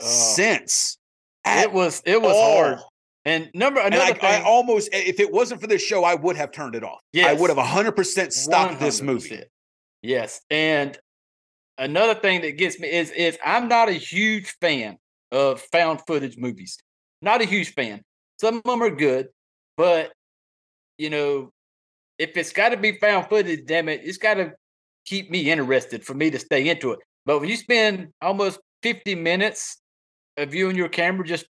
Uh, 0.00 0.04
sense. 0.04 0.98
it 1.46 1.72
was, 1.72 2.02
it 2.04 2.20
was 2.20 2.34
all. 2.34 2.56
hard. 2.56 2.78
And 3.24 3.50
number, 3.54 3.80
another 3.80 4.02
I, 4.04 4.08
I 4.10 4.12
thing, 4.36 4.44
almost, 4.44 4.88
if 4.92 5.18
it 5.18 5.32
wasn't 5.32 5.60
for 5.60 5.66
this 5.66 5.82
show, 5.82 6.04
I 6.04 6.14
would 6.14 6.36
have 6.36 6.52
turned 6.52 6.74
it 6.76 6.84
off. 6.84 7.00
I 7.16 7.32
would 7.32 7.50
have 7.50 7.58
100% 7.58 8.32
stopped 8.32 8.78
this 8.78 9.00
movie. 9.02 9.42
Yes. 10.02 10.40
And 10.50 10.96
another 11.78 12.14
thing 12.14 12.42
that 12.42 12.52
gets 12.52 12.78
me 12.78 12.88
is 12.88 13.10
is 13.10 13.36
I'm 13.44 13.66
not 13.68 13.88
a 13.88 13.92
huge 13.94 14.54
fan 14.60 14.98
of 15.32 15.60
found 15.72 16.02
footage 16.06 16.36
movies. 16.38 16.78
Not 17.22 17.40
a 17.40 17.44
huge 17.44 17.74
fan. 17.74 18.02
Some 18.40 18.56
of 18.58 18.62
them 18.62 18.82
are 18.82 18.90
good, 18.90 19.28
but 19.76 20.12
you 20.98 21.10
know, 21.10 21.50
if 22.18 22.36
it's 22.36 22.52
got 22.52 22.68
to 22.68 22.76
be 22.76 22.92
found 22.98 23.28
footage, 23.28 23.64
damn 23.66 23.88
it, 23.88 24.02
it's 24.04 24.18
got 24.18 24.34
to 24.34 24.52
keep 25.06 25.30
me 25.30 25.50
interested 25.50 26.04
for 26.04 26.14
me 26.14 26.30
to 26.30 26.38
stay 26.38 26.68
into 26.68 26.92
it. 26.92 26.98
But 27.24 27.40
when 27.40 27.48
you 27.48 27.56
spend 27.56 28.08
almost 28.20 28.60
50 28.82 29.14
minutes 29.14 29.80
of 30.36 30.54
you 30.54 30.68
and 30.68 30.76
your 30.76 30.88
camera 30.88 31.26
just 31.26 31.46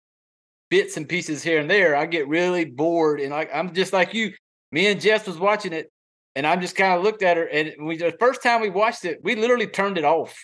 bits 0.69 0.97
and 0.97 1.07
pieces 1.07 1.43
here 1.43 1.59
and 1.59 1.69
there, 1.69 1.95
I 1.95 2.05
get 2.05 2.27
really 2.27 2.65
bored. 2.65 3.19
And 3.19 3.33
I, 3.33 3.47
I'm 3.53 3.73
just 3.73 3.93
like 3.93 4.13
you. 4.13 4.33
Me 4.71 4.87
and 4.87 4.99
Jess 4.99 5.25
was 5.25 5.37
watching 5.37 5.73
it, 5.73 5.89
and 6.35 6.45
I'm 6.45 6.59
just 6.59 6.75
kind 6.75 6.93
of 6.93 7.03
looked 7.03 7.23
at 7.23 7.37
her. 7.37 7.47
And 7.47 7.73
we 7.85 7.97
the 7.97 8.15
first 8.19 8.43
time 8.43 8.61
we 8.61 8.69
watched 8.69 9.05
it, 9.05 9.19
we 9.23 9.35
literally 9.35 9.67
turned 9.67 9.97
it 9.97 10.03
off 10.03 10.35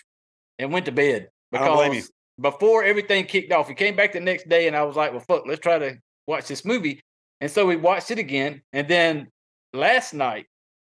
and 0.58 0.72
went 0.72 0.86
to 0.86 0.92
bed 0.92 1.28
I 1.52 1.58
don't 1.58 1.76
blame 1.76 1.92
you. 1.92 2.00
because 2.00 2.10
before 2.40 2.84
everything 2.84 3.26
kicked 3.26 3.52
off, 3.52 3.68
we 3.68 3.74
came 3.74 3.94
back 3.94 4.12
the 4.12 4.20
next 4.20 4.48
day, 4.48 4.66
and 4.66 4.76
I 4.76 4.84
was 4.84 4.96
like, 4.96 5.12
"Well, 5.12 5.24
fuck, 5.28 5.44
let's 5.46 5.60
try 5.60 5.78
to 5.78 5.96
watch 6.26 6.46
this 6.46 6.64
movie." 6.64 7.00
And 7.40 7.50
so 7.50 7.66
we 7.66 7.76
watched 7.76 8.10
it 8.10 8.18
again, 8.18 8.62
and 8.72 8.88
then 8.88 9.28
last 9.72 10.14
night 10.14 10.46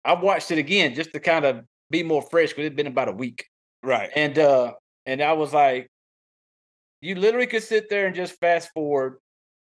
I 0.03 0.13
watched 0.13 0.51
it 0.51 0.57
again 0.57 0.95
just 0.95 1.13
to 1.13 1.19
kind 1.19 1.45
of 1.45 1.63
be 1.89 2.03
more 2.03 2.21
fresh 2.21 2.49
because 2.49 2.65
it'd 2.65 2.75
been 2.75 2.87
about 2.87 3.09
a 3.09 3.13
week. 3.13 3.45
Right. 3.83 4.09
And 4.15 4.37
uh 4.37 4.73
and 5.05 5.21
I 5.21 5.33
was 5.33 5.53
like, 5.53 5.87
you 7.01 7.15
literally 7.15 7.47
could 7.47 7.63
sit 7.63 7.89
there 7.89 8.05
and 8.07 8.15
just 8.15 8.39
fast 8.39 8.69
forward, 8.73 9.17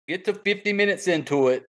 get 0.09 0.25
to 0.27 0.35
50 0.35 0.73
minutes 0.73 1.07
into 1.09 1.49
it, 1.49 1.65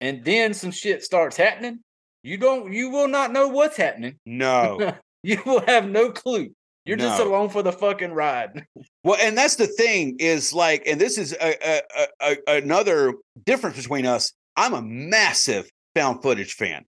and 0.00 0.24
then 0.24 0.52
some 0.54 0.70
shit 0.70 1.02
starts 1.02 1.36
happening. 1.36 1.80
You 2.22 2.36
don't 2.38 2.72
you 2.72 2.90
will 2.90 3.08
not 3.08 3.32
know 3.32 3.48
what's 3.48 3.76
happening. 3.76 4.18
No. 4.26 4.94
You 5.22 5.42
will 5.44 5.64
have 5.66 5.88
no 5.88 6.12
clue. 6.12 6.54
You're 6.84 6.96
just 6.98 7.18
No. 7.18 7.26
along 7.28 7.48
for 7.48 7.60
the 7.60 7.72
fucking 7.72 8.12
ride. 8.12 8.64
Well, 9.02 9.18
and 9.20 9.36
that's 9.36 9.56
the 9.56 9.66
thing 9.66 10.18
is 10.20 10.52
like, 10.52 10.84
and 10.86 11.00
this 11.00 11.18
is 11.18 11.32
a, 11.32 11.82
a, 11.98 12.06
a- 12.20 12.56
another 12.58 13.14
difference 13.44 13.76
between 13.76 14.06
us. 14.06 14.32
I'm 14.56 14.72
a 14.72 14.82
massive 14.82 15.68
found 15.96 16.22
footage 16.22 16.52
fan. 16.52 16.84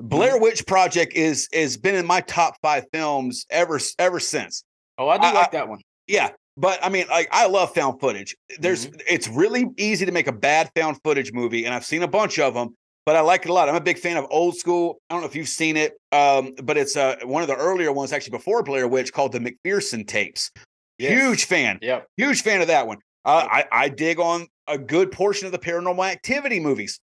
Blair 0.00 0.34
Mm-hmm. 0.34 0.42
Witch 0.42 0.66
Project 0.66 1.14
is 1.14 1.48
has 1.52 1.76
been 1.76 1.94
in 1.94 2.06
my 2.06 2.20
top 2.22 2.56
five 2.62 2.84
films 2.92 3.46
ever 3.50 3.80
ever 3.98 4.20
since. 4.20 4.62
Oh, 4.96 5.08
I 5.08 5.18
do 5.18 5.24
I- 5.26 5.32
like 5.32 5.52
that 5.52 5.68
one. 5.68 5.80
Yeah, 6.06 6.30
but 6.56 6.78
I 6.82 6.88
mean, 6.88 7.06
like 7.08 7.28
I 7.32 7.46
love 7.46 7.74
found 7.74 8.00
footage. 8.00 8.36
There's 8.58 8.86
Mm-hmm. 8.86 9.00
it's 9.08 9.28
really 9.28 9.66
easy 9.76 10.06
to 10.06 10.12
make 10.12 10.26
a 10.26 10.32
bad 10.32 10.70
found 10.74 10.98
footage 11.04 11.32
movie, 11.32 11.64
and 11.64 11.74
I've 11.74 11.84
seen 11.84 12.02
a 12.02 12.08
bunch 12.08 12.38
of 12.38 12.54
them. 12.54 12.74
But 13.04 13.16
I 13.16 13.20
like 13.20 13.44
it 13.46 13.48
a 13.50 13.54
lot. 13.54 13.70
I'm 13.70 13.74
a 13.74 13.80
big 13.80 13.98
fan 13.98 14.18
of 14.18 14.26
old 14.30 14.56
school. 14.56 15.00
I 15.08 15.14
don't 15.14 15.22
know 15.22 15.28
if 15.28 15.34
you've 15.34 15.48
seen 15.48 15.78
it, 15.78 15.94
um, 16.12 16.52
but 16.62 16.76
it's 16.76 16.94
uh, 16.94 17.16
one 17.24 17.40
of 17.42 17.48
the 17.48 17.56
earlier 17.56 17.90
ones, 17.90 18.12
actually 18.12 18.32
before 18.32 18.62
Blair 18.62 18.86
Witch, 18.86 19.14
called 19.14 19.32
the 19.32 19.38
McPherson 19.40 20.06
tapes. 20.06 20.50
Yes. 20.98 21.12
Huge 21.18 21.46
fan. 21.46 21.78
Yep. 21.80 22.06
Huge 22.18 22.42
fan 22.42 22.60
of 22.60 22.66
that 22.66 22.86
one. 22.86 22.98
Uh, 23.24 23.46
I, 23.50 23.64
I 23.72 23.88
dig 23.88 24.20
on 24.20 24.46
a 24.66 24.76
good 24.76 25.10
portion 25.10 25.46
of 25.46 25.52
the 25.52 25.58
paranormal 25.58 26.06
activity 26.06 26.60
movies. 26.60 27.00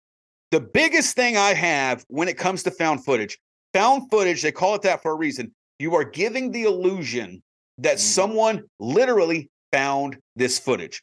The 0.53 0.61
biggest 0.61 1.17
thing 1.17 1.39
I 1.39 1.55
have 1.55 2.05
when 2.09 2.29
it 2.29 2.37
comes 2.37 2.63
to 2.65 2.71
found 2.71 3.07
footage, 3.07 3.39
found 3.73 4.11
footage, 4.11 4.43
they 4.43 4.53
call 4.53 4.75
it 4.75 4.83
that 4.83 5.01
for 5.01 5.13
a 5.13 5.15
reason. 5.15 5.51
You 5.79 5.95
are 5.95 6.05
giving 6.05 6.53
the 6.53 6.65
illusion 6.65 7.43
that 7.79 7.97
Mhm. 7.97 8.01
someone 8.01 8.65
literally 8.79 9.49
found 9.73 10.19
this 10.37 10.59
footage. 10.59 11.03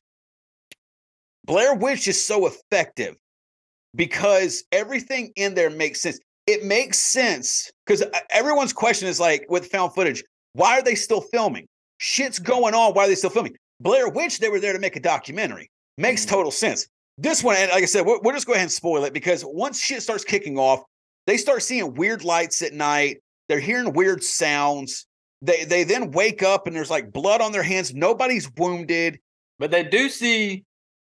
Blair 1.46 1.74
Witch 1.74 2.08
is 2.08 2.24
so 2.24 2.46
effective 2.46 3.16
because 3.96 4.64
everything 4.72 5.34
in 5.36 5.56
there 5.56 5.72
makes 5.72 6.00
sense. 6.00 6.20
It 6.46 6.64
makes 6.64 7.00
sense 7.00 7.72
because 7.88 8.04
everyone's 8.30 8.72
question 8.72 9.08
is 9.08 9.20
like 9.20 9.48
with 9.50 9.72
found 9.72 9.96
footage, 9.96 10.24
why 10.54 10.78
are 10.78 10.84
they 10.84 10.94
still 10.94 11.22
filming? 11.22 11.68
Shit's 11.98 12.38
going 12.38 12.76
on. 12.76 12.94
Why 12.94 13.06
are 13.06 13.08
they 13.08 13.16
still 13.16 13.32
filming? 13.32 13.58
Blair 13.80 14.10
Witch, 14.10 14.38
they 14.38 14.50
were 14.50 14.60
there 14.60 14.74
to 14.74 14.80
make 14.80 14.96
a 14.96 15.00
documentary. 15.00 15.72
Makes 15.98 16.24
Mhm. 16.24 16.30
total 16.30 16.52
sense. 16.52 16.88
This 17.22 17.44
one, 17.44 17.58
and 17.58 17.70
like 17.72 17.84
I 17.84 17.86
said, 17.86 18.06
we'll, 18.06 18.20
we'll 18.24 18.34
just 18.34 18.48
go 18.48 18.54
ahead 18.54 18.64
and 18.64 18.72
spoil 18.72 19.04
it 19.04 19.14
because 19.14 19.44
once 19.44 19.82
shit 19.82 20.02
starts 20.02 20.24
kicking 20.24 20.58
off, 20.58 20.82
they 21.28 21.36
start 21.36 21.62
seeing 21.64 21.94
weird 21.96 22.24
lights 22.24 22.62
at 22.62 22.72
night. 22.74 23.18
They're 23.50 23.60
hearing 23.60 23.92
weird 23.94 24.24
sounds. 24.24 25.06
They 25.42 25.66
they 25.66 25.84
then 25.84 26.12
wake 26.12 26.44
up 26.44 26.66
and 26.66 26.76
there's 26.76 26.90
like 26.90 27.12
blood 27.12 27.42
on 27.42 27.52
their 27.52 27.64
hands. 27.64 27.94
Nobody's 27.94 28.50
wounded. 28.58 29.20
But 29.58 29.72
they 29.72 29.84
do 29.84 30.08
see 30.10 30.64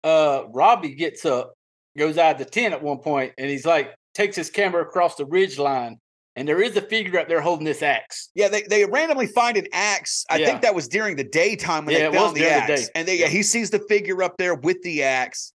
uh 0.03 0.45
Robbie 0.49 0.95
gets 0.95 1.25
up, 1.27 1.53
goes 1.97 2.17
out 2.17 2.33
of 2.33 2.39
the 2.39 2.45
tent 2.47 2.73
at 2.75 2.83
one 2.83 2.99
point, 2.99 3.33
and 3.37 3.51
he's 3.51 3.67
like 3.67 3.95
takes 4.15 4.35
his 4.37 4.51
camera 4.51 4.83
across 4.83 5.17
the 5.17 5.27
ridge 5.27 5.59
line, 5.59 5.99
and 6.37 6.49
there 6.49 6.61
is 6.63 6.77
a 6.77 6.81
figure 6.83 7.19
up 7.19 7.29
there 7.29 7.41
holding 7.41 7.65
this 7.67 7.83
axe. 7.83 8.31
Yeah, 8.35 8.49
they, 8.49 8.63
they 8.63 8.85
randomly 8.87 9.27
find 9.27 9.57
an 9.57 9.67
axe. 9.73 10.25
I 10.31 10.39
Yeah. 10.39 10.47
think 10.47 10.63
that 10.63 10.75
was 10.75 10.89
during 10.89 11.17
the 11.17 11.25
daytime 11.25 11.85
when 11.85 11.95
Yeah, 11.97 12.11
they 12.11 12.17
found 12.17 12.35
the 12.37 12.41
during 12.41 12.67
the 12.67 12.73
axe. 12.73 12.91
And 12.95 13.07
they, 13.07 13.19
Yeah. 13.21 13.29
he 13.29 13.43
sees 13.43 13.71
the 13.71 13.79
figure 13.79 14.23
up 14.23 14.37
there 14.39 14.55
with 14.55 14.83
the 14.83 15.03
axe. 15.05 15.53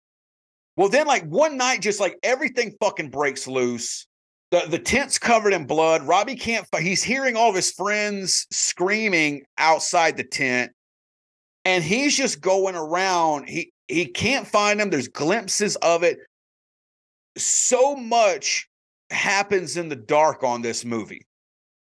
Well, 0.80 0.88
then, 0.88 1.06
like 1.06 1.26
one 1.26 1.58
night, 1.58 1.82
just 1.82 2.00
like 2.00 2.16
everything 2.22 2.74
fucking 2.80 3.10
breaks 3.10 3.46
loose. 3.46 4.06
The, 4.50 4.62
the 4.66 4.78
tent's 4.78 5.18
covered 5.18 5.52
in 5.52 5.66
blood. 5.66 6.04
Robbie 6.04 6.36
can't. 6.36 6.66
He's 6.78 7.02
hearing 7.02 7.36
all 7.36 7.50
of 7.50 7.54
his 7.54 7.70
friends 7.70 8.46
screaming 8.50 9.42
outside 9.58 10.16
the 10.16 10.24
tent. 10.24 10.72
And 11.66 11.84
he's 11.84 12.16
just 12.16 12.40
going 12.40 12.76
around. 12.76 13.50
He 13.50 13.74
he 13.88 14.06
can't 14.06 14.46
find 14.46 14.80
them. 14.80 14.88
There's 14.88 15.08
glimpses 15.08 15.76
of 15.76 16.02
it. 16.02 16.16
So 17.36 17.94
much 17.94 18.66
happens 19.10 19.76
in 19.76 19.90
the 19.90 19.96
dark 19.96 20.42
on 20.42 20.62
this 20.62 20.82
movie 20.82 21.26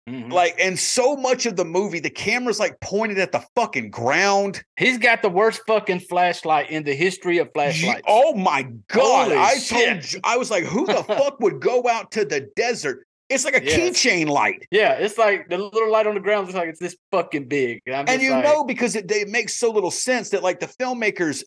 Mhm. 0.08 0.32
Like, 0.32 0.56
and 0.58 0.76
so 0.78 1.14
much 1.16 1.46
of 1.46 1.54
the 1.56 1.64
movie, 1.64 2.00
the 2.00 2.10
camera's 2.10 2.58
like 2.58 2.80
pointed 2.80 3.18
at 3.18 3.30
the 3.30 3.44
fucking 3.54 3.90
ground. 3.90 4.62
He's 4.76 4.98
got 4.98 5.22
the 5.22 5.28
worst 5.28 5.60
fucking 5.66 6.00
flashlight 6.00 6.70
in 6.70 6.82
the 6.82 6.94
history 6.94 7.38
of 7.38 7.50
flashlights. 7.54 8.02
Oh 8.08 8.34
my 8.34 8.64
god! 8.88 9.28
Holy 9.28 9.36
I 9.36 9.54
shit. 9.58 9.88
told 10.02 10.12
you, 10.12 10.20
I 10.24 10.36
was 10.36 10.50
like, 10.50 10.64
who 10.64 10.86
the 10.86 11.04
fuck 11.06 11.38
would 11.40 11.60
go 11.60 11.86
out 11.88 12.10
to 12.12 12.24
the 12.24 12.48
desert? 12.56 13.06
It's 13.28 13.44
like 13.44 13.56
a 13.56 13.64
Yes. 13.64 13.78
keychain 14.02 14.26
light, 14.28 14.66
Yeah, 14.70 14.92
it's 14.94 15.16
like 15.16 15.48
the 15.48 15.56
little 15.56 15.90
light 15.90 16.06
on 16.06 16.14
the 16.14 16.20
ground 16.20 16.46
looks 16.48 16.56
like 16.58 16.68
it's 16.68 16.80
this 16.80 16.96
fucking 17.12 17.46
big. 17.48 17.80
And, 17.86 18.06
and 18.08 18.20
you 18.20 18.32
like, 18.32 18.44
know 18.44 18.64
because 18.64 18.94
it, 18.96 19.10
it 19.10 19.28
makes 19.28 19.54
so 19.54 19.70
little 19.70 19.90
sense 19.92 20.28
that 20.30 20.42
like 20.42 20.60
the 20.60 20.66
filmmakers 20.66 21.42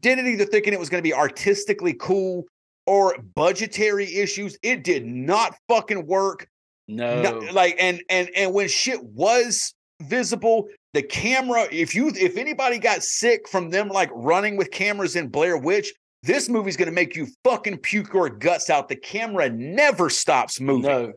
did 0.00 0.18
it 0.18 0.26
either 0.26 0.44
thinking 0.44 0.74
it 0.74 0.80
was 0.80 0.90
going 0.90 0.98
to 1.02 1.08
be 1.08 1.14
artistically 1.14 1.94
cool 1.94 2.44
or 2.86 3.16
budgetary 3.34 4.12
issues. 4.16 4.58
It 4.62 4.84
did 4.84 5.06
not 5.06 5.54
fucking 5.68 6.06
work. 6.06 6.48
No, 6.96 7.22
No, 7.22 7.38
like 7.52 7.76
and 7.78 8.02
and 8.08 8.28
and 8.36 8.52
when 8.54 8.68
shit 8.68 9.02
was 9.02 9.74
visible 10.02 10.66
the 10.94 11.02
camera 11.02 11.66
if 11.70 11.94
you 11.94 12.08
if 12.08 12.36
anybody 12.36 12.78
got 12.78 13.02
sick 13.02 13.48
from 13.48 13.70
them 13.70 13.88
like 13.88 14.10
running 14.14 14.56
with 14.56 14.70
cameras 14.70 15.14
in 15.16 15.28
blair 15.28 15.56
witch 15.56 15.92
this 16.24 16.48
movie's 16.48 16.76
going 16.76 16.86
to 16.88 16.94
make 16.94 17.16
you 17.16 17.26
fucking 17.42 17.76
puke 17.78 18.12
your 18.14 18.28
guts 18.30 18.70
out. 18.70 18.88
The 18.88 18.94
camera 18.94 19.50
never 19.50 20.08
stops 20.08 20.60
moving. 20.60 20.82
No, 20.82 21.12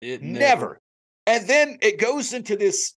it 0.00 0.22
never. 0.22 0.80
and 1.26 1.46
then 1.46 1.76
it 1.82 1.98
goes 1.98 2.32
into 2.32 2.56
this 2.56 2.94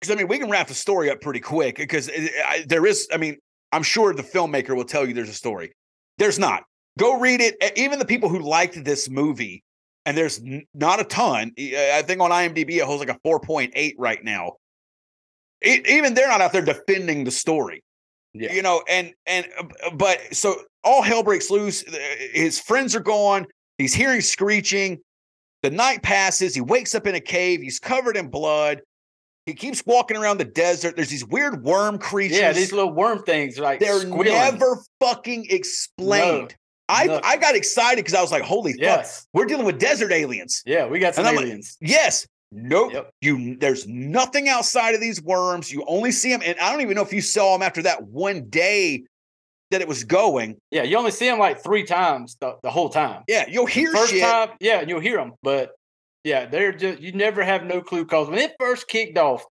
because 0.00 0.10
i 0.14 0.16
mean 0.16 0.28
we 0.28 0.38
can 0.38 0.48
wrap 0.48 0.68
the 0.68 0.74
story 0.74 1.10
up 1.10 1.20
pretty 1.20 1.40
quick 1.40 1.76
because 1.76 2.08
it- 2.08 2.32
eh, 2.34 2.42
I- 2.46 2.64
there 2.66 2.86
is 2.86 3.08
i 3.12 3.16
mean 3.18 3.36
i'm 3.72 3.82
sure 3.82 4.14
the 4.14 4.22
filmmaker 4.22 4.74
will 4.74 4.84
tell 4.84 5.06
you 5.06 5.12
there's 5.14 5.28
a 5.28 5.34
story. 5.34 5.72
There's 6.18 6.38
not. 6.38 6.64
Go 6.98 7.18
read 7.18 7.40
it 7.40 7.56
E- 7.62 7.82
even 7.82 7.98
the 7.98 8.04
people 8.04 8.28
who 8.28 8.38
liked 8.40 8.82
this 8.84 9.08
movie 9.10 9.62
and 10.06 10.16
there's 10.16 10.40
not 10.74 11.00
a 11.00 11.04
ton. 11.04 11.52
I 11.58 12.02
think 12.06 12.20
on 12.20 12.30
imdb 12.30 12.70
it 12.70 12.82
holds 12.82 13.04
like 13.04 13.14
a 13.14 13.20
4.8 13.28 13.94
right 13.98 14.22
now. 14.24 14.52
E- 15.64 15.82
even 15.88 16.14
they're 16.14 16.28
not 16.28 16.40
out 16.40 16.52
there 16.52 16.62
defending 16.64 17.24
the 17.24 17.30
story. 17.30 17.82
Yeah. 18.32 18.52
you 18.52 18.62
know 18.62 18.80
and 18.88 19.12
and 19.26 19.44
uh, 19.58 19.90
but 19.96 20.20
so 20.32 20.54
all 20.84 21.02
hell 21.02 21.24
breaks 21.24 21.50
loose 21.50 21.82
Uh, 21.82 21.96
his 22.32 22.60
friends 22.60 22.94
are 22.94 23.00
gone 23.00 23.44
he's 23.76 23.92
hearing 23.92 24.20
screeching 24.20 25.00
the 25.64 25.70
night 25.70 26.04
passes 26.04 26.54
he 26.54 26.60
wakes 26.60 26.94
up 26.94 27.08
in 27.08 27.16
a 27.16 27.20
cave 27.20 27.60
he's 27.60 27.80
covered 27.80 28.16
in 28.16 28.28
blood 28.28 28.82
he 29.46 29.52
keeps 29.52 29.82
walking 29.84 30.16
around 30.16 30.38
the 30.38 30.44
desert 30.44 30.94
there's 30.94 31.08
these 31.08 31.26
weird 31.26 31.64
worm 31.64 31.98
creatures 31.98 32.38
Yeah, 32.38 32.52
these 32.52 32.70
little 32.72 32.92
worm 32.92 33.24
things 33.24 33.58
like 33.58 33.80
they're 33.80 33.98
squealing. 33.98 34.26
never 34.26 34.78
fucking 35.00 35.46
explained 35.50 36.54
i 36.90 37.06
no. 37.06 37.20
i 37.24 37.36
got 37.36 37.54
excited 37.54 37.96
because 37.96 38.14
i 38.14 38.20
was 38.20 38.30
like 38.32 38.42
holy 38.42 38.72
fuck 38.74 39.06
we're 39.32 39.44
dealing 39.46 39.64
with 39.66 39.78
desert 39.78 40.12
aliens 40.12 40.62
yeah, 40.66 40.86
we 40.86 40.98
got 40.98 41.14
some 41.14 41.24
I'm 41.26 41.36
like, 41.36 41.44
aliens. 41.46 41.76
yes 41.80 42.26
nope 42.52 42.92
Yep. 42.92 43.10
you 43.20 43.56
there's 43.56 43.86
nothing 43.86 44.48
outside 44.48 44.94
of 44.94 45.00
these 45.00 45.22
worms 45.22 45.70
you 45.72 45.84
only 45.86 46.10
see 46.12 46.30
them 46.30 46.42
and 46.44 46.58
i 46.58 46.70
don't 46.72 46.80
even 46.82 46.94
know 46.96 47.02
if 47.02 47.12
you 47.12 47.20
saw 47.20 47.52
them 47.52 47.62
after 47.62 47.82
that 47.82 48.02
one 48.02 48.48
day 48.48 49.04
that 49.70 49.80
it 49.80 49.86
was 49.86 50.02
going 50.02 50.56
Yeah, 50.72 50.82
you 50.82 50.96
only 50.98 51.12
see 51.12 51.26
them 51.26 51.38
like 51.38 51.62
three 51.62 51.84
times 51.84 52.36
the, 52.40 52.56
the 52.64 52.70
whole 52.70 52.88
time. 52.88 53.22
yeah 53.28 53.44
you'll 53.48 53.66
hear 53.66 53.92
First 53.92 54.10
shit 54.10 54.20
time, 54.22 54.48
yeah, 54.60 54.80
and 54.80 54.88
you'll 54.88 54.98
hear 55.00 55.16
them, 55.16 55.34
but 55.44 55.70
yeah, 56.24 56.44
they're 56.46 56.72
just 56.72 57.00
you 57.00 57.12
never 57.12 57.42
have 57.44 57.62
no 57.64 57.80
clue. 57.80 58.04
Cause 58.04 58.28
when 58.28 58.40
it 58.40 58.52
first 58.58 58.88
kicked 58.88 59.16
off, 59.16 59.44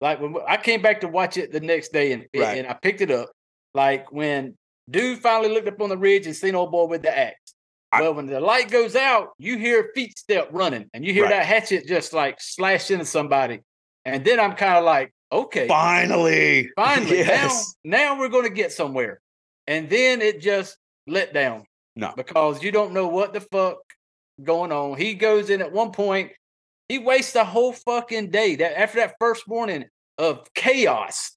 like 0.00 0.20
when 0.20 0.34
I 0.46 0.56
came 0.56 0.82
back 0.82 1.02
to 1.02 1.08
watch 1.08 1.36
it 1.36 1.52
the 1.52 1.60
next 1.60 1.92
day 1.92 2.10
and 2.12 2.26
Right. 2.36 2.58
and 2.58 2.66
I 2.66 2.74
picked 2.74 3.00
it 3.00 3.12
up, 3.12 3.30
like 3.72 4.10
when 4.10 4.56
dude 4.90 5.20
finally 5.20 5.50
looked 5.52 5.68
up 5.68 5.80
on 5.80 5.88
the 5.88 5.96
ridge 5.96 6.26
and 6.26 6.34
seen 6.36 6.54
old 6.54 6.70
boy 6.70 6.84
with 6.86 7.02
the 7.02 7.16
axe. 7.16 7.54
I- 7.92 8.02
well, 8.02 8.14
when 8.14 8.26
the 8.26 8.40
light 8.40 8.70
goes 8.70 8.94
out, 8.96 9.30
you 9.38 9.58
hear 9.58 9.90
feet 9.94 10.18
step 10.18 10.48
running, 10.52 10.88
and 10.94 11.04
you 11.04 11.12
hear 11.12 11.24
Right. 11.24 11.30
that 11.30 11.46
hatchet 11.46 11.86
just 11.86 12.12
like 12.12 12.40
slash 12.40 12.90
into 12.90 13.04
somebody, 13.04 13.60
and 14.04 14.24
then 14.24 14.38
I'm 14.40 14.54
kind 14.54 14.76
of 14.78 14.84
like, 14.84 15.12
okay, 15.32 15.66
finally 15.66 16.70
finally, 16.76 17.18
yes 17.18 17.74
now 17.84 18.14
now 18.14 18.18
we're 18.20 18.28
going 18.28 18.44
to 18.44 18.50
get 18.54 18.72
somewhere, 18.72 19.20
and 19.66 19.88
then 19.90 20.22
it 20.22 20.40
just 20.40 20.76
let 21.06 21.32
down. 21.32 21.64
No. 21.96 22.12
because 22.16 22.62
you 22.62 22.70
don't 22.70 22.92
know 22.92 23.08
what 23.08 23.32
the 23.32 23.40
fuck 23.40 23.78
going 24.42 24.70
on. 24.72 24.96
He 24.96 25.14
goes 25.14 25.50
in 25.50 25.60
at 25.60 25.72
one 25.72 25.90
point. 25.90 26.30
He 26.88 26.98
wastes 26.98 27.32
the 27.32 27.44
whole 27.44 27.72
fucking 27.72 28.30
day. 28.30 28.56
That 28.56 28.78
after 28.80 29.00
that 29.00 29.16
first 29.20 29.46
morning 29.48 29.84
of 30.16 30.46
chaos, 30.54 31.32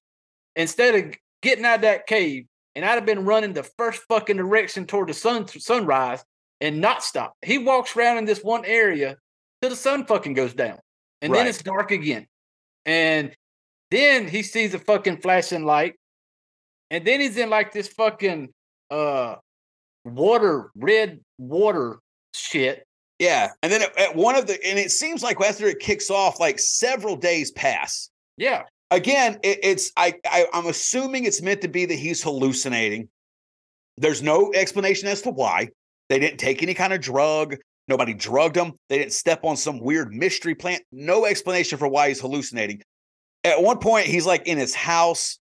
instead 0.56 0.94
of 0.94 1.14
getting 1.42 1.64
out 1.64 1.76
of 1.76 1.80
that 1.82 2.06
cave, 2.06 2.46
and 2.74 2.84
I'd 2.84 2.94
have 2.94 3.06
been 3.06 3.24
running 3.24 3.52
the 3.52 3.62
first 3.78 4.02
fucking 4.08 4.36
direction 4.36 4.86
toward 4.86 5.08
the 5.08 5.14
sun 5.14 5.46
sunrise 5.48 6.24
and 6.60 6.80
not 6.80 7.02
stop. 7.02 7.34
He 7.42 7.58
walks 7.58 7.96
around 7.96 8.18
in 8.18 8.24
this 8.24 8.42
one 8.42 8.64
area 8.64 9.16
till 9.60 9.70
the 9.70 9.76
sun 9.76 10.06
fucking 10.06 10.34
goes 10.34 10.54
down, 10.54 10.78
and 11.22 11.34
then 11.34 11.46
it's 11.46 11.62
dark 11.62 11.90
again, 11.90 12.26
and 12.84 13.34
then 13.90 14.28
he 14.28 14.42
sees 14.42 14.74
a 14.74 14.78
fucking 14.78 15.18
flashing 15.18 15.64
light, 15.64 15.94
and 16.90 17.04
then 17.04 17.20
he's 17.20 17.36
in 17.36 17.50
like 17.50 17.72
this 17.72 17.88
fucking 17.88 18.50
uh 18.90 19.36
water, 20.04 20.70
red 20.76 21.20
water 21.38 21.98
shit. 22.34 22.84
yeah 23.18 23.48
and 23.62 23.72
then 23.72 23.80
at, 23.82 23.98
at 23.98 24.16
one 24.16 24.34
of 24.34 24.46
the 24.46 24.54
and 24.66 24.78
it 24.78 24.90
seems 24.90 25.22
like 25.22 25.40
after 25.40 25.66
it 25.66 25.78
kicks 25.78 26.10
off 26.10 26.38
like 26.40 26.58
several 26.58 27.16
days 27.16 27.50
pass 27.52 28.10
Yeah, 28.36 28.64
again 28.94 29.38
it, 29.42 29.58
it's 29.62 29.92
I, 29.96 30.14
I 30.24 30.46
i'm 30.52 30.66
assuming 30.66 31.24
it's 31.24 31.42
meant 31.42 31.62
to 31.62 31.68
be 31.68 31.84
that 31.86 31.94
he's 31.94 32.22
hallucinating. 32.22 33.08
There's 33.96 34.22
no 34.22 34.52
explanation 34.52 35.08
as 35.08 35.22
to 35.22 35.30
why. 35.30 35.68
They 36.08 36.18
didn't 36.18 36.38
take 36.38 36.62
any 36.62 36.74
kind 36.74 36.92
of 36.92 37.00
drug. 37.00 37.56
Nobody 37.86 38.12
drugged 38.12 38.56
him. 38.56 38.72
They 38.88 38.98
didn't 38.98 39.12
step 39.12 39.44
on 39.44 39.56
some 39.56 39.78
weird 39.78 40.12
mystery 40.12 40.54
plant. 40.54 40.82
No 40.90 41.26
explanation 41.26 41.78
for 41.78 41.86
why 41.86 42.08
he's 42.08 42.20
hallucinating. 42.20 42.82
At 43.44 43.62
one 43.62 43.78
point 43.78 44.06
he's 44.06 44.26
like 44.26 44.46
in 44.46 44.58
his 44.58 44.74
house 44.74 45.38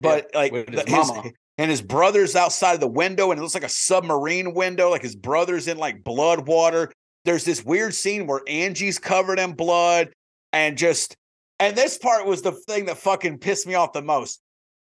but 0.00 0.28
like 0.34 0.52
with 0.52 0.66
the- 0.66 0.82
his 0.82 1.08
mama. 1.08 1.30
and 1.58 1.70
his 1.70 1.82
brother's 1.82 2.36
outside 2.36 2.74
of 2.74 2.80
the 2.80 2.86
window 2.86 3.30
and 3.30 3.38
it 3.38 3.42
looks 3.42 3.54
like 3.54 3.64
a 3.64 3.68
submarine 3.68 4.54
window 4.54 4.90
like 4.90 5.02
his 5.02 5.16
brother's 5.16 5.66
in 5.68 5.78
like 5.78 6.04
blood 6.04 6.46
water. 6.46 6.92
There's 7.24 7.44
this 7.44 7.64
weird 7.64 7.94
scene 7.94 8.26
where 8.26 8.42
angie's 8.46 8.98
covered 8.98 9.38
in 9.38 9.54
blood 9.54 10.10
and 10.52 10.78
just 10.78 11.16
and 11.60 11.76
this 11.76 11.98
part 11.98 12.26
was 12.26 12.42
the 12.42 12.52
thing 12.52 12.86
that 12.86 12.98
fucking 12.98 13.38
pissed 13.38 13.66
me 13.66 13.74
off 13.74 13.92
the 13.92 14.02
most 14.02 14.40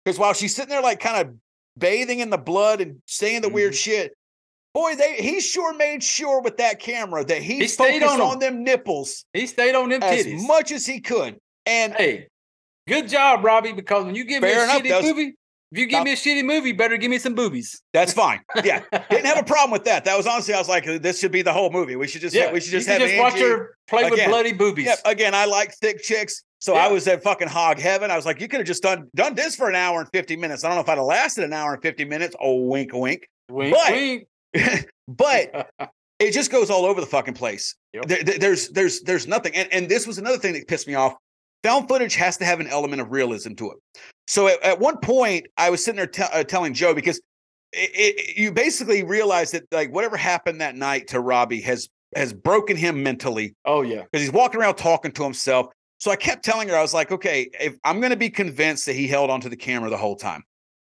because 0.05 0.19
while 0.19 0.33
she's 0.33 0.55
sitting 0.55 0.69
there 0.69 0.81
like 0.81 0.99
kind 0.99 1.27
of 1.27 1.33
bathing 1.77 2.19
in 2.19 2.29
the 2.29 2.37
blood 2.37 2.81
and 2.81 3.01
saying 3.05 3.41
the 3.41 3.49
weird 3.49 3.73
Mm-hmm. 3.73 3.91
shit 3.91 4.13
boy 4.73 4.95
they 4.95 5.15
he 5.15 5.39
sure 5.41 5.73
made 5.75 6.03
sure 6.03 6.41
with 6.41 6.57
that 6.57 6.79
camera 6.79 7.23
that 7.25 7.41
he, 7.41 7.59
He 7.59 7.67
stayed 7.67 8.01
focused 8.01 8.19
on 8.21 8.33
on, 8.33 8.39
them 8.39 8.63
nipples 8.63 9.25
he 9.33 9.47
stayed 9.47 9.75
on 9.75 9.89
them 9.89 10.03
as 10.03 10.25
titties. 10.25 10.45
much 10.47 10.71
as 10.71 10.85
he 10.85 10.99
could 11.01 11.37
and 11.65 11.93
Hey, 11.93 12.27
good 12.87 13.07
job, 13.07 13.43
Robbie. 13.43 13.73
Because 13.73 14.05
when 14.05 14.15
you 14.15 14.23
give 14.23 14.41
me 14.43 14.49
a 14.51 14.63
enough, 14.63 14.81
shitty 14.81 15.03
movie, 15.03 15.35
if 15.71 15.77
you 15.77 15.85
give 15.85 16.03
me 16.03 16.13
a 16.13 16.15
shitty 16.15 16.43
movie, 16.43 16.71
better 16.71 16.97
give 16.97 17.11
me 17.11 17.19
some 17.19 17.35
boobies. 17.35 17.81
that's 17.93 18.13
fine 18.13 18.39
yeah 18.63 18.83
didn't 19.09 19.25
have 19.25 19.37
a 19.37 19.43
problem 19.43 19.71
with 19.71 19.85
that 19.85 20.05
that 20.05 20.17
was 20.17 20.25
honestly 20.27 20.53
i 20.53 20.57
was 20.57 20.69
like 20.69 20.85
this 21.01 21.19
should 21.19 21.31
be 21.31 21.41
the 21.41 21.53
whole 21.53 21.71
movie 21.71 21.95
we 21.95 22.07
should 22.07 22.21
just 22.21 22.35
yeah, 22.35 22.51
we 22.51 22.59
should 22.59 22.71
just 22.71 22.87
you 22.87 22.93
have 22.93 23.01
just 23.01 23.17
watch 23.17 23.39
her 23.39 23.75
play 23.89 24.09
with 24.09 24.25
bloody 24.27 24.53
boobies. 24.53 24.85
Yeah, 24.85 24.95
again, 25.05 25.33
I 25.33 25.45
like 25.45 25.73
thick 25.75 26.01
chicks. 26.01 26.43
So 26.59 26.75
I 26.75 26.89
was 26.89 27.07
at 27.07 27.23
fucking 27.23 27.47
hog 27.47 27.79
heaven. 27.79 28.11
I 28.11 28.15
was 28.15 28.25
like, 28.25 28.41
you 28.41 28.47
could 28.47 28.59
have 28.59 28.67
just 28.67 28.83
done 28.83 29.09
done 29.15 29.33
this 29.33 29.55
for 29.55 29.69
an 29.69 29.75
hour 29.75 30.01
and 30.01 30.09
50 30.11 30.35
minutes. 30.35 30.63
I 30.63 30.67
don't 30.67 30.75
know 30.75 30.81
if 30.81 30.89
I'd 30.89 30.97
have 30.97 31.05
lasted 31.05 31.45
an 31.45 31.53
hour 31.53 31.73
and 31.73 31.81
50 31.81 32.05
minutes. 32.05 32.35
Oh, 32.39 32.63
wink, 32.63 32.91
wink. 32.93 33.27
Wink, 33.49 33.73
but- 33.75 33.91
wink. 33.91 34.27
but 35.07 35.69
it 36.19 36.31
just 36.31 36.51
goes 36.51 36.69
all 36.69 36.85
over 36.85 36.99
the 37.01 37.07
fucking 37.07 37.33
place. 37.33 37.75
Yep. 37.93 38.05
There- 38.07 38.23
there's 38.39 38.69
there's 38.69 39.01
there's 39.01 39.27
nothing. 39.27 39.55
And, 39.55 39.71
and 39.73 39.89
this 39.89 40.05
was 40.05 40.17
another 40.17 40.37
thing 40.37 40.53
that 40.53 40.67
pissed 40.67 40.87
me 40.87 40.95
off. 40.95 41.15
Found 41.63 41.87
footage 41.87 42.15
has 42.15 42.37
to 42.37 42.45
have 42.45 42.59
an 42.59 42.67
element 42.67 43.01
of 43.01 43.11
realism 43.11 43.53
to 43.55 43.71
it. 43.71 43.77
So 44.27 44.47
at, 44.47 44.63
at 44.63 44.79
one 44.79 44.97
point, 44.97 45.47
I 45.57 45.69
was 45.69 45.83
sitting 45.83 45.97
there 45.97 46.07
te- 46.07 46.23
uh, 46.23 46.43
telling 46.43 46.73
Joe 46.73 46.93
because 46.93 47.17
it, 47.73 47.91
it, 47.93 48.37
you 48.37 48.51
basically 48.51 49.03
realize 49.03 49.51
that 49.51 49.63
like 49.71 49.93
whatever 49.93 50.17
happened 50.17 50.61
that 50.61 50.75
night 50.75 51.07
to 51.09 51.19
Robbie 51.19 51.61
has 51.61 51.89
has 52.15 52.33
broken 52.33 52.75
him 52.75 53.03
mentally 53.03 53.53
oh 53.65 53.81
yeah, 53.81 54.03
because 54.03 54.21
he's 54.21 54.31
walking 54.31 54.59
around 54.59 54.75
talking 54.75 55.11
to 55.11 55.23
himself. 55.23 55.67
So 55.99 56.11
I 56.11 56.15
kept 56.15 56.45
telling 56.45 56.69
her, 56.69 56.77
I 56.77 56.81
was 56.81 56.93
like, 56.93 57.11
okay, 57.11 57.49
if 57.59 57.75
I'm 57.83 57.99
going 57.99 58.11
to 58.11 58.17
be 58.17 58.29
convinced 58.29 58.85
that 58.85 58.93
he 58.93 59.05
held 59.05 59.29
onto 59.29 59.49
the 59.49 59.57
camera 59.57 59.89
the 59.89 59.97
whole 59.97 60.15
time, 60.15 60.43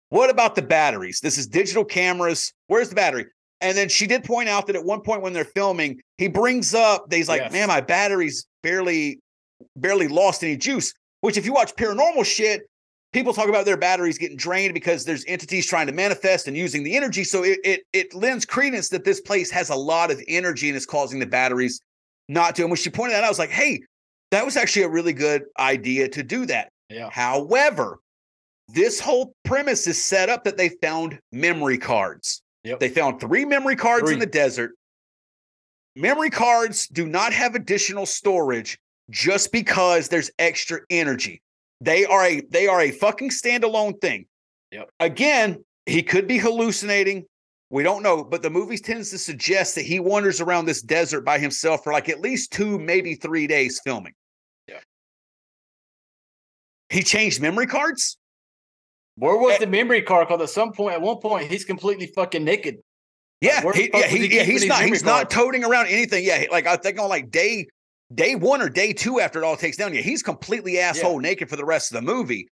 what 0.08 0.30
about 0.30 0.56
the 0.56 0.62
batteries? 0.62 1.20
This 1.20 1.38
is 1.38 1.46
digital 1.46 1.84
cameras. 1.84 2.52
Where's 2.66 2.88
the 2.88 2.96
battery? 2.96 3.26
And 3.60 3.76
then 3.76 3.88
she 3.88 4.06
did 4.06 4.24
point 4.24 4.48
out 4.48 4.66
that 4.66 4.76
at 4.76 4.84
one 4.84 5.00
point 5.00 5.22
when 5.22 5.32
they're 5.32 5.44
filming, 5.44 6.00
he 6.18 6.28
brings 6.28 6.74
up 6.74 7.08
that 7.08 7.16
he's 7.16 7.28
like, 7.28 7.40
Yes. 7.40 7.52
man, 7.52 7.68
my 7.68 7.80
battery's 7.80 8.46
barely, 8.62 9.20
barely 9.76 10.08
lost 10.08 10.42
any 10.42 10.56
juice. 10.56 10.92
Which, 11.20 11.36
if 11.36 11.44
you 11.46 11.52
watch 11.52 11.74
paranormal 11.74 12.24
shit, 12.24 12.62
people 13.12 13.32
talk 13.32 13.48
about 13.48 13.64
their 13.64 13.76
batteries 13.76 14.18
getting 14.18 14.36
drained 14.36 14.74
because 14.74 15.04
there's 15.04 15.24
entities 15.26 15.66
trying 15.66 15.86
to 15.86 15.92
manifest 15.92 16.46
and 16.46 16.56
using 16.56 16.82
the 16.84 16.96
energy. 16.96 17.24
So 17.24 17.42
it 17.42 17.58
it, 17.64 17.80
it 17.92 18.14
lends 18.14 18.44
credence 18.44 18.88
that 18.90 19.04
this 19.04 19.20
place 19.20 19.50
has 19.50 19.70
a 19.70 19.74
lot 19.76 20.10
of 20.10 20.22
energy 20.28 20.68
and 20.68 20.76
is 20.76 20.86
causing 20.86 21.18
the 21.18 21.26
batteries 21.26 21.80
not 22.28 22.54
to. 22.56 22.62
And 22.62 22.70
when 22.70 22.76
she 22.76 22.90
pointed 22.90 23.14
that 23.14 23.22
out, 23.22 23.26
I 23.26 23.28
was 23.30 23.38
like, 23.38 23.50
hey, 23.50 23.80
that 24.30 24.44
was 24.44 24.56
actually 24.56 24.82
a 24.82 24.88
really 24.88 25.12
good 25.12 25.44
idea 25.58 26.08
to 26.10 26.22
do 26.22 26.46
that. 26.46 26.68
yeah. 26.90 27.08
However, 27.10 27.98
this 28.68 28.98
whole 29.00 29.32
premise 29.44 29.86
is 29.86 30.02
set 30.02 30.28
up 30.28 30.44
that 30.44 30.56
they 30.56 30.70
found 30.82 31.18
memory 31.32 31.78
cards. 31.78 32.42
Yep. 32.64 32.80
They 32.80 32.88
found 32.88 33.20
three 33.20 33.44
memory 33.44 33.76
cards 33.76 34.04
Three. 34.06 34.14
in 34.14 34.18
the 34.18 34.26
desert. 34.26 34.72
Memory 35.94 36.30
cards 36.30 36.88
do 36.88 37.06
not 37.06 37.32
have 37.32 37.54
additional 37.54 38.04
storage. 38.06 38.76
Just 39.10 39.52
because 39.52 40.08
there's 40.08 40.30
extra 40.38 40.80
energy. 40.90 41.42
They 41.80 42.04
are 42.04 42.24
a 42.24 42.40
they 42.50 42.66
are 42.66 42.80
a 42.80 42.90
fucking 42.90 43.30
standalone 43.30 44.00
thing. 44.00 44.26
Yep. 44.72 44.90
Again, 45.00 45.64
he 45.84 46.02
could 46.02 46.26
be 46.26 46.38
hallucinating. 46.38 47.24
We 47.70 47.82
don't 47.82 48.02
know, 48.02 48.22
but 48.24 48.42
the 48.42 48.50
movie 48.50 48.78
tends 48.78 49.10
to 49.10 49.18
suggest 49.18 49.74
that 49.74 49.84
he 49.84 49.98
wanders 49.98 50.40
around 50.40 50.66
this 50.66 50.82
desert 50.82 51.22
by 51.22 51.38
himself 51.38 51.82
for 51.82 51.92
like 51.92 52.08
at 52.08 52.20
least 52.20 52.52
two, 52.52 52.78
maybe 52.78 53.14
three 53.14 53.46
days 53.46 53.80
filming. 53.82 54.12
Yeah. 54.68 54.78
He 56.90 57.02
changed 57.02 57.40
memory 57.40 57.66
cards. 57.66 58.18
Where 59.16 59.36
was 59.36 59.54
Eh 59.54 59.58
the 59.58 59.66
memory 59.66 60.02
card? 60.02 60.28
Because 60.28 60.42
at 60.42 60.50
some 60.50 60.72
point, 60.72 60.94
at 60.94 61.00
one 61.00 61.18
point, 61.18 61.50
he's 61.50 61.64
completely 61.64 62.06
fucking 62.14 62.44
naked. 62.44 62.76
Yeah, 63.40 63.60
the 63.60 63.72
he, 63.72 63.90
yeah, 63.92 64.06
he 64.06 64.18
he, 64.18 64.36
yeah, 64.36 64.42
he's 64.44 64.66
not 64.66 64.82
he's 64.82 65.04
not 65.04 65.28
toting 65.28 65.64
around 65.64 65.88
anything. 65.88 66.24
Yeah, 66.24 66.44
like 66.50 66.66
I 66.66 66.76
think 66.76 66.98
on 66.98 67.08
like 67.08 67.30
day 67.30 67.66
day 68.14 68.34
one 68.34 68.62
or 68.62 68.68
day 68.68 68.92
two 68.92 69.20
after 69.20 69.42
it 69.42 69.44
all 69.46 69.56
takes 69.56 69.76
down. 69.76 69.94
Yeah, 69.94 70.00
he's 70.00 70.22
completely 70.22 70.78
asshole 70.78 71.18
naked 71.18 71.48
for 71.48 71.56
the 71.56 71.64
rest 71.64 71.92
of 71.92 71.96
the 71.96 72.02
movie. 72.02 72.48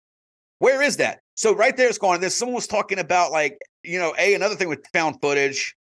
Where 0.58 0.82
is 0.82 0.96
that? 0.98 1.20
So 1.34 1.54
right 1.54 1.76
there, 1.76 1.88
it's 1.88 1.98
going. 1.98 2.20
This 2.20 2.36
someone 2.36 2.54
was 2.54 2.66
talking 2.66 2.98
about 2.98 3.32
like 3.32 3.58
you 3.82 3.98
know 3.98 4.14
a 4.18 4.34
another 4.34 4.54
thing 4.54 4.68
with 4.68 4.84
found 4.92 5.20
footage. 5.20 5.74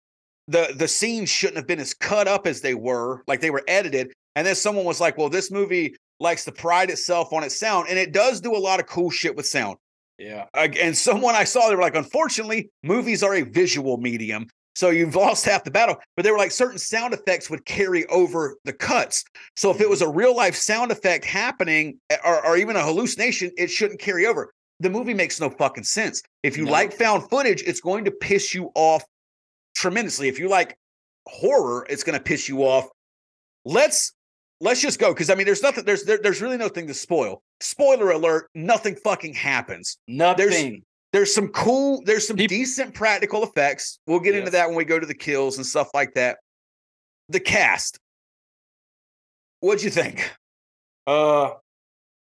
The 0.48 0.74
the 0.76 0.88
scenes 0.88 1.30
shouldn't 1.30 1.58
have 1.58 1.68
been 1.68 1.80
as 1.80 1.94
cut 1.94 2.28
up 2.28 2.48
as 2.48 2.62
they 2.62 2.74
were, 2.74 3.24
like 3.28 3.42
they 3.42 3.52
were 3.52 3.64
edited. 3.68 4.12
And 4.36 4.48
then 4.48 4.56
someone 4.56 4.86
was 4.86 5.02
like, 5.02 5.18
"Well, 5.18 5.30
this 5.30 5.52
movie 5.52 5.96
likes 6.20 6.46
to 6.46 6.52
pride 6.52 6.90
itself 6.90 7.34
on 7.34 7.44
its 7.44 7.60
sound, 7.60 7.90
and 7.90 8.00
it 8.00 8.14
does 8.14 8.40
do 8.40 8.56
a 8.56 8.58
lot 8.58 8.80
of 8.80 8.88
cool 8.88 9.10
shit 9.10 9.36
with 9.36 9.46
sound." 9.46 9.78
Yeah. 10.22 10.46
And 10.54 10.96
someone 10.96 11.36
I 11.36 11.46
saw, 11.46 11.68
they 11.68 11.76
were 11.76 11.82
like, 11.82 11.96
unfortunately, 11.96 12.70
movies 12.84 13.24
are 13.24 13.34
a 13.34 13.42
visual 13.42 13.98
medium. 13.98 14.48
So 14.76 14.90
you've 14.90 15.16
lost 15.26 15.46
half 15.46 15.64
the 15.64 15.72
battle. 15.72 15.98
But 16.16 16.24
they 16.24 16.32
were 16.32 16.38
like, 16.38 16.52
certain 16.52 16.78
sound 16.80 17.14
effects 17.14 17.50
would 17.50 17.66
carry 17.66 18.06
over 18.08 18.58
the 18.66 18.74
cuts. 18.74 19.24
So 19.56 19.72
if 19.72 19.82
it 19.82 19.90
was 19.90 20.02
a 20.02 20.10
real 20.10 20.36
life 20.36 20.56
sound 20.56 20.92
effect 20.92 21.26
happening 21.26 22.00
eh, 22.10 22.18
or, 22.26 22.46
or 22.46 22.58
even 22.58 22.76
a 22.76 22.84
hallucination, 22.84 23.52
it 23.58 23.70
shouldn't 23.70 24.00
carry 24.00 24.26
over. 24.26 24.54
The 24.80 24.90
movie 24.90 25.14
makes 25.14 25.40
no 25.40 25.50
fucking 25.50 25.84
sense. 25.84 26.22
If 26.44 26.58
you 26.58 26.66
No. 26.66 26.72
like 26.72 26.94
found 26.94 27.30
footage, 27.30 27.62
it's 27.64 27.82
going 27.82 28.06
to 28.06 28.12
piss 28.12 28.54
you 28.54 28.72
off 28.76 29.04
tremendously. 29.76 30.28
If 30.28 30.40
you 30.40 30.50
like 30.50 30.76
horror, 31.28 31.86
it's 31.90 32.04
going 32.04 32.18
to 32.18 32.24
piss 32.24 32.50
you 32.50 32.64
off. 32.64 32.88
Let's 33.66 34.14
let's 34.60 34.82
just 34.82 35.00
go 35.00 35.14
because 35.14 35.30
I 35.30 35.36
mean, 35.36 35.46
there's 35.46 35.62
nothing. 35.62 35.86
There's 35.86 36.04
there, 36.04 36.18
there's 36.22 36.42
really 36.42 36.58
nothing 36.58 36.88
to 36.88 36.94
spoil. 36.96 37.44
Spoiler 37.60 38.10
alert: 38.12 38.50
nothing 38.56 38.96
fucking 38.96 39.36
happens 39.36 39.98
Nothing. 40.08 40.50
there's 40.50 40.72
some 41.26 41.50
cool 41.50 42.02
there's 42.06 42.28
some 42.28 42.36
decent 42.38 42.94
practical 42.94 43.44
effects 43.44 44.00
we'll 44.08 44.20
get 44.20 44.36
into 44.36 44.52
that 44.52 44.68
when 44.68 44.78
we 44.78 44.86
go 44.86 45.00
to 45.00 45.06
the 45.06 45.14
kills 45.14 45.58
and 45.58 45.66
stuff 45.66 45.90
like 45.94 46.14
that 46.14 46.38
the 47.30 47.40
cast 47.40 48.00
what'd 49.60 49.84
you 49.84 49.90
think 49.92 50.32
Uh, 51.08 51.52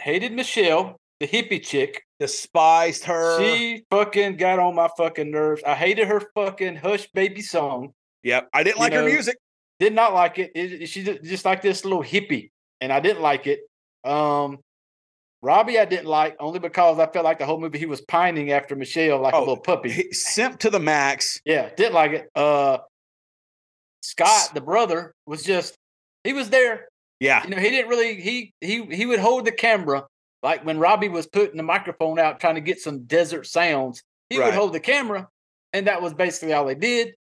hated 0.01 0.33
Michelle, 0.33 0.97
the 1.21 1.27
hippie 1.27 1.63
chick. 1.65 2.03
despised 2.21 3.05
her 3.05 3.41
She 3.41 3.83
fucking 3.91 4.37
got 4.37 4.59
on 4.59 4.75
my 4.75 4.89
fucking 4.97 5.31
nerves. 5.31 5.63
I 5.67 5.75
hated 5.75 6.07
her 6.09 6.21
fucking 6.35 6.77
Hush 6.77 7.09
Baby 7.13 7.43
song. 7.43 7.93
yep 8.23 8.49
i 8.53 8.63
didn't 8.63 8.77
you 8.77 8.83
like 8.85 8.93
her 8.93 9.01
know, 9.03 9.07
music 9.07 9.37
Did 9.81 9.95
not 9.95 10.13
like 10.15 10.39
it. 10.39 10.53
it 10.55 10.87
she's 10.89 11.05
ju- 11.05 11.19
just 11.23 11.45
like 11.45 11.63
this 11.63 11.85
little 11.85 12.03
hippie, 12.03 12.51
and 12.81 12.93
I 12.93 13.01
didn't 13.01 13.23
like 13.23 13.47
it. 13.47 13.61
Um, 14.05 14.59
Robbie, 15.41 15.79
I 15.79 15.85
didn't 15.85 16.07
like 16.07 16.37
only 16.41 16.59
because 16.59 16.99
I 16.99 17.07
felt 17.07 17.25
like 17.25 17.39
the 17.39 17.47
whole 17.47 17.61
movie 17.61 17.79
he 17.79 17.87
was 17.87 18.01
pining 18.01 18.51
after 18.53 18.75
Michelle 18.75 19.21
like 19.21 19.35
Oh, 19.35 19.39
a 19.39 19.41
little 19.41 19.57
puppy. 19.61 19.91
He- 19.91 20.13
simp 20.13 20.59
to 20.61 20.71
the 20.71 20.81
max 20.81 21.41
Yeah, 21.45 21.71
didn't 21.77 21.95
like 21.95 22.13
it. 22.13 22.29
Uh, 22.35 22.79
Scott, 24.03 24.51
the 24.55 24.61
brother, 24.61 25.15
was 25.27 25.43
just 25.43 25.75
he 26.25 26.33
was 26.33 26.51
there. 26.51 26.89
yeah 27.21 27.45
You 27.45 27.51
know, 27.51 27.59
he 27.59 27.71
didn't 27.71 27.89
really 27.89 28.21
he 28.21 28.53
he 28.61 28.85
he 28.87 29.07
would 29.07 29.19
hold 29.21 29.45
the 29.45 29.53
camera 29.53 30.07
like 30.43 30.65
when 30.65 30.79
Robbie 30.79 31.09
was 31.09 31.27
putting 31.27 31.57
the 31.57 31.63
microphone 31.63 32.19
out 32.19 32.41
trying 32.41 32.55
to 32.55 32.61
get 32.61 32.81
some 32.81 33.05
desert 33.05 33.47
sounds. 33.47 34.03
He 34.31 34.39
Right. 34.39 34.47
would 34.47 34.55
hold 34.55 34.73
the 34.73 34.81
camera, 34.81 35.29
and 35.73 35.87
that 35.87 36.03
was 36.03 36.15
basically 36.15 36.53
all 36.53 36.65
they 36.67 36.75
did. 36.75 37.15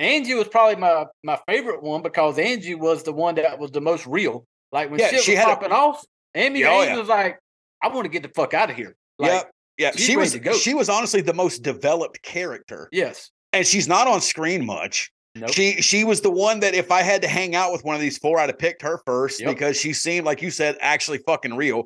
Angie 0.00 0.34
was 0.34 0.48
probably 0.48 0.76
my 0.76 1.06
my 1.22 1.38
favorite 1.48 1.82
one 1.82 2.02
because 2.02 2.38
Angie 2.38 2.74
was 2.74 3.02
the 3.04 3.12
one 3.12 3.34
that 3.36 3.58
was 3.58 3.70
the 3.72 3.80
most 3.80 4.06
real. 4.06 4.44
Like 4.70 4.90
when 4.90 5.00
Yeah, 5.00 5.08
shit 5.10 5.22
she 5.22 5.32
was 5.32 5.40
had 5.40 5.48
a- 5.48 5.54
popping 5.54 5.72
off, 5.72 6.04
Amy 6.34 6.60
Yeah, 6.60 6.70
oh, 6.72 6.82
yeah. 6.82 6.96
was 6.96 7.08
like, 7.08 7.38
"I 7.82 7.88
want 7.88 8.04
to 8.04 8.08
get 8.08 8.22
the 8.22 8.28
fuck 8.30 8.54
out 8.54 8.70
of 8.70 8.76
here." 8.76 8.96
Like, 9.18 9.30
yep 9.32 9.50
yeah 9.78 9.92
she 9.92 10.16
was 10.16 10.36
she 10.60 10.74
was 10.74 10.88
honestly 10.88 11.20
the 11.20 11.32
most 11.34 11.62
developed 11.62 12.20
character 12.22 12.88
yes, 12.92 13.30
and 13.52 13.64
she's 13.66 13.86
not 13.88 14.06
on 14.08 14.20
screen 14.20 14.64
much 14.66 15.10
nope. 15.36 15.52
She 15.52 15.80
she 15.82 16.02
was 16.04 16.20
the 16.20 16.30
one 16.30 16.60
that 16.60 16.74
if 16.74 16.90
I 16.90 17.02
had 17.02 17.22
to 17.22 17.28
hang 17.28 17.54
out 17.54 17.70
with 17.72 17.84
one 17.84 17.94
of 17.94 18.00
these 18.00 18.18
four, 18.18 18.38
I'd 18.40 18.48
have 18.48 18.58
picked 18.58 18.82
her 18.82 19.00
first 19.06 19.40
Yep. 19.40 19.54
because 19.54 19.76
she 19.80 19.92
seemed 19.92 20.26
like 20.26 20.42
you 20.42 20.50
said 20.50 20.76
actually 20.80 21.18
fucking 21.18 21.54
real. 21.54 21.84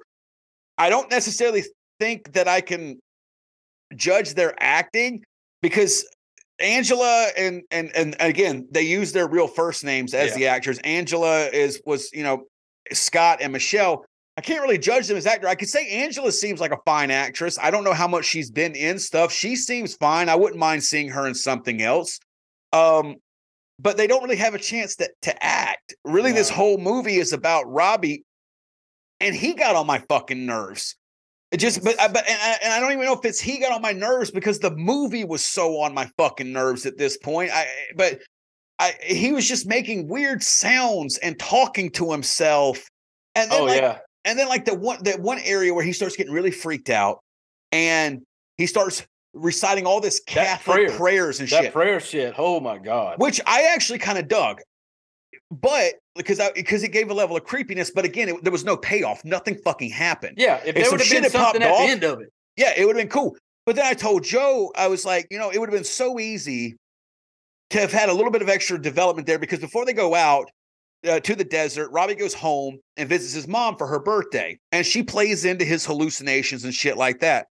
I 0.79 0.89
don't 0.89 1.11
necessarily 1.11 1.65
think 2.01 2.33
that 2.33 2.49
I 2.49 2.63
can 2.63 2.99
judge 3.95 4.35
their 4.35 4.55
acting 4.59 5.23
because 5.61 6.05
Angela 6.61 7.29
and 7.37 7.63
and 7.71 7.91
and 7.95 8.17
again 8.21 8.69
they 8.71 8.83
use 8.83 9.13
their 9.13 9.27
real 9.29 9.49
first 9.49 9.85
names 9.85 10.15
as 10.15 10.31
Yeah. 10.31 10.37
the 10.37 10.47
actors. 10.47 10.79
Angela 10.85 11.47
is 11.47 11.83
was 11.85 12.11
you 12.13 12.23
know 12.23 12.45
Scott 12.93 13.39
and 13.43 13.53
Michelle. 13.53 14.05
I 14.37 14.41
can't 14.41 14.63
really 14.63 14.79
judge 14.79 15.09
them 15.09 15.17
as 15.17 15.27
actor. 15.27 15.47
I 15.47 15.55
could 15.55 15.69
say 15.69 15.89
Angela 15.91 16.33
seems 16.33 16.59
like 16.61 16.73
a 16.73 16.79
fine 16.87 17.11
actress. 17.11 17.59
I 17.61 17.71
don't 17.71 17.85
know 17.85 17.93
how 17.93 18.09
much 18.09 18.25
she's 18.25 18.51
been 18.51 18.75
in 18.75 18.99
stuff. 18.99 19.31
She 19.31 19.57
seems 19.57 19.95
fine. 19.95 20.29
I 20.31 20.37
wouldn't 20.37 20.59
mind 20.59 20.83
seeing 20.83 21.11
her 21.11 21.27
in 21.27 21.35
something 21.35 21.83
else. 21.83 22.19
Um, 22.73 23.17
but 23.79 23.97
they 23.99 24.07
don't 24.07 24.23
really 24.23 24.37
have 24.37 24.55
a 24.55 24.59
chance 24.59 24.97
to 24.97 25.11
to 25.23 25.45
act. 25.45 25.95
Really, 26.05 26.33
this 26.33 26.49
whole 26.49 26.79
movie 26.79 27.17
is 27.17 27.33
about 27.33 27.71
Robbie, 27.71 28.25
and 29.21 29.35
he 29.35 29.53
got 29.55 29.77
on 29.77 29.87
my 29.87 29.99
fucking 30.09 30.47
nerves. 30.47 30.97
It 31.51 31.59
just, 31.59 31.85
but 31.85 32.01
I- 32.01 32.09
but 32.09 32.27
and 32.27 32.41
I, 32.41 32.59
and 32.65 32.73
I 32.73 32.81
don't 32.81 32.93
even 32.93 33.05
know 33.05 33.13
if 33.13 33.25
it's 33.27 33.41
he 33.41 33.59
got 33.59 33.73
on 33.73 33.83
my 33.83 33.93
nerves 33.93 34.31
because 34.31 34.59
the 34.61 34.75
movie 34.75 35.25
was 35.25 35.45
so 35.45 35.81
on 35.81 35.93
my 35.93 36.09
fucking 36.17 36.51
nerves 36.51 36.87
at 36.87 36.97
this 36.97 37.19
point. 37.19 37.51
I 37.53 37.67
but 37.97 38.21
I 38.79 38.95
he 39.03 39.33
was 39.33 39.47
just 39.47 39.67
making 39.67 40.09
weird 40.09 40.43
sounds 40.43 41.19
and 41.19 41.39
talking 41.39 41.91
to 41.93 42.11
himself, 42.13 42.83
and 43.35 43.51
then 43.51 43.61
Oh 43.61 43.65
like, 43.65 43.83
yeah, 43.83 43.99
and 44.25 44.39
then 44.39 44.49
like 44.49 44.65
the 44.65 44.75
one 44.75 45.03
that 45.05 45.21
one 45.21 45.39
area 45.45 45.73
where 45.75 45.85
he 45.85 45.93
starts 45.93 46.17
getting 46.17 46.33
really 46.33 46.51
freaked 46.51 46.91
out, 46.91 47.21
and 47.71 48.23
he 48.57 48.67
starts 48.67 49.05
reciting 49.35 49.87
all 49.87 50.01
this 50.01 50.21
Catholic 50.21 50.87
prayer. 50.89 50.99
prayers 50.99 51.41
and 51.41 51.49
that 51.49 51.65
shit 51.65 51.73
prayer 51.73 52.01
shit. 52.01 52.35
Oh 52.37 52.61
my 52.61 52.79
god. 52.79 53.19
which 53.19 53.41
I 53.47 53.73
actually 53.75 53.99
kind 53.99 54.19
of 54.19 54.29
dug. 54.29 54.61
But 55.51 55.95
because 56.17 56.41
I 56.41 56.51
because 56.53 56.83
it 56.83 56.93
gave 56.93 57.11
a 57.11 57.15
level 57.15 57.37
of 57.37 57.45
creepiness, 57.45 57.91
but 57.91 58.05
again, 58.05 58.29
it, 58.29 58.43
there 58.43 58.53
was 58.53 58.65
no 58.65 58.77
payoff. 58.77 59.25
Nothing 59.25 59.57
fucking 59.65 59.91
happened. 59.91 60.35
Yeah, 60.39 60.57
if, 60.65 60.69
If 60.69 60.75
there 60.77 60.91
would 60.91 61.01
have 61.01 61.11
been 61.11 61.31
something 61.31 61.63
at 61.63 61.71
off- 61.71 61.79
the 61.79 61.85
end 61.93 62.05
of 62.05 62.21
it. 62.21 62.29
Yeah, 62.57 62.73
it 62.77 62.87
would 62.87 62.97
have 62.97 63.03
been 63.03 63.13
cool. 63.13 63.37
But 63.65 63.77
then 63.77 63.87
I 63.87 63.95
told 63.95 64.25
Joe, 64.25 64.73
I 64.77 64.89
was 64.89 65.05
like, 65.05 65.27
you 65.31 65.39
know, 65.39 65.51
it 65.51 65.59
would 65.59 65.69
have 65.69 65.75
been 65.77 65.85
so 65.85 66.19
easy 66.19 66.77
to 67.71 67.81
have 67.81 67.93
had 67.93 68.09
a 68.09 68.13
little 68.13 68.31
bit 68.31 68.43
of 68.43 68.49
extra 68.49 68.81
development 68.81 69.27
there 69.27 69.39
because 69.39 69.61
before 69.61 69.85
they 69.87 69.93
go 69.93 70.15
out 70.15 70.51
uh, 71.09 71.21
to 71.21 71.35
the 71.35 71.45
desert, 71.45 71.91
Robbie 71.91 72.15
goes 72.15 72.35
home 72.35 72.79
and 72.97 73.09
visits 73.09 73.35
his 73.35 73.49
mom 73.49 73.77
for 73.77 73.87
her 73.87 73.99
birthday, 73.99 74.59
and 74.71 74.87
she 74.87 75.03
plays 75.03 75.45
into 75.45 75.65
his 75.65 75.85
hallucinations 75.85 76.65
and 76.65 76.73
shit 76.75 76.97
like 76.97 77.21
that. 77.21 77.47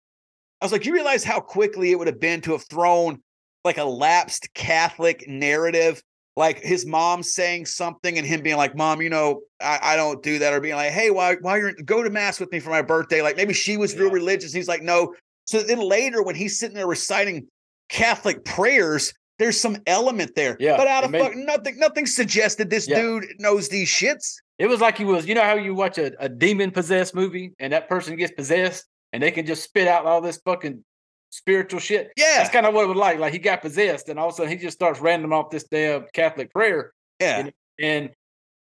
I 0.61 0.65
was 0.65 0.73
like, 0.73 0.85
you 0.85 0.93
realize 0.93 1.25
how 1.25 1.41
quickly 1.41 1.91
it 1.93 1.99
would 1.99 2.09
have 2.09 2.21
been 2.21 2.41
to 2.43 2.53
have 2.53 2.65
thrown 2.65 3.23
like 3.65 3.79
a 3.79 3.85
lapsed 3.85 4.53
Catholic 4.55 5.25
narrative, 5.29 6.03
like 6.37 6.61
his 6.61 6.87
mom 6.87 7.23
saying 7.23 7.67
something 7.67 8.19
and 8.19 8.27
him 8.27 8.43
being 8.43 8.57
like, 8.57 8.77
"Mom, 8.77 9.03
you 9.03 9.11
know, 9.11 9.43
I, 9.61 9.79
I 9.83 9.97
don't 9.97 10.23
do 10.23 10.39
that," 10.39 10.53
or 10.53 10.61
being 10.61 10.77
like, 10.77 10.93
"Hey, 10.93 11.11
why 11.11 11.37
why 11.41 11.59
you're 11.59 11.73
go 11.85 12.03
to 12.03 12.11
mass 12.11 12.39
with 12.41 12.51
me 12.53 12.61
for 12.61 12.71
my 12.71 12.83
birthday?" 12.83 13.23
Like 13.23 13.37
maybe 13.37 13.53
she 13.53 13.77
was 13.77 13.97
real 13.97 14.07
Yeah. 14.09 14.15
religious. 14.15 14.53
He's 14.53 14.69
like, 14.69 14.83
"No." 14.83 15.15
So 15.47 15.63
then 15.63 15.81
later, 15.81 16.23
when 16.23 16.35
he's 16.37 16.59
sitting 16.59 16.77
there 16.77 16.87
reciting 16.87 17.49
Catholic 17.89 18.45
prayers, 18.45 19.13
there's 19.38 19.59
some 19.61 19.79
element 19.87 20.35
there. 20.35 20.57
Yeah, 20.59 20.77
but 20.77 20.87
out 20.88 21.05
of 21.05 21.11
made- 21.11 21.22
fuck, 21.22 21.37
nothing, 21.37 21.79
nothing 21.79 22.07
suggested 22.07 22.70
this 22.70 22.88
Yeah. 22.88 23.01
dude 23.01 23.27
knows 23.38 23.68
these 23.68 23.88
shits. 23.88 24.37
It 24.59 24.66
was 24.66 24.81
like 24.81 24.98
he 24.98 25.05
was, 25.05 25.27
you 25.27 25.35
know 25.35 25.44
how 25.44 25.55
you 25.55 25.74
watch 25.74 25.98
a, 25.98 26.12
a 26.22 26.29
demon 26.29 26.70
possessed 26.72 27.14
movie 27.14 27.53
and 27.61 27.72
that 27.72 27.88
person 27.88 28.16
gets 28.16 28.33
possessed 28.33 28.85
and 29.12 29.22
they 29.22 29.31
can 29.31 29.46
just 29.46 29.62
spit 29.62 29.87
out 29.87 30.05
all 30.07 30.20
this 30.20 30.40
fucking 30.44 30.85
spiritual 31.31 31.79
shit. 31.79 32.11
Yeah, 32.16 32.38
That's 32.38 32.51
kind 32.51 32.66
of 32.66 32.74
what 32.74 32.85
it 32.85 32.88
was 32.88 32.96
like. 32.96 33.18
Like 33.18 33.33
he 33.33 33.38
got 33.38 33.62
possessed 33.62 34.09
and 34.09 34.18
all 34.18 34.29
of 34.29 34.35
a 34.35 34.37
sudden 34.37 34.51
he 34.51 34.59
just 34.59 34.77
starts 34.77 34.98
random 35.01 35.33
off 35.33 35.51
this 35.51 35.64
damn 35.64 36.07
Catholic 36.12 36.53
prayer 36.53 36.92
yeah. 37.20 37.42
know, 37.42 37.51
and 37.81 38.11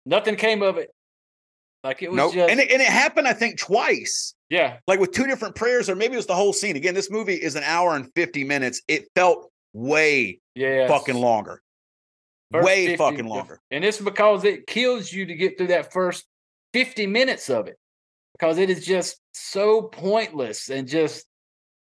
nothing 0.05 0.37
came 0.37 0.63
of 0.63 0.77
it. 0.77 0.91
Like 1.83 2.03
it 2.03 2.11
was 2.11 2.17
Nope. 2.19 2.35
just 2.35 2.51
and 2.51 2.61
it, 2.61 2.71
and 2.71 2.83
it 2.83 2.89
happened, 2.89 3.27
I 3.27 3.33
think, 3.33 3.59
twice. 3.59 4.35
yeah, 4.51 4.77
like 4.87 5.01
with 5.01 5.13
two 5.13 5.27
different 5.27 5.55
prayers, 5.55 5.89
or 5.89 5.95
maybe 5.97 6.13
it 6.13 6.19
was 6.19 6.27
the 6.27 6.35
whole 6.35 6.53
scene. 6.53 6.77
Again, 6.77 6.93
this 6.93 7.11
movie 7.11 7.37
is 7.37 7.55
an 7.55 7.63
hour 7.65 7.97
and 7.97 8.11
50 8.15 8.45
minutes. 8.45 8.83
It 8.87 9.09
felt 9.15 9.50
way 9.73 10.41
yeah, 10.55 10.89
fucking 10.89 11.17
longer. 11.17 11.63
First 12.53 12.67
way 12.67 12.87
50 12.87 12.97
fucking 12.97 13.27
longer. 13.27 13.61
And 13.71 13.85
it's 13.85 14.01
because 14.01 14.45
it 14.45 14.67
kills 14.67 15.13
you 15.13 15.27
to 15.27 15.35
get 15.35 15.57
through 15.57 15.69
that 15.69 15.93
first 15.93 16.27
50 16.73 17.07
minutes 17.07 17.49
of 17.49 17.69
it 17.69 17.77
because 18.33 18.59
it 18.59 18.71
is 18.71 18.85
just 18.85 19.21
so 19.33 19.83
pointless 19.83 20.69
and 20.69 20.89
just, 20.89 21.27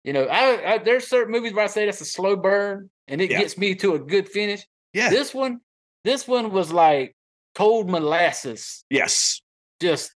you 0.04 0.12
know, 0.12 0.24
I, 0.24 0.74
I 0.74 0.78
there's 0.78 1.08
certain 1.08 1.32
movies 1.32 1.52
where 1.52 1.64
I 1.64 1.68
say 1.68 1.86
that's 1.86 2.00
a 2.00 2.04
slow 2.04 2.36
burn 2.36 2.88
and 3.08 3.20
it 3.20 3.30
Yeah. 3.30 3.40
gets 3.40 3.58
me 3.58 3.74
to 3.76 3.94
a 3.94 3.98
good 3.98 4.28
finish. 4.28 4.64
Yeah. 4.92 5.10
This 5.10 5.34
one, 5.34 5.60
this 6.04 6.28
one 6.28 6.52
was 6.52 6.72
like 6.72 7.16
cold 7.56 7.90
molasses, 7.90 8.84
yes. 8.90 9.40
just 9.80 10.12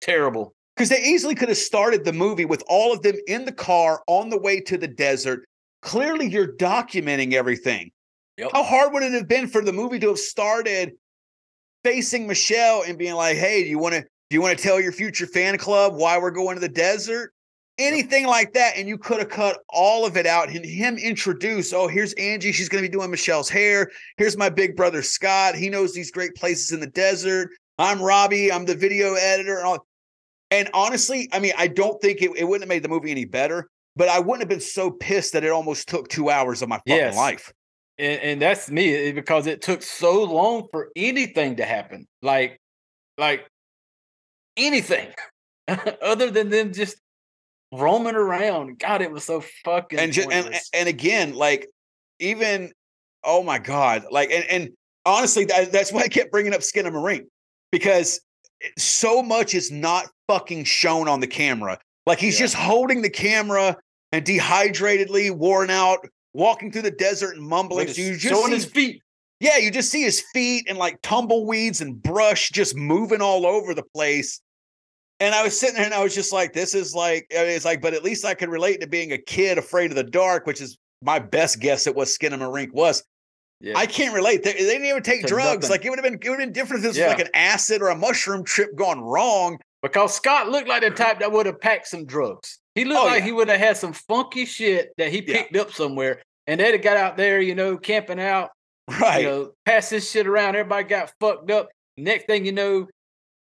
terrible. 0.00 0.54
Because 0.76 0.88
they 0.90 1.02
easily 1.02 1.34
could 1.34 1.48
have 1.48 1.58
started 1.58 2.04
the 2.04 2.12
movie 2.12 2.44
with 2.44 2.62
all 2.68 2.92
of 2.92 3.02
them 3.02 3.16
in 3.26 3.44
the 3.44 3.52
car 3.52 4.02
on 4.06 4.30
the 4.30 4.38
way 4.38 4.60
to 4.60 4.76
the 4.78 4.86
desert. 4.86 5.44
Clearly, 5.82 6.28
you're 6.28 6.56
documenting 6.56 7.34
everything. 7.34 7.90
Yep. 8.36 8.50
How 8.52 8.62
hard 8.62 8.92
would 8.92 9.02
it 9.02 9.12
have 9.12 9.28
been 9.28 9.48
for 9.48 9.62
the 9.62 9.72
movie 9.72 9.98
to 10.00 10.08
have 10.08 10.18
started 10.18 10.92
facing 11.84 12.26
Michelle 12.26 12.82
and 12.82 12.98
being 12.98 13.14
like, 13.14 13.36
"Hey, 13.36 13.64
do 13.64 13.70
you 13.70 13.78
want 13.78 13.94
to 13.94 14.00
do 14.02 14.34
you 14.34 14.40
want 14.42 14.56
to 14.56 14.62
tell 14.62 14.80
your 14.80 14.92
future 14.92 15.26
fan 15.26 15.58
club 15.58 15.94
why 15.94 16.18
we're 16.18 16.30
going 16.30 16.56
to 16.56 16.60
the 16.60 16.68
desert?" 16.68 17.32
Anything 17.78 18.26
like 18.26 18.54
that, 18.54 18.76
and 18.76 18.88
you 18.88 18.98
could 18.98 19.20
have 19.20 19.28
cut 19.28 19.60
all 19.68 20.04
of 20.04 20.16
it 20.16 20.26
out 20.26 20.48
and 20.48 20.64
him 20.64 20.98
introduce, 20.98 21.72
oh, 21.72 21.86
here's 21.86 22.12
Angie. 22.14 22.50
She's 22.50 22.68
going 22.68 22.82
to 22.82 22.90
be 22.90 22.92
doing 22.92 23.08
Michelle's 23.08 23.48
hair. 23.48 23.88
Here's 24.16 24.36
my 24.36 24.48
big 24.48 24.74
brother 24.74 25.00
Scott. 25.00 25.54
He 25.54 25.68
knows 25.70 25.94
these 25.94 26.10
great 26.10 26.34
places 26.34 26.72
in 26.72 26.80
the 26.80 26.88
desert. 26.88 27.50
I'm 27.78 28.02
Robbie. 28.02 28.50
I'm 28.50 28.64
the 28.64 28.74
video 28.74 29.14
editor. 29.14 29.58
And, 29.58 29.66
all. 29.66 29.86
and 30.50 30.68
honestly, 30.74 31.28
I 31.32 31.38
mean, 31.38 31.52
I 31.56 31.68
don't 31.68 32.02
think 32.02 32.20
it, 32.20 32.32
it 32.36 32.42
wouldn't 32.42 32.64
have 32.64 32.68
made 32.68 32.82
the 32.82 32.88
movie 32.88 33.12
any 33.12 33.24
better, 33.26 33.70
but 33.98 34.08
I 34.08 34.20
wouldn't 34.20 34.40
have 34.42 34.48
been 34.48 34.60
so 34.60 34.90
pissed 34.92 35.32
that 35.34 35.42
it 35.44 35.50
almost 35.50 35.88
took 35.88 36.08
two 36.08 36.30
hours 36.30 36.62
of 36.62 36.68
my 36.68 36.76
fucking 36.78 36.94
Yes. 36.96 37.16
life. 37.16 37.52
and, 37.98 38.20
and 38.22 38.40
that's 38.42 38.70
me 38.70 38.94
eh, 38.94 39.12
because 39.12 39.46
it 39.48 39.60
took 39.60 39.82
so 39.82 40.22
long 40.22 40.68
for 40.70 40.88
anything 40.96 41.56
to 41.56 41.64
happen 41.64 42.06
like 42.22 42.58
like 43.18 43.44
anything 44.56 45.08
other 46.02 46.30
than 46.30 46.48
them 46.48 46.72
just 46.72 46.96
roaming 47.72 48.14
around 48.14 48.78
god 48.78 49.02
it 49.02 49.10
was 49.10 49.24
so 49.24 49.42
fucking 49.64 49.98
and 49.98 50.12
just 50.12 50.30
and, 50.30 50.54
and 50.72 50.88
again 50.88 51.34
like 51.34 51.68
even 52.20 52.72
oh 53.24 53.42
my 53.42 53.58
god 53.58 54.04
like 54.10 54.30
and, 54.30 54.44
and 54.44 54.70
honestly 55.04 55.44
that, 55.44 55.70
that's 55.72 55.92
why 55.92 56.00
i 56.02 56.08
kept 56.08 56.30
bringing 56.30 56.54
up 56.54 56.60
Skinamarink 56.60 57.24
because 57.72 58.20
so 58.78 59.22
much 59.22 59.54
is 59.54 59.70
not 59.70 60.06
fucking 60.28 60.64
shown 60.64 61.08
on 61.08 61.20
the 61.20 61.26
camera 61.26 61.78
like 62.06 62.18
he's 62.18 62.38
Yeah. 62.38 62.46
just 62.46 62.54
holding 62.54 63.02
the 63.02 63.10
camera 63.10 63.76
and 64.12 64.24
dehydratedly 64.24 65.30
worn 65.30 65.70
out 65.70 66.06
walking 66.34 66.70
through 66.70 66.82
the 66.82 66.90
desert 66.90 67.34
and 67.36 67.46
mumbling 67.46 67.88
so 67.88 68.00
you 68.00 68.16
just 68.16 68.44
see, 68.44 68.50
his 68.50 68.64
feet 68.66 69.02
yeah 69.40 69.56
you 69.56 69.70
just 69.70 69.90
see 69.90 70.02
his 70.02 70.22
feet 70.32 70.66
and 70.68 70.78
like 70.78 71.00
tumbleweeds 71.02 71.80
and 71.80 72.02
brush 72.02 72.50
just 72.50 72.76
moving 72.76 73.20
all 73.20 73.46
over 73.46 73.74
the 73.74 73.82
place 73.94 74.40
and 75.20 75.34
I 75.34 75.42
was 75.42 75.58
sitting 75.58 75.76
there 75.76 75.84
and 75.84 75.94
I 75.94 76.00
was 76.02 76.14
just 76.14 76.32
like, 76.32 76.52
this 76.52 76.76
is 76.76 76.94
like, 76.94 77.26
I 77.36 77.40
mean, 77.40 77.48
it's 77.48 77.64
like, 77.64 77.82
but 77.82 77.92
at 77.92 78.04
least 78.04 78.24
I 78.24 78.34
could 78.34 78.48
relate 78.48 78.80
to 78.82 78.86
being 78.86 79.10
a 79.12 79.18
kid 79.18 79.58
afraid 79.58 79.90
of 79.90 79.96
the 79.96 80.04
dark, 80.04 80.46
which 80.46 80.60
is 80.60 80.78
my 81.02 81.18
best 81.18 81.58
guess 81.58 81.88
at 81.88 81.96
what 81.96 82.06
Skinamarink 82.06 82.72
was. 82.72 83.02
yeah 83.60 83.76
I 83.76 83.86
can't 83.86 84.14
relate. 84.14 84.44
They, 84.44 84.52
they 84.52 84.58
didn't 84.60 84.84
even 84.86 85.02
take 85.02 85.26
drugs. 85.26 85.62
nothing. 85.68 85.70
Like 85.70 85.84
it 85.84 85.90
would 85.90 85.98
have 85.98 86.04
been, 86.04 86.14
it 86.22 86.28
would 86.30 86.38
have 86.38 86.46
been 86.46 86.52
different 86.52 86.84
if 86.84 86.90
this 86.90 86.96
Yeah. 86.98 87.08
was 87.08 87.14
like 87.16 87.26
an 87.26 87.32
acid 87.34 87.82
or 87.82 87.88
a 87.88 87.96
mushroom 87.96 88.44
trip 88.44 88.76
gone 88.76 89.00
wrong. 89.00 89.58
because 89.82 90.14
scott 90.14 90.50
looked 90.50 90.68
like 90.68 90.82
the 90.82 90.90
type 90.90 91.18
that 91.18 91.32
would 91.32 91.46
have 91.46 91.60
packed 91.60 91.88
some 91.88 92.06
drugs 92.06 92.60
he 92.78 92.84
looked 92.84 93.00
Oh, 93.00 93.06
like 93.06 93.20
yeah. 93.20 93.24
he 93.26 93.32
would 93.32 93.48
have 93.48 93.60
had 93.60 93.76
some 93.76 93.92
funky 93.92 94.44
shit 94.44 94.90
that 94.98 95.10
he 95.10 95.22
Yeah. 95.26 95.42
picked 95.42 95.56
up 95.56 95.72
somewhere 95.72 96.22
and 96.46 96.60
they'd 96.60 96.72
have 96.72 96.82
got 96.82 96.96
out 96.96 97.16
there 97.16 97.40
you 97.40 97.54
know 97.54 97.76
camping 97.76 98.20
out 98.20 98.50
Right. 99.00 99.22
you 99.22 99.28
know 99.28 99.50
pass 99.66 99.90
this 99.90 100.10
shit 100.10 100.26
around 100.26 100.56
everybody 100.56 100.84
got 100.84 101.12
fucked 101.20 101.50
up 101.50 101.68
next 101.96 102.26
thing 102.26 102.44
you 102.46 102.52
know 102.52 102.86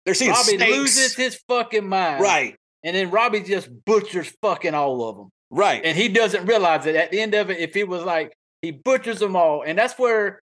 They're 0.06 0.14
seeing 0.14 0.32
Robbie 0.32 0.58
snakes. 0.58 0.78
loses 0.78 1.16
his 1.16 1.42
fucking 1.48 1.88
mind. 1.88 2.22
right. 2.22 2.56
And 2.86 2.96
then 2.96 3.10
Robbie 3.12 3.40
just 3.40 3.70
butchers 3.86 4.30
fucking 4.42 4.74
all 4.74 5.08
of 5.10 5.16
them. 5.16 5.30
Right. 5.50 5.82
And 5.86 5.98
he 5.98 6.10
doesn't 6.10 6.46
realize 6.46 6.86
it. 6.86 6.98
At 6.98 7.12
the 7.12 7.22
end 7.22 7.34
of 7.34 7.50
it, 7.50 7.60
if 7.60 7.74
he 7.74 7.86
was 7.86 8.04
like 8.04 8.34
he 8.62 8.72
butchers 8.72 9.20
them 9.20 9.38
all, 9.38 9.62
and 9.66 9.78
that's 9.80 9.98
where 9.98 10.42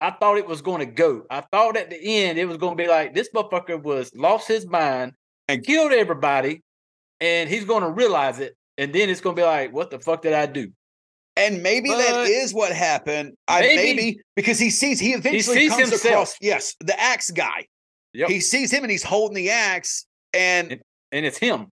I 0.00 0.10
thought 0.10 0.36
it 0.36 0.48
was 0.48 0.62
going 0.62 0.80
to 0.80 0.86
go. 0.92 1.22
I 1.30 1.42
thought 1.52 1.76
at 1.76 1.90
the 1.90 2.24
end 2.24 2.38
it 2.40 2.46
was 2.46 2.56
going 2.56 2.76
to 2.76 2.82
be 2.82 2.88
like 2.88 3.14
this 3.14 3.30
motherfucker 3.32 3.80
was 3.80 4.10
lost 4.16 4.48
his 4.48 4.66
mind 4.66 5.12
And- 5.48 5.64
killed 5.64 5.92
everybody, 5.92 6.62
and 7.20 7.48
he's 7.48 7.64
going 7.64 7.82
to 7.82 7.90
realize 7.90 8.38
it. 8.40 8.56
And 8.78 8.92
then 8.92 9.08
it's 9.08 9.20
going 9.20 9.34
to 9.36 9.40
be 9.40 9.46
like, 9.46 9.72
what 9.72 9.90
the 9.90 9.98
fuck 9.98 10.22
did 10.22 10.32
I 10.34 10.46
do? 10.46 10.70
and 11.38 11.62
maybe 11.62 11.90
that 11.90 12.10
But- 12.12 12.28
is 12.28 12.54
what 12.54 12.72
happened. 12.72 13.34
I 13.46 13.60
Maybe. 13.60 13.76
maybe 13.76 14.20
because 14.36 14.58
he 14.58 14.70
sees 14.70 14.98
he 14.98 15.12
eventually 15.12 15.58
sees 15.58 15.70
comes 15.70 15.90
himself. 15.90 16.04
across 16.12 16.36
yes 16.40 16.74
the 16.80 16.98
axe 16.98 17.30
guy. 17.30 17.66
Yep. 18.14 18.30
He 18.30 18.40
sees 18.40 18.70
him 18.72 18.84
and 18.84 18.90
he's 18.90 19.02
holding 19.02 19.34
the 19.36 19.50
axe 19.50 20.06
and 20.32 20.80
And 21.12 21.26
it's 21.26 21.36
him. 21.36 21.66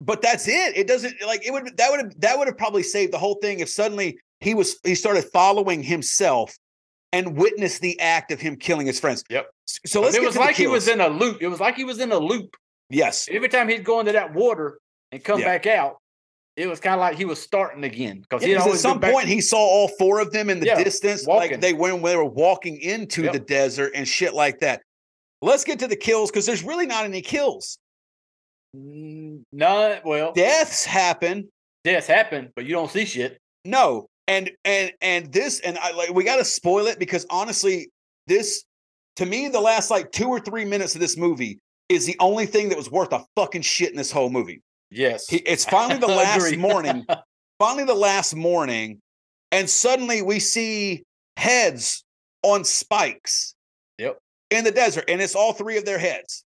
but 0.00 0.22
that's 0.22 0.46
it. 0.46 0.76
It 0.76 0.86
doesn't 0.86 1.16
like 1.26 1.44
it 1.44 1.50
would 1.52 1.76
that 1.76 1.90
would 1.90 1.98
have 2.00 2.20
that 2.20 2.38
would 2.38 2.46
have 2.46 2.56
probably 2.56 2.84
saved 2.84 3.12
the 3.12 3.18
whole 3.18 3.34
thing 3.42 3.58
if 3.58 3.68
suddenly 3.68 4.16
he 4.38 4.54
was 4.54 4.78
he 4.84 4.94
started 4.94 5.24
following 5.32 5.82
himself 5.82 6.56
and 7.12 7.36
witnessed 7.36 7.80
the 7.80 7.98
act 7.98 8.30
of 8.30 8.40
him 8.40 8.54
killing 8.54 8.86
his 8.86 9.00
friends. 9.00 9.24
Yep. 9.28 9.50
So 9.86 10.02
let's 10.02 10.14
it 10.14 10.22
was 10.22 10.36
like 10.36 10.54
he 10.54 10.68
was 10.68 10.86
in 10.86 11.00
a 11.00 11.08
loop. 11.08 11.38
It 11.42 11.48
was 11.48 11.58
like 11.58 11.74
he 11.74 11.82
was 11.82 11.98
in 11.98 12.12
a 12.12 12.18
loop. 12.18 12.56
Yes. 12.90 13.28
Every 13.30 13.48
time 13.48 13.68
he'd 13.68 13.84
go 13.84 14.00
into 14.00 14.12
that 14.12 14.34
water 14.34 14.78
and 15.12 15.22
come 15.24 15.40
Yeah. 15.40 15.46
back 15.46 15.66
out, 15.66 15.96
it 16.56 16.66
was 16.66 16.80
kind 16.80 16.94
of 16.94 17.00
like 17.00 17.16
he 17.16 17.24
was 17.24 17.40
starting 17.40 17.84
again 17.84 18.20
because 18.20 18.44
Yeah, 18.44 18.62
at 18.62 18.76
some 18.78 19.00
point 19.00 19.26
he 19.28 19.40
saw 19.40 19.58
all 19.58 19.88
four 19.98 20.20
of 20.20 20.32
them 20.32 20.50
in 20.50 20.60
the 20.60 20.66
Yeah, 20.66 20.82
distance, 20.82 21.26
walking. 21.26 21.52
like 21.52 21.60
they 21.60 21.72
when 21.72 22.02
they 22.02 22.16
were 22.16 22.24
walking 22.24 22.78
into 22.80 23.22
Yep. 23.24 23.32
the 23.32 23.38
desert 23.38 23.92
and 23.94 24.06
shit 24.06 24.34
like 24.34 24.58
that. 24.60 24.82
Let's 25.42 25.64
get 25.64 25.78
to 25.78 25.86
the 25.88 25.96
kills 25.96 26.30
because 26.30 26.44
there's 26.44 26.62
really 26.62 26.86
not 26.86 27.04
any 27.06 27.22
kills. 27.22 27.78
None. 28.74 30.00
Well, 30.04 30.32
Deaths 30.32 30.84
happen, 30.84 31.48
deaths 31.84 32.06
happen, 32.06 32.52
but 32.54 32.64
you 32.66 32.72
don't 32.72 32.90
see 32.90 33.04
shit. 33.04 33.38
No, 33.64 34.06
and 34.28 34.50
and 34.64 34.92
and 35.00 35.32
this 35.32 35.60
and 35.60 35.78
I 35.78 35.92
like 35.92 36.10
we 36.10 36.24
got 36.24 36.36
to 36.36 36.44
spoil 36.44 36.86
it 36.86 36.98
because 36.98 37.26
honestly, 37.30 37.88
this 38.26 38.64
to 39.16 39.26
me 39.26 39.48
the 39.48 39.60
last 39.60 39.90
like 39.90 40.12
two 40.12 40.28
or 40.28 40.40
three 40.40 40.64
minutes 40.64 40.94
of 40.94 41.00
this 41.00 41.16
movie 41.16 41.58
is 41.90 42.06
the 42.06 42.16
only 42.20 42.46
thing 42.46 42.68
that 42.68 42.78
was 42.78 42.90
worth 42.90 43.12
a 43.12 43.24
fucking 43.34 43.62
shit 43.62 43.90
in 43.90 43.96
this 43.96 44.12
whole 44.12 44.30
movie. 44.30 44.62
Yes. 44.90 45.28
He, 45.28 45.38
it's 45.38 45.64
finally 45.64 45.98
the 45.98 46.06
last 46.06 46.56
morning, 46.56 47.04
finally 47.58 47.84
the 47.84 47.94
last 47.94 48.34
morning, 48.34 49.00
and 49.50 49.68
suddenly 49.68 50.22
we 50.22 50.38
see 50.38 51.04
heads 51.36 52.04
on 52.42 52.64
spikes. 52.64 53.54
Yep. 53.98 54.18
In 54.50 54.64
the 54.64 54.70
desert, 54.70 55.04
and 55.08 55.20
it's 55.20 55.34
all 55.34 55.52
three 55.52 55.76
of 55.76 55.84
their 55.84 55.98
heads. 55.98 56.44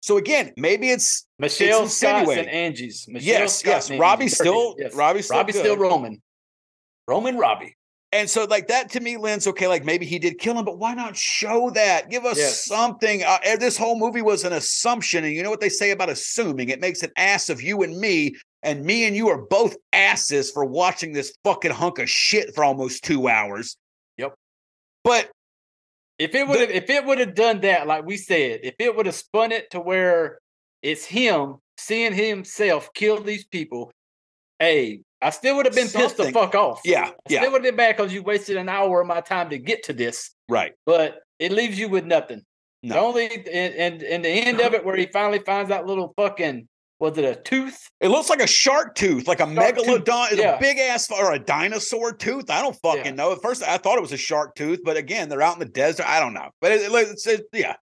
So 0.00 0.16
again, 0.16 0.52
maybe 0.56 0.90
it's 0.90 1.26
Michelle 1.38 1.84
it's 1.84 1.94
Scott's 1.94 2.30
and. 2.30 2.48
Angie's. 2.48 3.06
Michelle 3.08 3.40
yes, 3.40 3.58
Scott 3.58 3.70
yes. 3.70 3.90
and 3.90 4.00
Robbie's 4.00 4.34
still 4.34 4.74
Yes. 4.78 4.94
Robbie's 4.94 5.26
still 5.26 5.36
Robbie's 5.38 5.58
still 5.58 5.76
good. 5.76 5.82
Roman. 5.82 6.22
Roman 7.06 7.36
Robbie. 7.36 7.76
And 8.10 8.28
so, 8.28 8.44
like 8.44 8.68
that 8.68 8.88
to 8.92 9.00
me, 9.00 9.18
Lynn's 9.18 9.46
okay. 9.48 9.66
Like 9.66 9.84
maybe 9.84 10.06
he 10.06 10.18
did 10.18 10.38
kill 10.38 10.56
him, 10.58 10.64
but 10.64 10.78
why 10.78 10.94
not 10.94 11.14
show 11.14 11.68
that? 11.70 12.08
Give 12.08 12.24
us 12.24 12.38
Yes. 12.38 12.64
something. 12.64 13.22
Uh, 13.22 13.38
this 13.60 13.76
whole 13.76 13.98
movie 13.98 14.22
was 14.22 14.44
an 14.44 14.54
assumption, 14.54 15.24
and 15.24 15.34
you 15.34 15.42
know 15.42 15.50
what 15.50 15.60
they 15.60 15.68
say 15.68 15.90
about 15.90 16.08
assuming? 16.08 16.70
It 16.70 16.80
makes 16.80 17.02
an 17.02 17.10
ass 17.18 17.50
of 17.50 17.60
you 17.60 17.82
and 17.82 17.98
me, 17.98 18.34
and 18.62 18.82
me 18.82 19.04
and 19.04 19.14
you 19.14 19.28
are 19.28 19.36
both 19.42 19.76
asses 19.92 20.50
for 20.50 20.64
watching 20.64 21.12
this 21.12 21.36
fucking 21.44 21.70
hunk 21.70 21.98
of 21.98 22.08
shit 22.08 22.54
for 22.54 22.64
almost 22.64 23.04
two 23.04 23.28
hours. 23.28 23.76
Yep. 24.16 24.34
But 25.04 25.30
If 26.18 26.34
it 26.34 26.48
would 26.48 26.60
have, 26.60 26.70
if 26.70 26.88
it 26.88 27.04
would 27.04 27.18
have 27.18 27.34
done 27.34 27.60
that, 27.60 27.86
like 27.86 28.06
we 28.06 28.16
said, 28.16 28.60
if 28.62 28.74
it 28.78 28.96
would 28.96 29.04
have 29.04 29.14
spun 29.16 29.52
it 29.52 29.70
to 29.72 29.80
where 29.80 30.38
it's 30.82 31.04
him 31.04 31.56
seeing 31.76 32.14
himself 32.14 32.88
kill 32.94 33.20
these 33.22 33.44
people, 33.44 33.92
hey, 34.58 35.02
I 35.20 35.30
still 35.30 35.56
would 35.56 35.66
have 35.66 35.74
been 35.74 35.88
pissed 35.88 36.16
the 36.16 36.30
fuck 36.32 36.54
off. 36.54 36.80
yeah, 36.84 37.06
I 37.08 37.12
yeah, 37.28 37.40
still 37.40 37.52
would 37.52 37.64
have 37.64 37.72
been 37.72 37.76
mad 37.76 37.96
because 37.96 38.12
you 38.12 38.22
wasted 38.22 38.56
an 38.56 38.68
hour 38.68 39.00
of 39.00 39.06
my 39.06 39.20
time 39.20 39.50
to 39.50 39.58
get 39.58 39.82
to 39.84 39.92
this. 39.92 40.30
right. 40.48 40.72
But 40.86 41.20
it 41.38 41.52
leaves 41.52 41.78
you 41.78 41.88
with 41.88 42.04
nothing. 42.04 42.42
The 42.84 42.90
No. 42.90 43.06
only 43.08 43.26
and, 43.26 43.46
and 43.74 44.02
and 44.02 44.24
the 44.24 44.28
end 44.28 44.60
of 44.60 44.74
it 44.74 44.84
where 44.84 44.96
he 44.96 45.06
finally 45.12 45.40
finds 45.40 45.70
that 45.70 45.86
little 45.86 46.12
fucking 46.16 46.68
was 47.00 47.16
it 47.16 47.24
a 47.24 47.36
tooth? 47.36 47.78
It 48.00 48.08
looks 48.08 48.28
like 48.28 48.40
a 48.42 48.46
shark 48.46 48.96
tooth, 48.96 49.28
like 49.28 49.38
a 49.38 49.46
Shark 49.54 49.76
megalodon, 49.76 50.32
it's 50.32 50.40
yeah. 50.40 50.56
a 50.56 50.60
big 50.60 50.78
ass 50.78 51.08
or 51.12 51.32
a 51.32 51.38
dinosaur 51.38 52.12
tooth. 52.12 52.50
I 52.50 52.60
don't 52.60 52.76
fucking 52.82 53.04
Yeah. 53.04 53.10
know. 53.12 53.32
At 53.32 53.40
first, 53.40 53.62
I 53.62 53.76
thought 53.78 53.98
it 53.98 54.00
was 54.00 54.10
a 54.12 54.16
shark 54.16 54.56
tooth, 54.56 54.80
but 54.84 54.96
again, 54.96 55.28
they're 55.28 55.42
out 55.42 55.54
in 55.54 55.60
the 55.60 55.64
desert. 55.66 56.08
I 56.08 56.18
don't 56.18 56.34
know, 56.34 56.50
but 56.60 56.72
it, 56.72 56.90
it- 56.92 57.44
yeah, 57.52 57.74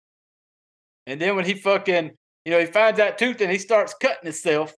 And 1.06 1.20
then 1.20 1.36
when 1.36 1.44
he 1.44 1.54
fucking, 1.54 2.10
you 2.44 2.50
know, 2.52 2.58
he 2.58 2.66
finds 2.66 2.98
that 2.98 3.16
tooth 3.18 3.40
and 3.40 3.50
he 3.52 3.58
starts 3.58 3.94
cutting 4.00 4.24
himself. 4.24 4.74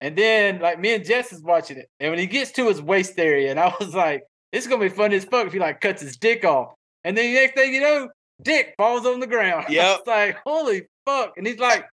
And 0.00 0.16
then 0.16 0.58
like 0.60 0.78
me 0.78 0.94
and 0.94 1.04
Jess 1.04 1.32
is 1.32 1.42
watching 1.42 1.78
it. 1.78 1.88
And 2.00 2.10
when 2.10 2.18
he 2.18 2.26
gets 2.26 2.52
to 2.52 2.68
his 2.68 2.82
waist 2.82 3.18
area, 3.18 3.50
and 3.50 3.58
I 3.60 3.74
was 3.80 3.94
like, 3.94 4.22
this 4.52 4.64
is 4.64 4.68
gonna 4.68 4.82
be 4.82 4.88
funny 4.88 5.16
as 5.16 5.24
fuck 5.24 5.46
if 5.46 5.52
he 5.52 5.58
like 5.58 5.80
cuts 5.80 6.02
his 6.02 6.16
dick 6.16 6.44
off. 6.44 6.74
And 7.04 7.16
then 7.16 7.32
the 7.32 7.40
next 7.40 7.54
thing 7.54 7.72
you 7.74 7.80
know, 7.80 8.08
dick 8.42 8.74
falls 8.76 9.06
on 9.06 9.20
the 9.20 9.26
ground. 9.26 9.66
Yeah. 9.70 9.96
it's 9.98 10.06
like, 10.06 10.36
holy 10.44 10.82
fuck. 11.06 11.32
And 11.36 11.46
he's 11.46 11.58
like 11.58 11.86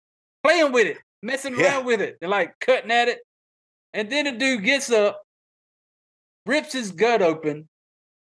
playing 0.44 0.72
with 0.72 0.86
it, 0.86 0.98
messing 1.22 1.57
Yeah. 1.59 1.76
around 1.76 1.86
with 1.86 2.00
it, 2.00 2.16
and 2.20 2.30
like 2.30 2.55
cutting 2.61 2.90
at 2.90 3.09
it. 3.09 3.20
And 3.94 4.11
then 4.11 4.24
the 4.24 4.32
dude 4.32 4.64
gets 4.64 4.90
up, 4.90 5.22
rips 6.46 6.72
his 6.72 6.90
gut 6.92 7.22
open. 7.22 7.68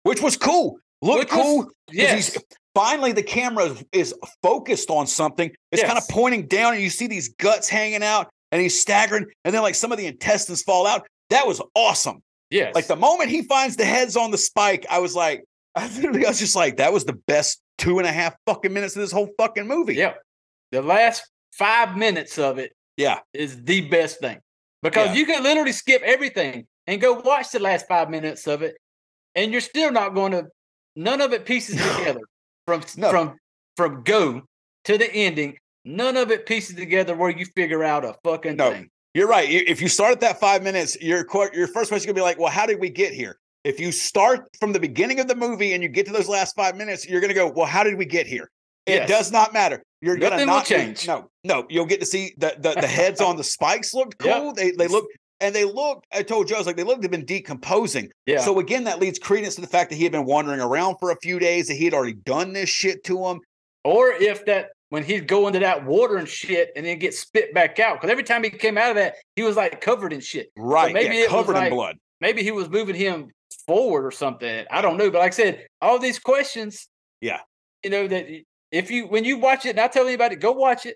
which 0.04 0.22
was 0.22 0.38
cool. 0.38 0.80
Looked 1.02 1.32
was- 1.32 1.42
cool. 1.44 1.64
'cause 1.66 1.74
Yes. 1.92 2.34
he's- 2.34 2.44
finally, 2.74 3.12
the 3.12 3.22
camera 3.22 3.66
is- 3.66 3.84
is 3.92 4.16
focused 4.42 4.90
on 4.90 5.06
something. 5.08 5.52
It's 5.72 5.84
kind 5.84 5.98
of 5.98 6.08
pointing 6.10 6.48
down, 6.48 6.74
and 6.74 6.82
you 6.82 6.90
see 6.90 7.06
these 7.08 7.30
guts 7.30 7.68
hanging 7.70 8.02
out, 8.02 8.30
and 8.52 8.62
he's 8.62 8.80
staggering, 8.80 9.26
and 9.46 9.54
then 9.54 9.62
like 9.62 9.76
some 9.76 9.92
of 9.92 9.98
the 9.98 10.08
intestines 10.08 10.62
fall 10.64 10.88
out. 10.88 11.08
That 11.30 11.46
was 11.48 11.62
awesome. 11.76 12.22
Yeah, 12.50 12.72
Like 12.74 12.88
the 12.88 12.96
moment 12.96 13.30
he 13.30 13.44
finds 13.44 13.76
the 13.76 13.86
heads 13.86 14.18
on 14.18 14.32
the 14.32 14.38
spike, 14.38 14.86
I 14.90 14.98
was 15.00 15.16
like, 15.16 15.44
I 15.76 15.88
literally, 15.96 16.26
I 16.26 16.30
was 16.30 16.40
just 16.40 16.56
like, 16.56 16.78
that 16.78 16.92
was 16.92 17.06
the 17.06 17.14
best 17.28 17.62
two 17.78 18.00
and 18.00 18.08
a 18.08 18.12
half 18.12 18.36
fucking 18.48 18.74
minutes 18.74 18.96
of 18.96 19.02
this 19.02 19.12
whole 19.12 19.30
fucking 19.38 19.68
movie. 19.68 19.94
Yeah. 19.94 20.14
The 20.72 20.82
last 20.82 21.30
five 21.54 21.96
minutes 21.96 22.40
of 22.40 22.58
it 22.58 22.74
Yeah. 22.98 23.20
is 23.34 23.64
the 23.64 23.82
best 23.90 24.20
thing 24.20 24.40
because 24.82 25.10
Yeah. 25.10 25.14
you 25.14 25.26
can 25.28 25.44
literally 25.44 25.72
skip 25.72 26.02
everything 26.02 26.66
and 26.88 27.00
go 27.00 27.14
watch 27.20 27.52
the 27.52 27.60
last 27.60 27.88
five 27.88 28.10
minutes 28.10 28.48
of 28.48 28.64
it, 28.64 28.76
and 29.36 29.52
you're 29.52 29.62
still 29.62 29.92
not 29.92 30.16
going 30.16 30.32
to. 30.32 30.48
None 30.96 31.22
of 31.22 31.32
it 31.34 31.46
pieces 31.46 31.76
together 31.76 32.22
from 32.66 32.82
No. 32.98 33.12
from 33.12 33.38
from 33.78 34.02
go 34.04 34.42
to 34.86 34.98
the 34.98 35.10
ending. 35.14 35.56
None 35.90 36.18
of 36.18 36.30
it 36.30 36.46
pieces 36.46 36.76
together 36.76 37.16
where 37.16 37.32
you 37.32 37.46
figure 37.56 37.84
out 37.84 38.06
a 38.06 38.14
fucking 38.24 38.58
No. 38.58 38.72
thing. 38.72 38.90
You're 39.16 39.28
right. 39.28 39.50
If 39.50 39.82
you 39.82 39.88
start 39.88 40.12
at 40.12 40.20
that 40.22 40.40
five 40.40 40.62
minutes, 40.62 40.96
your 41.02 41.26
your 41.54 41.68
first 41.68 41.90
question 41.90 41.96
is 41.98 42.06
gonna 42.06 42.14
be 42.14 42.22
like, 42.22 42.38
"Well, 42.38 42.52
how 42.52 42.68
did 42.68 42.80
we 42.80 42.90
get 42.90 43.12
here?" 43.12 43.40
If 43.64 43.80
you 43.80 43.92
start 43.92 44.48
from 44.60 44.72
the 44.72 44.80
beginning 44.80 45.20
of 45.20 45.28
the 45.28 45.36
movie 45.36 45.74
and 45.74 45.82
you 45.82 45.90
get 45.90 46.06
to 46.06 46.12
those 46.14 46.30
last 46.30 46.56
five 46.56 46.76
minutes, 46.78 47.08
you're 47.08 47.20
gonna 47.22 47.34
go, 47.34 47.48
"Well, 47.48 47.66
how 47.66 47.84
did 47.84 47.96
we 47.98 48.06
get 48.06 48.28
here?" 48.28 48.52
It 48.86 48.94
Yes. 48.94 49.10
does 49.10 49.32
not 49.32 49.52
matter. 49.52 49.82
You're 50.02 50.16
gonna 50.18 50.36
Nothing 50.36 50.48
will 50.48 50.56
not 50.58 50.66
change. 50.68 51.08
No, 51.08 51.30
no. 51.44 51.66
You'll 51.70 51.86
get 51.86 52.00
to 52.02 52.06
see 52.06 52.34
the 52.38 52.56
the, 52.60 52.74
the 52.80 52.88
heads 52.88 53.20
on 53.20 53.36
the 53.36 53.44
spikes 53.56 53.94
looked 53.96 54.24
Yep. 54.24 54.38
cool. 54.38 54.54
They 54.54 54.72
they 54.72 54.88
look 54.88 55.08
and 55.40 55.56
they 55.56 55.64
look. 55.66 56.04
I 56.14 56.22
told 56.22 56.48
Joe, 56.48 56.56
I 56.56 56.58
was 56.60 56.68
like, 56.68 56.78
they 56.78 56.84
looked 56.84 57.02
to 57.02 57.06
have 57.06 57.12
been 57.12 57.26
decomposing. 57.26 58.12
Yeah. 58.28 58.42
So 58.42 58.60
again, 58.60 58.84
that 58.84 59.00
leads 59.00 59.18
credence 59.18 59.56
to 59.56 59.62
the 59.62 59.68
fact 59.68 59.90
that 59.90 59.96
he 59.96 60.04
had 60.04 60.12
been 60.12 60.26
wandering 60.26 60.62
around 60.62 60.98
for 61.00 61.10
a 61.12 61.18
few 61.22 61.40
days. 61.40 61.68
That 61.68 61.76
he 61.76 61.86
had 61.86 61.94
already 61.96 62.14
done 62.14 62.54
this 62.54 62.70
shit 62.70 63.04
to 63.06 63.26
him. 63.26 63.40
or 63.84 64.12
if 64.12 64.46
that 64.46 64.70
when 64.90 65.04
he'd 65.04 65.28
go 65.28 65.48
into 65.48 65.60
that 65.60 65.86
water 65.86 66.18
and 66.18 66.28
shit 66.28 66.72
and 66.76 66.86
then 66.86 67.00
get 67.00 67.14
spit 67.14 67.54
back 67.54 67.80
out 67.80 67.96
because 68.00 68.10
every 68.12 68.24
time 68.24 68.44
he 68.44 68.50
came 68.50 68.78
out 68.78 68.90
of 68.92 68.96
that 68.96 69.16
he 69.36 69.44
was 69.44 69.56
like 69.56 69.82
covered 69.82 70.12
in 70.14 70.20
shit 70.20 70.52
Right. 70.58 70.94
maybe 70.94 71.16
yeah, 71.16 71.22
it 71.24 71.32
was 71.32 71.46
covered 71.46 71.58
in 71.64 71.70
blood. 71.70 71.98
maybe 72.22 72.44
he 72.44 72.52
was 72.52 72.70
moving 72.70 72.96
him 72.96 73.30
forward 73.68 74.06
or 74.06 74.12
something 74.12 74.66
i 74.72 74.82
don't 74.82 74.98
know 74.98 75.10
but 75.12 75.20
like 75.20 75.34
i 75.34 75.36
said 75.36 75.68
all 75.82 76.00
these 76.00 76.20
questions 76.20 76.88
Yeah. 77.22 77.40
you 77.84 77.90
know 77.90 78.08
that 78.08 78.26
if 78.72 78.90
you 78.92 79.08
when 79.08 79.24
you 79.24 79.38
watch 79.38 79.66
it 79.66 79.72
and 79.72 79.80
i 79.80 79.88
tell 79.88 80.08
anybody 80.08 80.36
go 80.36 80.52
watch 80.52 80.86
it 80.86 80.96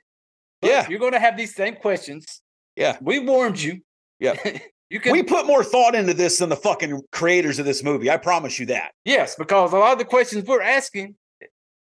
but 0.61 0.69
Yeah. 0.71 0.87
you're 0.89 0.99
going 0.99 1.13
to 1.13 1.19
have 1.19 1.37
these 1.37 1.53
same 1.55 1.75
questions 1.75 2.41
Yeah. 2.75 2.97
we 3.01 3.19
warned 3.19 3.61
you 3.61 3.81
Yeah. 4.19 4.35
you 4.89 4.99
can 4.99 5.11
we 5.11 5.23
put 5.23 5.45
more 5.47 5.63
thought 5.63 5.93
into 5.95 6.13
this 6.13 6.37
than 6.39 6.49
the 6.49 6.55
fucking 6.55 7.01
creators 7.11 7.57
of 7.59 7.65
this 7.65 7.83
movie. 7.83 8.09
I 8.11 8.17
promise 8.17 8.59
you 8.59 8.65
that. 8.67 8.91
yes 9.05 9.35
because 9.35 9.71
a 9.73 9.77
lot 9.77 9.93
of 9.93 9.99
the 9.99 10.05
questions 10.05 10.45
we're 10.47 10.61
asking 10.61 11.15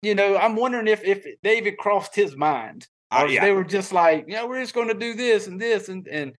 you 0.01 0.15
know 0.15 0.37
i'm 0.37 0.55
wondering 0.55 0.87
if 0.87 1.03
if 1.03 1.25
david 1.43 1.77
crossed 1.77 2.15
his 2.15 2.35
mind 2.35 2.87
Uh, 3.11 3.21
or 3.21 3.25
if 3.25 3.31
yeah. 3.33 3.41
they 3.45 3.51
were 3.51 3.63
just 3.63 3.91
like, 3.91 4.25
you 4.27 4.35
know, 4.35 4.45
we're 4.47 4.61
just 4.61 4.75
going 4.75 4.87
to 4.87 4.93
do 4.93 5.13
this 5.15 5.47
and 5.47 5.59
this 5.59 5.89
and 5.89 6.07
and 6.07 6.33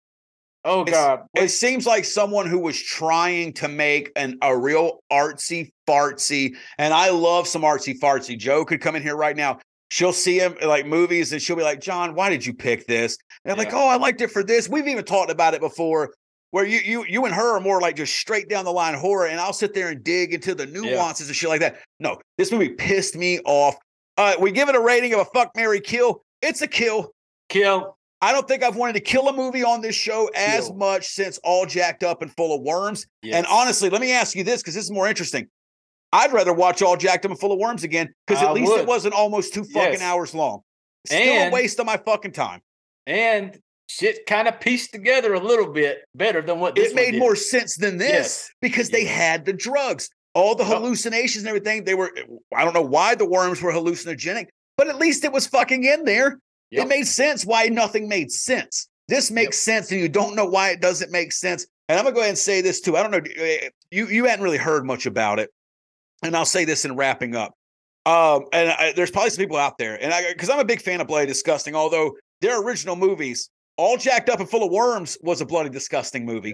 oh 0.65 0.81
It's- 0.83 0.95
god, 0.95 1.25
It 1.35 1.49
seems 1.49 1.87
like 1.87 2.05
someone 2.05 2.47
who 2.47 2.59
was 2.59 2.79
trying 2.81 3.53
to 3.53 3.67
make 3.67 4.11
an 4.15 4.37
a 4.43 4.55
real 4.55 4.99
artsy 5.11 5.71
fartsy, 5.87 6.55
and 6.77 6.93
I 6.93 7.09
love 7.09 7.47
some 7.47 7.63
artsy 7.63 7.97
fartsy. 7.99 8.37
Joe 8.37 8.65
could 8.65 8.81
come 8.81 8.95
in 8.95 9.01
here 9.01 9.15
right 9.15 9.35
now. 9.35 9.57
She'll 9.89 10.13
see 10.13 10.37
him 10.37 10.55
like 10.61 10.85
movies, 10.85 11.31
and 11.33 11.41
she'll 11.41 11.55
be 11.55 11.63
like, 11.63 11.81
"John, 11.81 12.13
why 12.13 12.29
did 12.29 12.45
you 12.45 12.53
pick 12.53 12.85
this?" 12.85 13.17
And 13.43 13.51
I'm 13.51 13.57
like, 13.57 13.73
"Oh, 13.73 13.87
I 13.87 13.95
liked 13.97 14.21
it 14.21 14.29
for 14.29 14.43
this." 14.43 14.69
We've 14.69 14.87
even 14.87 15.03
talked 15.05 15.31
about 15.31 15.55
it 15.55 15.61
before, 15.61 16.13
where 16.51 16.65
you 16.65 16.79
you 16.79 17.05
you 17.07 17.25
and 17.25 17.33
her 17.33 17.55
are 17.57 17.59
more 17.59 17.79
like 17.81 17.95
just 17.95 18.15
straight 18.15 18.49
down 18.49 18.65
the 18.65 18.71
line 18.71 18.93
horror, 18.95 19.27
and 19.27 19.39
I'll 19.39 19.53
sit 19.53 19.73
there 19.73 19.89
and 19.89 20.03
dig 20.03 20.33
into 20.33 20.55
the 20.55 20.65
nuances 20.65 21.27
and 21.27 21.35
shit 21.35 21.49
like 21.49 21.61
that. 21.61 21.79
No, 21.99 22.17
this 22.37 22.51
movie 22.51 22.69
pissed 22.69 23.15
me 23.15 23.39
off. 23.45 23.75
Uh, 24.17 24.35
we 24.39 24.51
give 24.51 24.67
it 24.69 24.75
a 24.75 24.79
rating 24.81 25.13
of 25.13 25.19
a 25.21 25.25
fuck, 25.25 25.51
Mary 25.55 25.79
kill. 25.79 26.23
It's 26.41 26.61
a 26.61 26.67
kill. 26.67 27.11
kill. 27.49 27.95
I 28.21 28.33
don't 28.33 28.45
think 28.49 28.63
I've 28.63 28.75
wanted 28.75 28.93
to 28.93 28.99
kill 28.99 29.29
a 29.29 29.33
movie 29.33 29.63
on 29.63 29.79
this 29.81 29.95
show 29.95 30.29
as 30.35 30.65
Kill. 30.67 30.75
much 30.75 31.07
since 31.07 31.37
All 31.41 31.65
Jacked 31.65 32.03
Up 32.03 32.21
and 32.21 32.29
Full 32.35 32.53
of 32.53 32.61
Worms. 32.61 33.05
Yes. 33.23 33.35
And 33.35 33.45
honestly, 33.47 33.89
let 33.89 34.01
me 34.01 34.11
ask 34.11 34.35
you 34.35 34.43
this 34.43 34.61
because 34.61 34.73
this 34.75 34.83
is 34.83 34.91
more 34.91 35.07
interesting. 35.07 35.47
I'd 36.11 36.33
rather 36.33 36.51
watch 36.51 36.81
All 36.81 36.97
Jacked 36.97 37.23
Up 37.23 37.31
and 37.31 37.39
Full 37.39 37.53
of 37.53 37.59
Worms 37.59 37.85
again 37.85 38.09
because 38.27 38.43
at 38.43 38.49
I 38.49 38.51
least 38.51 38.71
would. 38.73 38.81
it 38.81 38.87
wasn't 38.87 39.13
almost 39.13 39.53
two 39.53 39.63
fucking 39.63 39.93
Yes. 39.93 40.01
hours 40.01 40.35
long. 40.35 40.61
Still 41.07 41.17
And- 41.21 41.53
a 41.53 41.55
waste 41.55 41.79
of 41.79 41.85
my 41.85 41.95
fucking 41.95 42.33
time. 42.33 42.59
and 43.07 43.57
shit 43.89 44.25
kind 44.27 44.47
of 44.47 44.59
pieced 44.59 44.91
together 44.93 45.33
a 45.33 45.39
little 45.39 45.71
bit 45.73 46.03
better 46.13 46.41
than 46.41 46.59
what 46.59 46.75
this 46.75 46.91
It 46.91 46.95
made 46.95 47.15
more 47.17 47.35
sense 47.35 47.75
than 47.75 47.97
this 47.97 48.11
Yes. 48.11 48.51
because 48.61 48.89
they 48.89 49.03
had 49.03 49.45
the 49.45 49.53
drugs, 49.53 50.09
all 50.35 50.53
the 50.53 50.63
hallucinations 50.63 51.43
and 51.43 51.47
everything. 51.47 51.83
They 51.85 51.95
were, 51.95 52.11
I 52.55 52.63
don't 52.63 52.75
know 52.75 52.83
why 52.83 53.15
the 53.15 53.25
worms 53.25 53.61
were 53.61 53.71
hallucinogenic, 53.73 54.45
but 54.77 54.87
at 54.89 54.97
least 54.97 55.23
it 55.25 55.31
was 55.31 55.47
fucking 55.47 55.83
in 55.83 56.05
there. 56.05 56.39
Yep. 56.71 56.85
It 56.85 56.87
made 56.87 57.07
sense 57.07 57.45
why 57.47 57.65
nothing 57.65 58.07
made 58.07 58.31
sense. 58.31 58.87
This 59.07 59.31
makes 59.31 59.57
sense, 59.57 59.91
and 59.91 59.99
you 59.99 60.07
don't 60.07 60.35
know 60.35 60.45
why 60.45 60.69
it 60.69 60.81
doesn't 60.81 61.11
make 61.11 61.31
sense. 61.31 61.65
And 61.87 61.97
I'm 61.97 62.05
gonna 62.05 62.13
go 62.13 62.19
ahead 62.21 62.29
and 62.29 62.37
say 62.37 62.61
this 62.61 62.79
too. 62.79 62.95
I 62.95 63.01
don't 63.01 63.09
know, 63.09 63.21
eh, 63.37 63.69
you 63.89 64.05
you 64.05 64.25
hadn't 64.25 64.43
really 64.43 64.57
heard 64.59 64.85
much 64.85 65.07
about 65.07 65.39
it, 65.39 65.49
and 66.21 66.35
I'll 66.37 66.45
say 66.45 66.63
this 66.63 66.85
in 66.85 66.95
wrapping 66.95 67.35
up. 67.35 67.55
Um, 68.05 68.45
and 68.53 68.69
I, 68.69 68.93
there's 68.95 69.09
probably 69.09 69.31
some 69.31 69.41
people 69.43 69.57
out 69.57 69.79
there, 69.79 69.95
and 69.99 70.13
I 70.13 70.31
because 70.31 70.51
I'm 70.51 70.59
a 70.59 70.63
big 70.63 70.79
fan 70.79 71.01
of 71.01 71.07
Bloody 71.07 71.25
Disgusting, 71.25 71.73
although 71.73 72.15
their 72.41 72.61
original 72.61 72.95
movies, 72.95 73.49
all 73.79 73.97
jacked 73.97 74.29
up 74.29 74.39
and 74.39 74.49
full 74.49 74.63
of 74.63 74.71
worms, 74.71 75.17
was 75.21 75.39
a 75.41 75.45
Bloody 75.45 75.69
Disgusting 75.69 76.25
movie. 76.25 76.53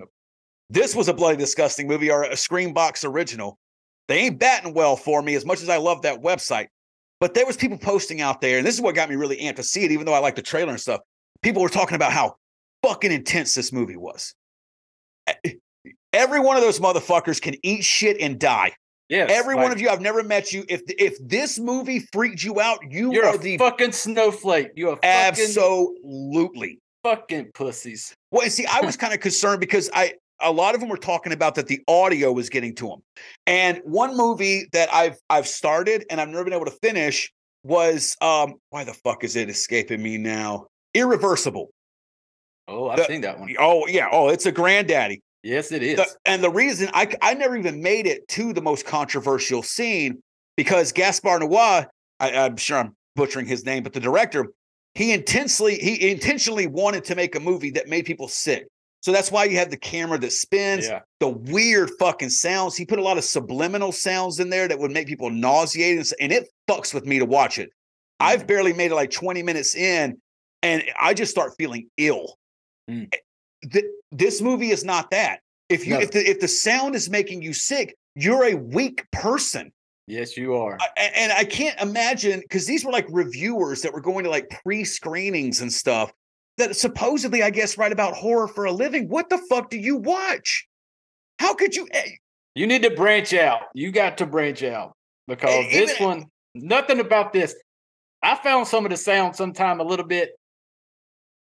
This 0.70 0.96
was 0.96 1.08
a 1.08 1.14
Bloody 1.14 1.38
Disgusting 1.38 1.88
movie 1.88 2.12
or 2.12 2.24
a 2.24 2.38
Screambox 2.38 3.04
original. 3.04 3.58
They 4.08 4.20
ain't 4.20 4.40
batting 4.40 4.74
well 4.76 4.96
for 4.96 5.22
me 5.22 5.34
as 5.34 5.44
much 5.46 5.62
as 5.64 5.70
I 5.70 5.78
love 5.78 6.04
that 6.04 6.22
website. 6.22 6.68
But 7.20 7.34
there 7.34 7.46
was 7.46 7.58
people 7.58 7.78
posting 7.80 8.22
out 8.22 8.42
there, 8.42 8.60
and 8.60 8.68
this 8.68 8.76
is 8.76 8.82
what 8.82 8.94
got 8.94 9.10
me 9.10 9.16
really 9.16 9.38
amped 9.38 9.56
to 9.56 9.64
see 9.64 9.84
it, 9.84 9.92
even 9.92 10.06
though 10.06 10.14
I 10.14 10.20
like 10.20 10.36
the 10.36 10.42
trailer 10.44 10.70
and 10.72 10.80
stuff. 10.80 11.02
People 11.42 11.64
were 11.64 11.70
talking 11.70 11.96
about 11.96 12.12
how 12.12 12.36
fucking 12.84 13.12
intense 13.12 13.56
this 13.56 13.74
movie 13.74 13.98
was. 13.98 14.36
Every 16.14 16.40
one 16.40 16.58
of 16.58 16.62
those 16.62 16.80
motherfuckers 16.80 17.42
can 17.42 17.56
eat 17.64 17.84
shit 17.84 18.18
and 18.20 18.40
die. 18.40 18.74
yes, 19.10 19.32
Every 19.32 19.56
one 19.56 19.72
of 19.72 19.82
you, 19.82 19.90
I've 19.90 20.02
never 20.02 20.24
met 20.24 20.54
you. 20.54 20.64
If 20.70 20.82
if 20.88 21.18
this 21.20 21.58
movie 21.58 22.06
freaked 22.12 22.44
you 22.44 22.60
out, 22.60 22.80
you 22.90 23.20
are 23.22 23.34
a 23.36 23.38
the 23.38 23.58
fucking 23.58 23.94
snowflake. 23.94 24.70
You're 24.76 24.94
a 24.94 24.96
fucking 24.98 25.10
absolutely. 25.10 26.80
Fucking 27.06 27.52
pussies. 27.54 28.14
Well, 28.32 28.50
see, 28.50 28.66
I 28.66 28.82
was 28.82 28.98
kind 29.04 29.14
of 29.14 29.20
concerned 29.20 29.60
because 29.60 29.90
I 29.94 30.14
a 30.42 30.52
lot 30.52 30.76
of 30.76 30.82
them 30.82 30.90
were 30.90 30.98
talking 30.98 31.32
about 31.32 31.56
that 31.56 31.68
the 31.68 31.80
audio 31.88 32.32
was 32.32 32.50
getting 32.50 32.76
to 32.76 32.88
them. 32.88 33.00
And 33.48 33.80
one 33.86 34.18
movie 34.18 34.68
that 34.74 34.94
I've 34.94 35.18
I've 35.30 35.48
started 35.48 36.06
and 36.10 36.20
I've 36.20 36.30
never 36.30 36.44
been 36.44 36.54
able 36.54 36.66
to 36.66 36.78
finish 36.82 37.32
was 37.64 38.16
um 38.22 38.56
why 38.70 38.84
the 38.84 38.94
fuck 38.94 39.24
is 39.24 39.36
it 39.36 39.50
escaping 39.50 40.02
me 40.02 40.18
now? 40.18 40.68
Irreversible. 40.94 41.70
Oh, 42.68 42.90
I've 42.90 42.98
The- 42.98 43.06
seen 43.06 43.22
that 43.22 43.40
one. 43.40 43.56
Oh 43.60 43.88
yeah, 43.88 44.08
oh 44.12 44.30
it's 44.30 44.46
a 44.46 44.52
granddaddy. 44.52 45.22
Yes, 45.44 45.72
it 45.72 45.84
is. 45.84 45.98
The- 45.98 46.08
and 46.26 46.44
the 46.44 46.50
reason 46.50 46.90
I 46.94 47.08
I 47.22 47.34
never 47.36 47.56
even 47.56 47.82
made 47.82 48.08
it 48.08 48.28
to 48.30 48.52
the 48.52 48.62
most 48.62 48.86
controversial 48.86 49.62
scene 49.62 50.22
because 50.58 50.92
Gaspar 50.92 51.40
Noir, 51.40 51.88
I, 52.20 52.32
I'm 52.36 52.58
sure 52.58 52.78
I'm 52.80 52.96
butchering 53.16 53.46
his 53.46 53.64
name, 53.66 53.84
but 53.84 53.94
the 53.94 54.00
director, 54.00 54.48
he 54.96 55.12
intensely 55.12 55.76
he 55.76 56.10
intentionally 56.10 56.68
wanted 56.68 57.04
to 57.06 57.16
make 57.16 57.36
a 57.36 57.40
movie 57.40 57.72
that 57.72 57.88
made 57.88 58.06
people 58.06 58.28
sick. 58.28 58.68
So 59.02 59.12
that's 59.12 59.32
why 59.32 59.44
you 59.44 59.58
have 59.58 59.70
the 59.70 59.78
camera 59.78 60.18
that 60.18 60.32
spins, 60.32 60.88
yeah. 60.88 61.02
the 61.20 61.30
weird 61.30 61.92
fucking 62.00 62.32
sounds. 62.32 62.76
He 62.76 62.86
put 62.86 62.98
a 62.98 63.04
lot 63.04 63.20
of 63.20 63.24
subliminal 63.24 63.92
sounds 63.92 64.40
in 64.40 64.50
there 64.50 64.68
that 64.68 64.80
would 64.80 64.90
make 64.90 65.06
people 65.06 65.30
nauseated, 65.30 66.08
and 66.20 66.32
it 66.32 66.50
fucks 66.68 66.92
with 66.92 67.06
me 67.06 67.20
to 67.20 67.26
watch 67.26 67.60
it. 67.60 67.70
I've 68.20 68.48
barely 68.48 68.74
made 68.74 68.92
it 68.92 68.96
like 68.96 69.12
20 69.12 69.44
minutes 69.44 69.76
in, 69.76 70.18
and 70.64 70.84
I 71.00 71.14
just 71.14 71.30
start 71.30 71.54
feeling 71.56 71.88
ill. 71.98 72.40
Mm. 72.90 73.14
Th- 73.72 73.86
this 74.12 74.42
movie 74.42 74.72
is 74.72 74.84
not 74.84 75.12
that. 75.12 75.42
If 75.70 75.86
you 75.86 75.94
No. 75.96 76.00
if 76.00 76.12
the 76.12 76.28
if 76.28 76.40
the 76.40 76.48
sound 76.48 76.96
is 76.96 77.08
making 77.08 77.44
you 77.44 77.54
sick, 77.54 77.96
you're 78.16 78.46
a 78.46 78.56
weak 78.56 79.06
person. 79.12 79.72
Yes, 80.08 80.38
you 80.38 80.54
are. 80.56 80.78
I- 80.98 81.12
and 81.16 81.32
I 81.34 81.44
can't 81.46 81.80
imagine 81.82 82.40
because 82.42 82.66
these 82.68 82.86
were 82.86 82.92
like 82.92 83.08
reviewers 83.10 83.82
that 83.82 83.94
were 83.94 84.02
going 84.02 84.24
to 84.26 84.30
like 84.30 84.50
pre-screenings 84.64 85.62
and 85.62 85.72
stuff 85.74 86.12
that 86.58 86.76
supposedly, 86.76 87.42
I 87.42 87.50
guess, 87.50 87.78
write 87.78 87.92
about 87.92 88.14
horror 88.14 88.48
for 88.48 88.66
a 88.66 88.72
living. 88.72 89.10
What 89.10 89.30
the 89.30 89.40
fuck 89.50 89.70
do 89.70 89.78
you 89.78 89.98
watch? 89.98 90.68
How 91.40 91.54
could 91.54 91.76
you? 91.76 91.88
eh, 91.92 92.12
You 92.54 92.68
need 92.68 92.84
to 92.84 92.92
branch 92.92 93.34
out. 93.34 93.64
You 93.74 93.92
got 93.92 94.18
to 94.20 94.26
branch 94.26 94.64
out 94.64 94.94
because 95.28 95.50
Hey, 95.50 95.86
this 95.86 96.00
one, 96.00 96.26
nothing 96.54 97.00
about 97.00 97.34
this. 97.34 97.56
I 98.22 98.36
found 98.36 98.68
some 98.68 98.86
of 98.86 98.92
the 98.92 98.98
sound 98.98 99.36
sometime 99.36 99.80
a 99.80 99.84
little 99.84 100.06
bit 100.06 100.32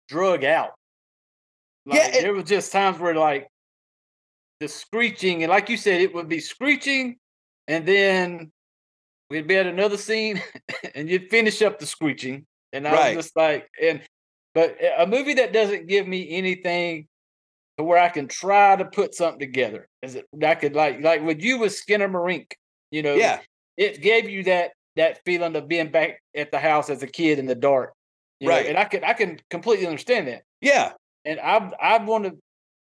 drug 0.08 0.44
out. 0.44 0.72
Like, 1.86 2.00
Yeah, 2.00 2.08
it- 2.18 2.22
there 2.22 2.34
was 2.34 2.46
just 2.46 2.72
times 2.72 2.98
where 2.98 3.14
like 3.14 3.48
the 4.62 4.68
screeching, 4.70 5.44
and 5.44 5.50
like 5.50 5.68
you 5.70 5.76
said, 5.78 6.00
it 6.02 6.14
would 6.14 6.30
be 6.30 6.40
screeching, 6.40 7.18
and 7.68 7.86
then 7.86 8.52
we'd 9.30 9.48
be 9.48 9.56
at 9.58 9.68
another 9.68 9.98
scene, 9.98 10.42
and 10.96 11.10
you'd 11.10 11.30
finish 11.30 11.62
up 11.62 11.80
the 11.80 11.86
screeching, 11.86 12.46
and 12.72 12.88
I 12.88 12.94
Right. 12.94 13.16
was 13.16 13.26
just 13.26 13.36
like, 13.36 13.68
and 13.82 14.02
but 14.54 14.78
a 14.98 15.08
movie 15.08 15.36
that 15.36 15.54
doesn't 15.54 15.88
give 15.88 16.08
me 16.08 16.30
anything 16.32 17.08
to 17.78 17.84
where 17.84 17.98
I 17.98 18.10
can 18.10 18.28
try 18.28 18.76
to 18.76 18.86
put 18.86 19.16
something 19.16 19.40
together. 19.40 19.88
Is 20.04 20.16
it 20.16 20.26
I 20.44 20.56
could 20.56 20.76
like 20.76 21.02
like 21.02 21.24
with 21.24 21.42
you 21.42 21.58
with 21.60 21.74
Skinamarink, 21.74 22.52
you 22.92 23.02
know, 23.02 23.18
Yeah, 23.18 23.40
it 23.78 24.02
gave 24.02 24.30
you 24.30 24.44
that 24.44 24.74
that 24.96 25.22
feeling 25.26 25.56
of 25.56 25.68
being 25.68 25.90
back 25.90 26.22
at 26.36 26.52
the 26.52 26.60
house 26.60 26.90
as 26.92 27.02
a 27.02 27.08
kid 27.08 27.40
in 27.40 27.48
the 27.48 27.56
dark. 27.56 27.94
you 28.40 28.48
know, 28.48 28.54
Right. 28.54 28.68
and 28.68 28.78
I 28.78 28.86
could 28.86 29.04
I 29.04 29.14
can 29.14 29.40
completely 29.50 29.88
understand 29.88 30.28
that. 30.28 30.44
yeah, 30.62 30.92
And 31.26 31.40
I 31.40 31.72
I 31.82 31.98
want 32.04 32.26
to 32.26 32.38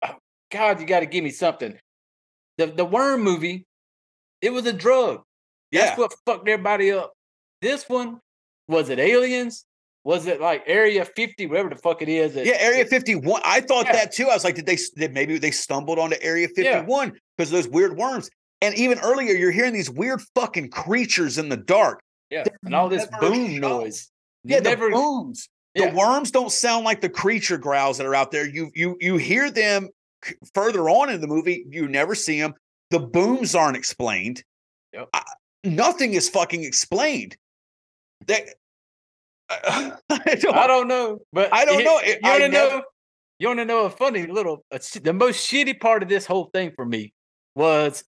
oh, 0.07 0.15
God, 0.51 0.81
you 0.81 0.87
got 0.87 1.01
to 1.01 1.07
give 1.07 1.23
me 1.25 1.31
something. 1.31 1.79
The 2.57 2.67
the 2.69 2.87
worm 2.87 3.23
movie, 3.23 3.67
it 4.43 4.53
was 4.53 4.67
a 4.67 4.73
drug. 4.73 5.23
yeah. 5.71 5.87
That's 5.87 5.99
what 5.99 6.15
fucked 6.27 6.49
everybody 6.49 6.93
up. 6.93 7.13
This 7.63 7.89
one, 7.89 8.21
was 8.69 8.89
it 8.89 8.99
aliens? 8.99 9.65
was 10.03 10.27
it 10.27 10.41
like 10.41 10.63
Area 10.67 11.05
50, 11.05 11.45
whatever 11.47 11.69
the 11.69 11.77
fuck 11.77 12.01
it 12.01 12.09
is? 12.09 12.33
that- 12.33 12.47
Yeah, 12.47 12.57
Area 12.59 12.87
51. 12.87 13.43
I 13.45 13.61
thought 13.61 13.85
Yeah. 13.85 13.93
that 13.93 14.13
too. 14.13 14.29
I 14.29 14.35
was 14.35 14.45
like, 14.45 14.55
did 14.55 14.65
they 14.65 14.79
did 14.97 15.13
maybe 15.13 15.37
they 15.39 15.51
stumbled 15.51 15.99
onto 15.99 16.17
Area 16.23 16.49
51 16.49 17.13
because 17.37 17.53
of 17.53 17.59
those 17.63 17.69
weird 17.69 17.99
worms? 17.99 18.31
And 18.63 18.75
even 18.77 18.99
earlier, 19.01 19.35
you're 19.35 19.51
hearing 19.51 19.75
these 19.75 19.91
weird 19.91 20.23
fucking 20.35 20.71
creatures 20.71 21.37
in 21.37 21.51
the 21.51 21.57
dark. 21.59 22.01
yeah, 22.31 22.45
and 22.65 22.75
all 22.75 22.89
this 22.89 23.07
boom 23.21 23.51
shown. 23.51 23.61
noise. 23.61 24.11
Yeah, 24.45 24.61
the 24.61 24.75
booms. 24.77 25.49
yeah. 25.75 25.91
The 25.91 25.97
worms 25.97 26.31
don't 26.31 26.51
sound 26.51 26.87
like 26.87 27.03
the 27.03 27.11
creature 27.11 27.59
growls 27.59 27.99
that 27.99 28.07
are 28.07 28.15
out 28.15 28.31
there. 28.31 28.49
You 28.49 28.71
you 28.75 28.97
you 29.01 29.19
hear 29.19 29.51
them 29.51 29.91
further 30.55 30.89
on 30.89 31.11
in 31.11 31.21
the 31.21 31.27
movie. 31.27 31.67
You 31.69 31.89
never 31.89 32.15
see 32.15 32.41
them. 32.41 32.55
The 32.91 32.99
booms 33.01 33.55
aren't 33.55 33.77
explained. 33.77 34.43
Yep. 34.93 35.09
I- 35.13 35.23
nothing 35.65 36.15
is 36.15 36.29
fucking 36.29 36.65
explained. 36.65 37.37
They, 38.27 38.49
I 39.51 39.93
don't, 40.09 40.55
I 40.57 40.67
don't 40.67 40.89
know, 40.89 41.19
but 41.33 41.53
I 41.53 41.65
don't 41.65 41.79
you- 41.79 41.85
know. 41.85 42.01
You 42.01 42.17
I 42.25 42.31
want 42.31 42.43
to 42.43 42.49
know? 42.49 42.83
You 43.39 43.47
want 43.49 43.59
to 43.61 43.65
know 43.65 43.87
a 43.87 43.91
funny 43.91 44.27
little? 44.27 44.65
A, 44.71 44.81
the 45.03 45.13
most 45.15 45.51
shitty 45.51 45.81
part 45.81 46.03
of 46.03 46.09
this 46.09 46.27
whole 46.27 46.51
thing 46.53 46.73
for 46.77 46.85
me 46.85 47.13
was 47.57 48.05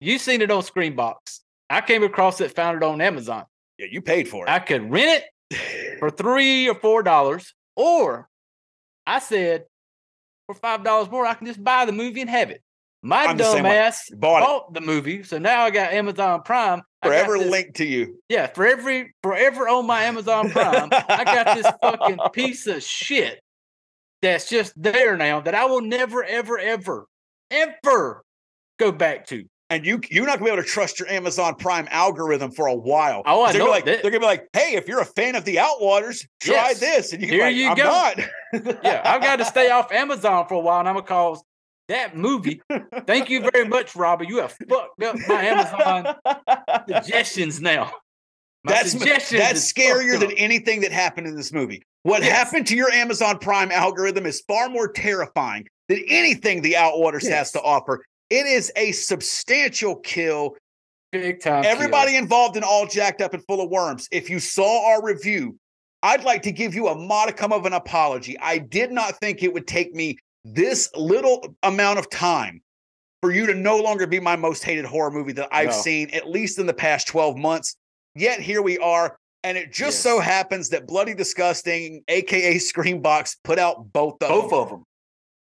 you 0.00 0.18
seen 0.18 0.40
it 0.40 0.50
on 0.52 0.62
Screambox. 0.62 1.40
I 1.68 1.80
came 1.80 2.02
across 2.04 2.40
it, 2.40 2.54
found 2.54 2.76
it 2.76 2.82
on 2.84 3.00
Amazon. 3.00 3.44
yeah, 3.78 3.86
you 3.90 4.00
paid 4.00 4.28
for 4.28 4.46
it. 4.46 4.50
I 4.50 4.60
could 4.60 4.88
rent 4.90 5.24
it 5.50 5.98
for 5.98 6.10
three 6.10 6.68
or 6.68 6.74
four 6.76 7.02
dollars, 7.02 7.52
or 7.76 8.28
I 9.06 9.18
said 9.18 9.64
for 10.46 10.54
five 10.54 10.84
dollars 10.84 11.10
more, 11.10 11.26
I 11.26 11.34
can 11.34 11.46
just 11.46 11.62
buy 11.62 11.84
the 11.84 11.92
movie 11.92 12.20
and 12.20 12.30
have 12.30 12.50
it. 12.50 12.62
My 13.08 13.24
I'm 13.24 13.38
dumbass 13.38 13.96
Bought 14.18 14.40
bought 14.42 14.74
the 14.74 14.82
movie, 14.82 15.22
so 15.22 15.38
now 15.38 15.62
I 15.62 15.70
got 15.70 15.94
Amazon 15.94 16.42
Prime. 16.42 16.82
Forever 17.02 17.38
linked 17.38 17.76
to 17.76 17.86
you. 17.86 18.20
Yeah, 18.28 18.48
for 18.48 18.66
every 18.66 19.14
forever 19.22 19.66
on 19.66 19.86
my 19.86 20.02
Amazon 20.02 20.50
Prime, 20.50 20.90
I 20.92 21.24
got 21.24 21.56
this 21.56 21.66
fucking 21.82 22.18
piece 22.34 22.66
of 22.66 22.82
shit 22.82 23.40
that's 24.20 24.50
just 24.50 24.74
there 24.76 25.16
now 25.16 25.40
that 25.40 25.54
I 25.54 25.64
will 25.64 25.80
never, 25.80 26.22
ever, 26.22 26.58
ever, 26.58 27.06
ever 27.50 28.22
go 28.78 28.92
back 28.92 29.26
to. 29.28 29.44
And 29.70 29.86
you 29.86 30.00
you're 30.10 30.26
not 30.26 30.38
gonna 30.38 30.50
be 30.50 30.52
able 30.52 30.62
to 30.62 30.68
trust 30.68 30.98
your 31.00 31.08
Amazon 31.08 31.54
Prime 31.54 31.88
algorithm 31.90 32.50
for 32.50 32.66
a 32.66 32.74
while. 32.74 33.22
Oh, 33.24 33.42
I 33.42 33.52
they're 33.52 33.60
gonna 33.60 33.64
know 33.64 33.64
be 33.64 33.70
like 33.70 33.84
that- 33.86 34.02
they're 34.02 34.10
gonna 34.10 34.20
be 34.20 34.26
like, 34.26 34.48
hey, 34.52 34.74
if 34.76 34.86
you're 34.86 35.00
a 35.00 35.04
fan 35.06 35.34
of 35.34 35.46
the 35.46 35.56
Outwaters, 35.56 36.26
try 36.42 36.54
Yes. 36.70 36.80
this. 36.80 37.12
And 37.14 37.22
you 37.22 37.28
can 37.28 37.36
Here 37.36 37.46
like, 37.46 37.56
you 37.56 37.68
I'm 37.68 37.76
go. 37.76 37.84
not. 37.84 38.80
Yeah, 38.84 39.00
I've 39.04 39.22
got 39.22 39.36
to 39.36 39.44
stay 39.46 39.70
off 39.70 39.92
Amazon 39.92 40.46
for 40.46 40.54
a 40.54 40.60
while, 40.60 40.80
and 40.80 40.88
I'm 40.88 40.94
gonna 40.94 41.06
cause 41.06 41.42
that 41.88 42.16
movie. 42.16 42.60
Thank 43.06 43.30
you 43.30 43.40
very 43.52 43.66
much, 43.66 43.96
Robert. 43.96 44.28
You 44.28 44.38
have 44.38 44.52
fucked 44.68 45.02
up 45.02 45.16
my 45.26 45.42
Amazon 45.42 46.14
suggestions 46.88 47.60
now. 47.60 47.92
My 48.64 48.72
That's 48.72 48.92
suggestions 48.92 49.40
that's 49.40 49.72
scarier 49.72 50.18
than 50.18 50.32
anything 50.32 50.80
that 50.82 50.92
happened 50.92 51.26
in 51.26 51.36
this 51.36 51.52
movie. 51.52 51.82
What 52.02 52.22
Yes. 52.22 52.32
happened 52.32 52.66
to 52.68 52.76
your 52.76 52.90
Amazon 52.92 53.38
Prime 53.38 53.70
algorithm 53.70 54.26
is 54.26 54.42
far 54.46 54.68
more 54.68 54.90
terrifying 54.90 55.66
than 55.88 56.02
anything 56.08 56.62
the 56.62 56.72
Outwaters 56.74 57.28
has 57.28 57.52
to 57.52 57.62
offer. 57.62 58.04
It 58.30 58.46
is 58.46 58.70
a 58.76 58.92
substantial 58.92 59.96
kill. 59.96 60.56
big 61.12 61.40
time. 61.40 61.62
kill. 61.62 61.72
Everybody 61.72 62.16
involved 62.16 62.56
in 62.56 62.62
All 62.64 62.86
Jacked 62.86 63.22
Up 63.22 63.32
and 63.32 63.42
Full 63.46 63.60
of 63.62 63.70
Worms, 63.70 64.08
if 64.10 64.28
you 64.28 64.38
saw 64.38 64.90
our 64.92 65.02
review, 65.02 65.56
I'd 66.02 66.24
like 66.24 66.42
to 66.42 66.52
give 66.52 66.74
you 66.74 66.88
a 66.88 66.94
modicum 66.94 67.52
of 67.52 67.64
an 67.64 67.72
apology. 67.72 68.38
I 68.40 68.58
did 68.58 68.92
not 68.92 69.16
think 69.18 69.42
it 69.42 69.52
would 69.52 69.66
take 69.66 69.94
me 69.94 70.18
this 70.54 70.90
little 70.94 71.54
amount 71.62 71.98
of 71.98 72.08
time 72.10 72.62
for 73.22 73.32
you 73.32 73.46
to 73.46 73.54
no 73.54 73.76
longer 73.78 74.06
be 74.06 74.20
my 74.20 74.36
most 74.36 74.62
hated 74.64 74.84
horror 74.84 75.10
movie 75.10 75.32
that 75.32 75.48
I've 75.50 75.66
No. 75.66 75.72
seen, 75.72 76.10
at 76.10 76.28
least 76.28 76.58
in 76.58 76.66
the 76.66 76.74
past 76.74 77.08
12 77.08 77.36
months. 77.36 77.76
Yet 78.14 78.40
here 78.40 78.62
we 78.62 78.78
are. 78.78 79.16
And 79.44 79.56
it 79.56 79.72
just 79.72 80.00
so 80.00 80.18
happens 80.18 80.68
that 80.70 80.86
Bloody 80.86 81.14
Disgusting, 81.14 82.02
aka 82.08 82.56
Screambox, 82.56 83.36
put 83.44 83.58
out 83.58 83.92
both 83.92 84.14
of 84.22 84.28
both 84.28 84.50
them. 84.50 84.58
of 84.58 84.68
them. 84.70 84.84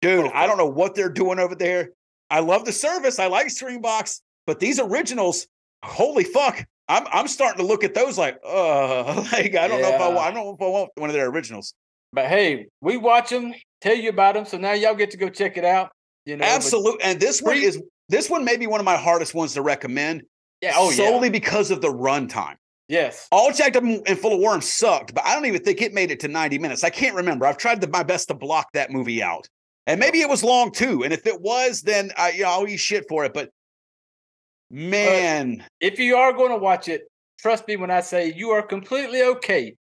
Dude, 0.02 0.24
both 0.26 0.32
I 0.34 0.48
don't 0.48 0.58
know 0.58 0.66
what 0.70 0.96
they're 0.96 1.10
doing 1.10 1.40
over 1.40 1.56
there. 1.56 1.90
I 2.30 2.40
love 2.40 2.64
the 2.66 2.72
service. 2.72 3.20
I 3.20 3.28
like 3.28 3.48
Screambox, 3.48 4.22
but 4.48 4.60
these 4.60 4.80
originals, 4.80 5.46
holy 5.84 6.24
fuck. 6.24 6.64
I'm 6.88 7.06
I'm 7.12 7.28
starting 7.28 7.60
to 7.60 7.66
look 7.68 7.84
at 7.84 7.94
those 7.94 8.18
like, 8.18 8.38
uh, 8.46 9.04
like 9.34 9.56
I 9.56 9.68
don't 9.68 9.82
know 9.82 9.90
if 9.94 10.02
I 10.02 10.08
want 10.08 10.20
I 10.20 10.32
don't 10.32 10.46
know 10.46 10.54
if 10.56 10.62
I 10.62 10.68
want 10.68 10.90
one 10.96 11.10
of 11.10 11.14
their 11.14 11.28
originals. 11.30 11.74
But 12.14 12.26
hey, 12.28 12.68
we 12.82 12.96
watch 12.98 13.30
them, 13.30 13.54
tell 13.82 13.96
you 13.96 14.10
about 14.10 14.36
them, 14.36 14.46
so 14.46 14.58
now 14.58 14.74
y'all 14.74 14.96
get 14.96 15.12
to 15.12 15.18
go 15.18 15.30
check 15.30 15.58
it 15.58 15.66
out. 15.66 15.92
You 16.26 16.38
know, 16.38 16.46
but- 16.46 16.50
Absolutely. 16.56 17.04
And 17.04 17.20
this 17.20 17.42
one 17.42 17.58
is 17.58 17.82
this 18.10 18.30
one 18.30 18.44
may 18.46 18.58
be 18.58 18.68
one 18.68 18.80
of 18.80 18.86
my 18.86 18.98
hardest 18.98 19.34
ones 19.34 19.54
to 19.54 19.62
recommend. 19.62 20.24
yeah, 20.62 20.74
oh 20.76 20.92
solely 20.92 21.28
yeah, 21.28 21.32
because 21.32 21.72
of 21.72 21.82
the 21.82 21.88
runtime. 21.88 22.56
yes. 22.88 23.28
All 23.32 23.52
Jacked 23.52 23.76
Up 23.78 23.84
and 23.84 24.20
full 24.20 24.34
of 24.34 24.40
worms 24.40 24.72
sucked, 24.72 25.14
but 25.14 25.26
I 25.26 25.34
don't 25.34 25.46
even 25.46 25.64
think 25.64 25.82
it 25.82 25.94
made 25.94 26.12
it 26.12 26.20
to 26.22 26.28
90 26.28 26.60
minutes. 26.60 26.84
I 26.84 26.90
can't 26.90 27.16
remember. 27.16 27.46
I've 27.46 27.58
tried 27.58 27.90
my 27.92 28.04
best 28.04 28.28
to 28.28 28.34
block 28.34 28.68
that 28.74 28.92
movie 28.92 29.24
out. 29.24 29.48
And 29.88 30.00
maybe 30.00 30.20
it 30.22 30.30
was 30.30 30.44
long 30.44 30.72
too. 30.72 31.04
And 31.04 31.12
if 31.12 31.26
it 31.26 31.42
was, 31.42 31.82
then 31.82 32.12
I, 32.18 32.32
you 32.32 32.44
know, 32.44 32.50
I'll 32.50 32.68
eat 32.68 32.78
shit 32.78 33.06
for 33.10 33.26
it. 33.26 33.34
But 33.34 33.50
man, 34.70 35.64
If 35.80 36.00
you 36.00 36.18
are 36.18 36.34
going 36.34 36.52
to 36.52 36.58
watch 36.58 36.88
it, 36.88 37.04
trust 37.40 37.68
me 37.68 37.78
when 37.78 37.90
I 37.92 38.02
say 38.02 38.32
you 38.34 38.52
are 38.52 38.62
completely 38.62 39.24
okay 39.24 39.76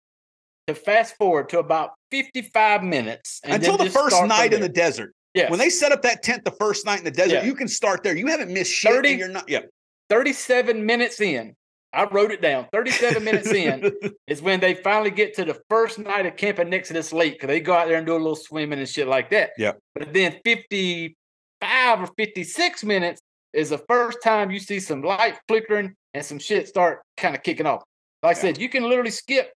to 0.67 0.75
fast 0.75 1.15
forward 1.17 1.49
to 1.49 1.59
about 1.59 1.91
fifty-five 2.11 2.83
minutes 2.83 3.41
and 3.43 3.53
until 3.53 3.77
the 3.77 3.89
first 3.89 4.23
night 4.25 4.53
in 4.53 4.61
the 4.61 4.69
desert, 4.69 5.13
yes. 5.33 5.49
when 5.49 5.59
they 5.59 5.69
set 5.69 5.91
up 5.91 6.01
that 6.03 6.23
tent 6.23 6.45
the 6.45 6.51
first 6.51 6.85
night 6.85 6.99
in 6.99 7.05
the 7.05 7.11
desert, 7.11 7.35
Yeah. 7.35 7.45
you 7.45 7.55
can 7.55 7.67
start 7.67 8.03
there. 8.03 8.15
You 8.15 8.27
haven't 8.27 8.51
missed 8.51 8.71
shit. 8.71 8.91
30 8.91 9.09
you're 9.11 9.27
not, 9.29 9.49
yeah. 9.49 9.61
37 10.09 10.85
minutes 10.85 11.21
in, 11.21 11.55
I 11.93 12.05
wrote 12.05 12.31
it 12.31 12.41
down. 12.41 12.67
37 12.71 13.23
minutes 13.23 13.47
in 13.51 13.91
is 14.27 14.41
when 14.41 14.59
they 14.59 14.75
finally 14.75 15.11
get 15.11 15.35
to 15.35 15.45
the 15.45 15.59
first 15.69 15.99
night 15.99 16.25
of 16.25 16.35
camping 16.35 16.69
next 16.69 16.89
to 16.89 16.93
this 16.93 17.13
lake 17.13 17.33
because 17.33 17.47
they 17.47 17.59
go 17.59 17.73
out 17.73 17.87
there 17.87 17.97
and 17.97 18.05
do 18.05 18.13
a 18.13 18.17
little 18.17 18.35
swimming 18.35 18.79
and 18.79 18.87
shit 18.89 19.07
like 19.07 19.29
that. 19.31 19.51
Yep. 19.57 19.79
But 19.95 20.13
then 20.13 20.39
55 20.43 22.01
or 22.01 22.07
56 22.17 22.83
minutes 22.83 23.21
is 23.53 23.69
the 23.69 23.79
first 23.89 24.19
time 24.23 24.51
you 24.51 24.59
see 24.59 24.79
some 24.79 25.01
light 25.01 25.39
flickering 25.47 25.95
and 26.13 26.23
some 26.23 26.39
shit 26.39 26.67
start 26.67 27.01
kind 27.17 27.35
of 27.35 27.43
kicking 27.43 27.65
off. 27.65 27.83
Like 28.21 28.37
I 28.37 28.39
said, 28.39 28.57
you 28.57 28.69
can 28.69 28.83
literally 28.83 29.11
skip 29.11 29.51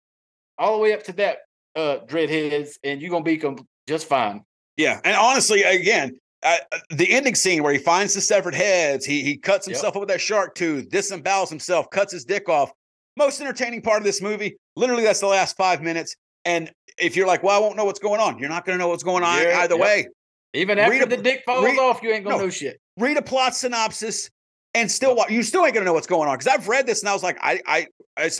all 0.59 0.77
the 0.77 0.83
way 0.83 0.93
up 0.93 1.03
to 1.05 1.13
that 1.15 1.39
uh 1.77 1.99
dreadheads 2.07 2.73
and 2.85 3.01
you're 3.01 3.11
gonna 3.11 3.25
be 3.25 3.37
com- 3.39 3.67
just 3.89 4.07
fine. 4.07 4.43
Yeah, 4.77 5.01
and 5.05 5.17
honestly, 5.17 5.63
again, 5.63 6.19
uh, 6.43 6.57
the 6.91 7.13
ending 7.13 7.35
scene 7.35 7.63
where 7.63 7.73
he 7.73 7.79
finds 7.79 8.15
the 8.15 8.21
severed 8.21 8.55
heads, 8.55 9.05
he 9.05 9.23
he 9.23 9.37
cuts 9.37 9.67
Yep. 9.67 9.75
himself 9.77 9.97
up 9.97 10.01
with 10.01 10.09
that 10.09 10.21
shark 10.21 10.55
tooth, 10.55 10.89
disembowels 10.89 11.49
himself, 11.51 11.89
cuts 11.91 12.13
his 12.13 12.25
dick 12.25 12.49
off. 12.49 12.71
Most 13.17 13.41
entertaining 13.41 13.83
part 13.83 13.99
of 13.99 14.05
this 14.05 14.23
movie. 14.23 14.57
Literally, 14.77 15.03
that's 15.03 15.21
the 15.21 15.27
last 15.27 15.57
five 15.57 15.83
minutes. 15.83 16.15
And 16.45 16.71
if 16.99 17.17
you're 17.17 17.27
like, 17.27 17.43
"Well, 17.43 17.55
I 17.55 17.59
won't 17.59 17.77
know 17.77 17.85
what's 17.85 17.99
going 17.99 18.21
on," 18.21 18.39
you're 18.39 18.49
not 18.49 18.65
to 18.65 18.77
know 18.77 18.89
what's 18.89 19.03
going 19.03 19.23
on 19.25 19.43
Yeah, 19.43 19.61
either 19.61 19.75
yep. 19.75 19.85
way. 19.85 20.07
Even 20.55 20.79
Read 20.79 20.85
after 21.03 21.03
a- 21.05 21.17
the 21.17 21.23
dick 21.23 21.43
falls 21.45 21.65
read- 21.65 21.79
off, 21.79 22.03
you 22.03 22.11
ain't 22.13 22.25
gonna 22.25 22.39
no. 22.39 22.45
know 22.45 22.51
shit. 22.51 22.81
Read 22.97 23.17
a 23.19 23.23
plot 23.23 23.55
synopsis, 23.55 24.31
and 24.75 24.91
still, 24.91 25.17
you 25.29 25.43
still 25.43 25.65
ain't 25.65 25.75
to 25.75 25.83
know 25.85 25.93
what's 25.93 26.07
going 26.07 26.29
on 26.29 26.37
because 26.39 26.47
I've 26.53 26.69
read 26.69 26.87
this 26.87 27.01
and 27.01 27.09
I 27.09 27.13
was 27.13 27.23
like, 27.23 27.39
I, 27.43 27.61
I, 27.67 27.87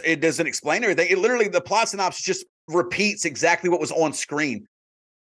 it 0.05 0.21
doesn't 0.21 0.47
explain 0.47 0.83
everything. 0.83 1.09
It 1.11 1.19
literally, 1.19 1.49
the 1.49 1.61
plot 1.61 1.89
synopsis 1.89 2.23
just 2.25 2.47
repeats 2.69 3.25
exactly 3.25 3.71
what 3.71 3.81
was 3.81 3.91
on 3.93 4.13
screen, 4.13 4.67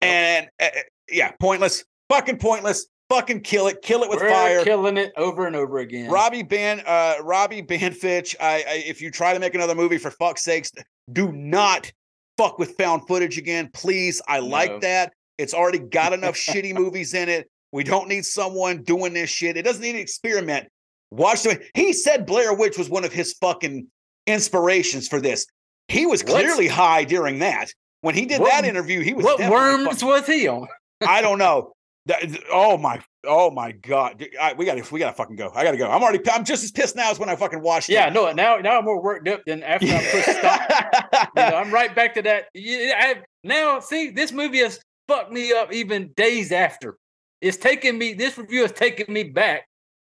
and 0.01 0.47
uh, 0.61 0.67
yeah, 1.09 1.31
pointless, 1.39 1.83
fucking 2.09 2.37
pointless. 2.37 2.87
Fucking 3.09 3.41
kill 3.41 3.67
it, 3.67 3.81
kill 3.83 4.01
it 4.01 4.09
with 4.09 4.21
We're 4.21 4.29
fire. 4.29 4.63
killing 4.63 4.97
it 4.97 5.11
over 5.17 5.45
and 5.45 5.55
over 5.55 5.79
again. 5.79 6.09
Robbie 6.09 6.41
Ban, 6.41 6.81
uh, 6.87 7.15
Robbie 7.21 7.61
Banfitch. 7.61 8.33
I, 8.39 8.63
I, 8.67 8.83
if 8.87 9.01
you 9.01 9.11
try 9.11 9.33
to 9.33 9.39
make 9.39 9.53
another 9.53 9.75
movie, 9.75 9.99
for 9.99 10.09
fuck's 10.09 10.41
sakes, 10.41 10.71
do 11.11 11.31
not 11.31 11.91
fuck 12.37 12.57
with 12.57 12.75
found 12.75 13.05
footage 13.07 13.37
again, 13.37 13.69
please. 13.73 14.19
I 14.27 14.39
No. 14.39 14.47
like 14.47 14.81
that. 14.81 15.13
It's 15.37 15.53
already 15.53 15.79
got 15.79 16.13
enough 16.19 16.35
shitty 16.35 16.73
movies 16.73 17.13
in 17.13 17.29
it. 17.29 17.47
We 17.71 17.83
don't 17.83 18.07
need 18.07 18.25
someone 18.25 18.81
doing 18.81 19.13
this 19.13 19.29
shit. 19.29 19.57
It 19.57 19.63
doesn't 19.63 19.81
need 19.81 19.95
an 19.95 20.01
experiment. 20.01 20.67
Watch 21.15 21.43
the. 21.43 21.61
He 21.75 21.93
said 21.93 22.25
Blair 22.25 22.53
Witch 22.53 22.77
was 22.77 22.89
one 22.89 23.03
of 23.05 23.13
his 23.13 23.33
fucking 23.33 23.87
inspirations 24.27 25.07
for 25.07 25.21
this. 25.21 25.45
He 25.87 26.05
was 26.05 26.23
clearly 26.23 26.67
high 26.67 27.03
during 27.03 27.39
that. 27.39 27.67
When 28.01 28.15
he 28.15 28.25
did 28.25 28.41
What- 28.41 28.51
that 28.51 28.65
interview, 28.65 29.01
he 29.01 29.13
was 29.13 29.23
what 29.25 29.39
worms 29.49 29.85
fucking- 30.01 30.07
was 30.07 30.25
he 30.27 30.47
on? 30.47 30.67
I 31.07 31.21
don't 31.21 31.37
know. 31.37 31.71
That- 32.05 32.23
oh 32.51 32.77
my, 32.77 32.99
oh 33.25 33.49
my 33.51 33.71
god! 33.71 34.17
Dude, 34.17 34.35
I, 34.41 34.53
we 34.53 34.65
got 34.65 34.75
to, 34.75 34.93
we 34.93 34.99
got 34.99 35.07
to 35.11 35.13
fucking 35.15 35.37
go. 35.37 35.51
I 35.55 35.63
got 35.63 35.71
to 35.71 35.77
go. 35.77 35.89
I'm 35.89 36.03
already, 36.03 36.19
I'm 36.29 36.43
just 36.43 36.63
as 36.63 36.71
pissed 36.71 36.95
now 36.97 37.11
as 37.11 37.19
when 37.19 37.29
I 37.29 37.35
fucking 37.37 37.61
watched 37.61 37.87
Yeah, 37.89 38.07
it. 38.07 38.13
no. 38.13 38.29
Now, 38.33 38.57
now 38.57 38.77
I'm 38.79 38.83
more 38.85 39.01
worked 39.01 39.27
up 39.29 39.41
than 39.45 39.63
after 39.63 39.87
I 39.87 40.03
pushed 40.11 40.29
stop. 40.39 41.29
You 41.37 41.43
know, 41.51 41.55
I'm 41.57 41.71
right 41.73 41.95
back 41.95 42.13
to 42.15 42.21
that. 42.23 42.45
Yeah, 42.53 42.93
I, 42.97 43.21
now, 43.45 43.79
see, 43.79 44.09
this 44.09 44.31
movie 44.33 44.57
has 44.59 44.81
fucked 45.07 45.31
me 45.31 45.53
up 45.53 45.71
even 45.71 46.11
days 46.17 46.51
after. 46.51 46.97
It's 47.41 47.55
taking 47.57 47.97
me. 47.97 48.13
This 48.13 48.37
review 48.37 48.63
has 48.63 48.71
taken 48.73 49.13
me 49.13 49.23
back 49.23 49.65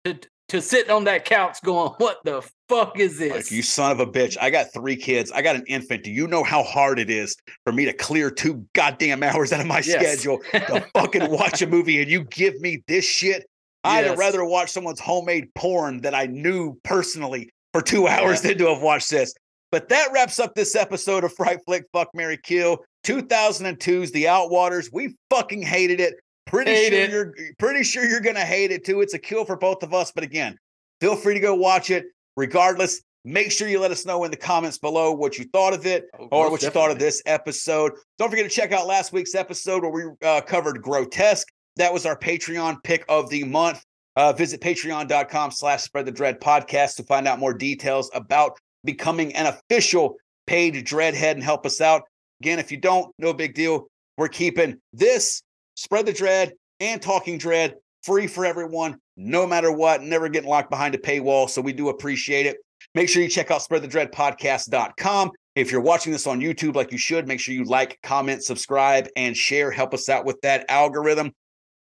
to 0.06 0.18
to 0.54 0.62
sitting 0.62 0.92
on 0.92 1.04
that 1.04 1.26
couch, 1.26 1.58
going, 1.64 1.92
"What 1.98 2.24
the 2.24 2.42
fuck 2.70 3.00
is 3.00 3.18
this?" 3.18 3.32
Like 3.32 3.52
you 3.52 3.62
son 3.62 3.92
of 3.92 4.00
a 4.00 4.06
bitch. 4.06 4.38
I 4.40 4.50
got 4.50 4.72
three 4.74 4.96
kids. 4.96 5.32
I 5.32 5.42
got 5.42 5.56
an 5.56 5.66
infant. 5.68 6.04
Do 6.04 6.12
you 6.12 6.28
know 6.28 6.44
how 6.44 6.64
hard 6.64 7.00
it 7.00 7.10
is 7.10 7.36
for 7.66 7.74
me 7.74 7.86
to 7.86 7.94
clear 7.94 8.32
two 8.32 8.66
goddamn 8.74 9.24
hours 9.24 9.52
out 9.52 9.60
of 9.60 9.68
my 9.68 9.82
Yes. 9.86 9.92
schedule 10.18 10.40
to 10.54 10.86
fucking 10.96 11.30
watch 11.30 11.62
a 11.62 11.68
movie 11.68 12.02
and 12.02 12.10
you 12.10 12.24
give 12.26 12.60
me 12.62 12.82
this 12.88 13.04
shit? 13.06 13.46
I'd 13.84 14.06
Yes. 14.06 14.18
rather 14.18 14.46
watch 14.46 14.72
someone's 14.72 15.00
homemade 15.02 15.54
porn 15.56 16.02
that 16.02 16.16
I 16.16 16.28
knew 16.28 16.78
personally 16.84 17.50
for 17.74 17.82
two 17.82 18.08
hours 18.14 18.42
Yeah. 18.44 18.50
than 18.52 18.58
to 18.60 18.68
have 18.74 18.82
watched 18.82 19.10
this. 19.10 19.34
But 19.72 19.90
that 19.90 20.10
wraps 20.14 20.40
up 20.40 20.54
this 20.56 20.76
episode 20.76 21.24
of 21.24 21.34
Fright 21.34 21.58
Flick 21.66 21.84
Fuck 21.94 22.10
Mary 22.14 22.38
Kill 22.44 22.78
2002's 23.06 24.12
The 24.12 24.26
Outwaters. 24.26 24.90
We 24.94 25.16
fucking 25.30 25.64
hated 25.64 26.00
it. 26.00 26.14
Pretty 26.54 26.72
Hate 26.72 26.94
sure 26.94 27.02
it. 27.02 27.12
you're 27.12 27.34
pretty 27.58 27.84
sure 27.84 28.06
you're 28.06 28.22
gonna 28.22 28.40
hate 28.46 28.72
it 28.72 28.86
too. 28.86 29.02
It's 29.02 29.16
a 29.16 29.20
kill 29.20 29.44
for 29.44 29.56
both 29.58 29.82
of 29.84 29.94
us. 29.94 30.12
But 30.12 30.24
again, 30.24 30.58
feel 31.02 31.16
free 31.16 31.34
to 31.34 31.40
go 31.40 31.56
watch 31.56 31.90
it. 31.90 32.06
Regardless, 32.38 33.02
make 33.26 33.52
sure 33.52 33.68
you 33.68 33.80
let 33.80 33.90
us 33.92 34.06
know 34.06 34.24
in 34.24 34.32
the 34.32 34.38
comments 34.38 34.78
below 34.78 35.12
what 35.14 35.38
you 35.40 35.46
thought 35.52 35.74
of 35.74 35.86
it 35.88 36.06
Oh, 36.20 36.28
or 36.32 36.52
what 36.52 36.62
you 36.62 36.70
thought 36.70 36.92
of 36.92 37.00
this 37.00 37.22
episode. 37.26 37.94
Don't 38.20 38.30
forget 38.30 38.46
to 38.50 38.56
check 38.56 38.72
out 38.72 38.86
last 38.86 39.12
week's 39.14 39.34
episode 39.36 39.82
where 39.84 39.92
we 39.92 40.28
uh, 40.28 40.42
covered 40.42 40.82
Grotesque. 40.82 41.48
That 41.78 41.92
was 41.92 42.06
our 42.06 42.18
Patreon 42.18 42.84
pick 42.84 43.04
of 43.10 43.30
the 43.30 43.44
month. 43.46 43.84
Uh, 44.16 44.32
visit 44.32 44.62
patreon.com 44.62 45.50
slash 45.50 45.82
spread 45.82 46.06
the 46.06 46.12
dread 46.12 46.40
podcast 46.40 46.98
to 46.98 47.04
find 47.04 47.28
out 47.28 47.40
more 47.40 47.54
details 47.54 48.12
about 48.14 48.60
becoming 48.84 49.34
an 49.36 49.48
official 49.48 50.18
paid 50.46 50.76
dreadhead 50.86 51.32
and 51.32 51.44
help 51.44 51.66
us 51.66 51.82
out. 51.82 52.04
Again, 52.42 52.60
if 52.60 52.72
you 52.72 52.78
don't, 52.78 53.12
no 53.18 53.34
big 53.34 53.56
deal. 53.56 53.88
We're 54.20 54.28
keeping 54.28 54.78
this 54.92 55.42
spread 55.76 56.06
the 56.06 56.14
dread 56.14 56.54
and 56.80 57.02
talking 57.02 57.38
dread 57.38 57.76
free 58.04 58.28
for 58.28 58.46
everyone, 58.46 58.98
no 59.16 59.48
matter 59.48 59.72
what, 59.72 60.02
never 60.02 60.30
getting 60.30 60.50
locked 60.50 60.70
behind 60.70 60.94
a 60.96 60.98
paywall. 60.98 61.50
So 61.50 61.62
we 61.62 61.74
do 61.74 61.90
appreciate 61.90 62.46
it. 62.46 62.58
Make 62.96 63.10
sure 63.10 63.24
you 63.24 63.30
check 63.30 63.50
out 63.50 63.62
spreadthedreadpodcast.com. 63.62 65.32
If 65.56 65.72
you're 65.72 65.82
watching 65.82 66.12
this 66.12 66.28
on 66.28 66.42
YouTube 66.42 66.76
like 66.76 66.92
you 66.92 66.98
should, 66.98 67.28
make 67.28 67.40
sure 67.40 67.54
you 67.54 67.64
like, 67.64 68.00
comment, 68.04 68.44
subscribe, 68.44 69.08
and 69.16 69.38
share. 69.38 69.72
Help 69.72 69.94
us 69.94 70.10
out 70.10 70.26
with 70.26 70.40
that 70.42 70.66
algorithm. 70.68 71.32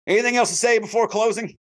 Anything 0.07 0.37
else 0.37 0.51
to 0.51 0.57
say 0.57 0.79
before 0.79 1.09
closing? 1.09 1.57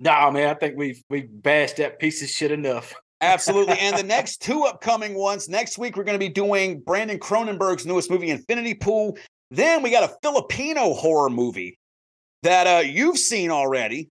Nah, 0.00 0.30
man, 0.30 0.48
I 0.48 0.54
think 0.54 0.76
we've 0.76 1.02
we've 1.10 1.28
bashed 1.30 1.78
that 1.78 1.98
piece 1.98 2.22
of 2.22 2.28
shit 2.28 2.52
enough. 2.52 2.94
Absolutely. 3.20 3.76
and 3.80 3.96
the 3.96 4.02
next 4.04 4.42
two 4.42 4.62
upcoming 4.62 5.14
ones, 5.14 5.48
next 5.48 5.76
week, 5.76 5.96
we're 5.96 6.04
going 6.04 6.18
to 6.18 6.24
be 6.24 6.28
doing 6.28 6.80
Brandon 6.80 7.18
Cronenberg's 7.18 7.84
newest 7.84 8.10
movie, 8.10 8.30
Infinity 8.30 8.74
Pool. 8.74 9.18
Then 9.50 9.82
we 9.82 9.90
got 9.90 10.04
a 10.10 10.14
Filipino 10.22 10.92
horror 10.94 11.30
movie 11.30 11.78
that 12.42 12.66
uh, 12.66 12.80
you've 12.80 13.18
seen 13.18 13.50
already. 13.50 14.08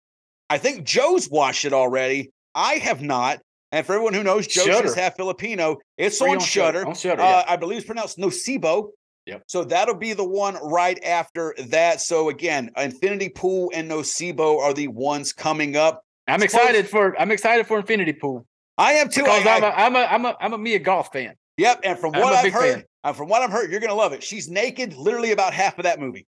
I 0.50 0.58
think 0.58 0.84
Joe's 0.86 1.30
watched 1.30 1.66
it 1.66 1.74
already. 1.74 2.32
I 2.54 2.76
have 2.76 3.02
not. 3.02 3.40
And 3.72 3.86
for 3.86 3.94
everyone 3.94 4.14
who 4.14 4.24
knows, 4.24 4.48
Joe 4.48 4.64
Shudder. 4.66 4.88
is 4.88 4.96
half 4.96 5.16
Filipino. 5.18 5.78
It's 5.98 6.20
Free 6.20 6.32
on 6.32 6.40
Shudder. 6.40 6.86
On 6.88 6.96
Shudder, 6.96 7.22
Uh, 7.22 7.26
yeah. 7.26 7.44
I 7.48 7.58
believe 7.58 7.80
it's 7.80 7.86
pronounced 7.88 8.18
Nocebo. 8.18 8.90
Yep. 9.26 9.44
So 9.48 9.64
that'll 9.64 9.96
be 9.96 10.14
the 10.14 10.24
one 10.24 10.56
right 10.64 11.04
after 11.04 11.56
that. 11.70 12.00
So 12.00 12.30
again, 12.30 12.70
Infinity 12.78 13.30
Pool 13.30 13.72
and 13.74 13.90
Nocebo 13.90 14.60
are 14.60 14.74
the 14.74 14.88
ones 14.88 15.34
coming 15.34 15.76
up. 15.76 16.04
I'm 16.28 16.44
excited 16.44 16.88
for 16.88 17.20
I'm 17.20 17.32
excited 17.32 17.68
for 17.68 17.78
Infinity 17.80 18.14
Pool 18.14 18.46
I 18.78 18.94
am 18.94 19.10
too. 19.10 19.24
because 19.24 19.46
I- 19.46 19.56
I'm 19.58 19.64
I- 19.64 19.68
a 19.68 19.72
I'm 19.74 19.96
a 19.96 20.00
I'm 20.00 20.26
a 20.26 20.38
I'm 20.42 20.54
a 20.54 20.58
Mia 20.60 20.80
Goth 20.80 21.10
fan. 21.12 21.34
Yep, 21.58 21.82
and 21.84 21.98
from 22.00 22.14
I'm 22.16 22.22
what 22.22 22.34
I've 22.34 22.52
heard, 22.52 22.74
fan. 22.76 22.84
uh, 23.04 23.14
from 23.14 23.30
what 23.30 23.42
I've 23.42 23.52
heard, 23.52 23.72
you're 23.72 23.80
gonna 23.80 23.94
love 23.94 24.14
it. 24.14 24.22
She's 24.24 24.50
naked, 24.50 24.94
literally 24.96 25.32
about 25.32 25.54
half 25.54 25.78
of 25.78 25.84
that 25.84 26.00
movie. 26.00 26.26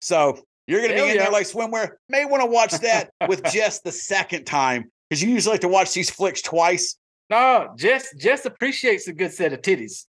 So 0.00 0.38
you're 0.66 0.80
gonna 0.80 0.94
Hell 0.94 1.06
be 1.06 1.12
in 1.12 1.18
there 1.18 1.30
like 1.30 1.46
swimwear. 1.46 1.92
May 2.08 2.24
want 2.24 2.42
to 2.42 2.46
watch 2.46 2.72
that 2.72 3.10
with 3.28 3.42
just 3.52 3.84
the 3.84 3.92
second 3.92 4.44
time 4.44 4.90
because 5.08 5.22
you 5.22 5.30
usually 5.30 5.52
like 5.54 5.60
to 5.60 5.68
watch 5.68 5.92
these 5.92 6.10
flicks 6.10 6.40
twice. 6.42 6.96
No, 7.28 7.72
Jess 7.76 8.14
Jess 8.16 8.44
appreciates 8.46 9.08
a 9.08 9.12
good 9.12 9.32
set 9.32 9.52
of 9.52 9.60
titties. 9.60 10.06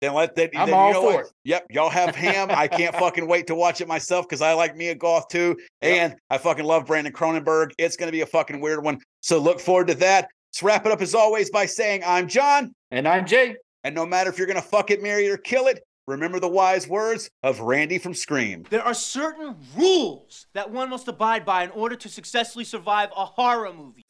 Then 0.00 0.14
let 0.14 0.36
that. 0.36 0.50
I'm 0.56 0.66
then 0.66 0.74
all 0.78 0.86
you 0.88 0.92
know 0.94 1.00
for 1.02 1.12
what? 1.16 1.24
it. 1.26 1.32
Yep, 1.44 1.66
y'all 1.70 1.90
have 1.90 2.14
ham. 2.14 2.48
I 2.52 2.68
can't 2.68 2.94
fucking 3.04 3.26
wait 3.26 3.48
to 3.48 3.54
watch 3.56 3.80
it 3.80 3.88
myself 3.88 4.26
because 4.28 4.40
I 4.40 4.52
like 4.52 4.76
Mia 4.76 4.94
Goth 4.94 5.26
too, 5.28 5.56
Yep. 5.82 5.92
and 6.12 6.16
I 6.30 6.38
fucking 6.38 6.64
love 6.64 6.86
Brandon 6.86 7.12
Cronenberg. 7.12 7.72
It's 7.78 7.96
gonna 7.96 8.12
be 8.12 8.20
a 8.20 8.26
fucking 8.26 8.60
weird 8.60 8.84
one. 8.84 9.00
So 9.20 9.38
look 9.38 9.58
forward 9.60 9.88
to 9.88 9.94
that. 9.96 10.28
Let's 10.48 10.62
wrap 10.62 10.86
it 10.86 10.92
up 10.92 11.02
as 11.02 11.14
always 11.14 11.50
by 11.50 11.66
saying 11.66 12.02
I'm 12.06 12.26
John. 12.26 12.72
And 12.90 13.06
I'm 13.06 13.26
Jay. 13.26 13.56
And 13.84 13.94
no 13.94 14.06
matter 14.06 14.30
if 14.30 14.38
you're 14.38 14.46
going 14.46 14.60
to 14.60 14.66
fuck 14.66 14.90
it, 14.90 15.02
marry 15.02 15.26
it, 15.26 15.30
or 15.30 15.36
kill 15.36 15.66
it, 15.66 15.84
remember 16.06 16.40
the 16.40 16.48
wise 16.48 16.88
words 16.88 17.28
of 17.42 17.60
Randy 17.60 17.98
from 17.98 18.14
Scream. 18.14 18.64
There 18.70 18.82
are 18.82 18.94
certain 18.94 19.56
rules 19.76 20.46
that 20.54 20.70
one 20.70 20.88
must 20.88 21.06
abide 21.06 21.44
by 21.44 21.64
in 21.64 21.70
order 21.70 21.96
to 21.96 22.08
successfully 22.08 22.64
survive 22.64 23.10
a 23.14 23.26
horror 23.26 23.72
movie. 23.74 24.04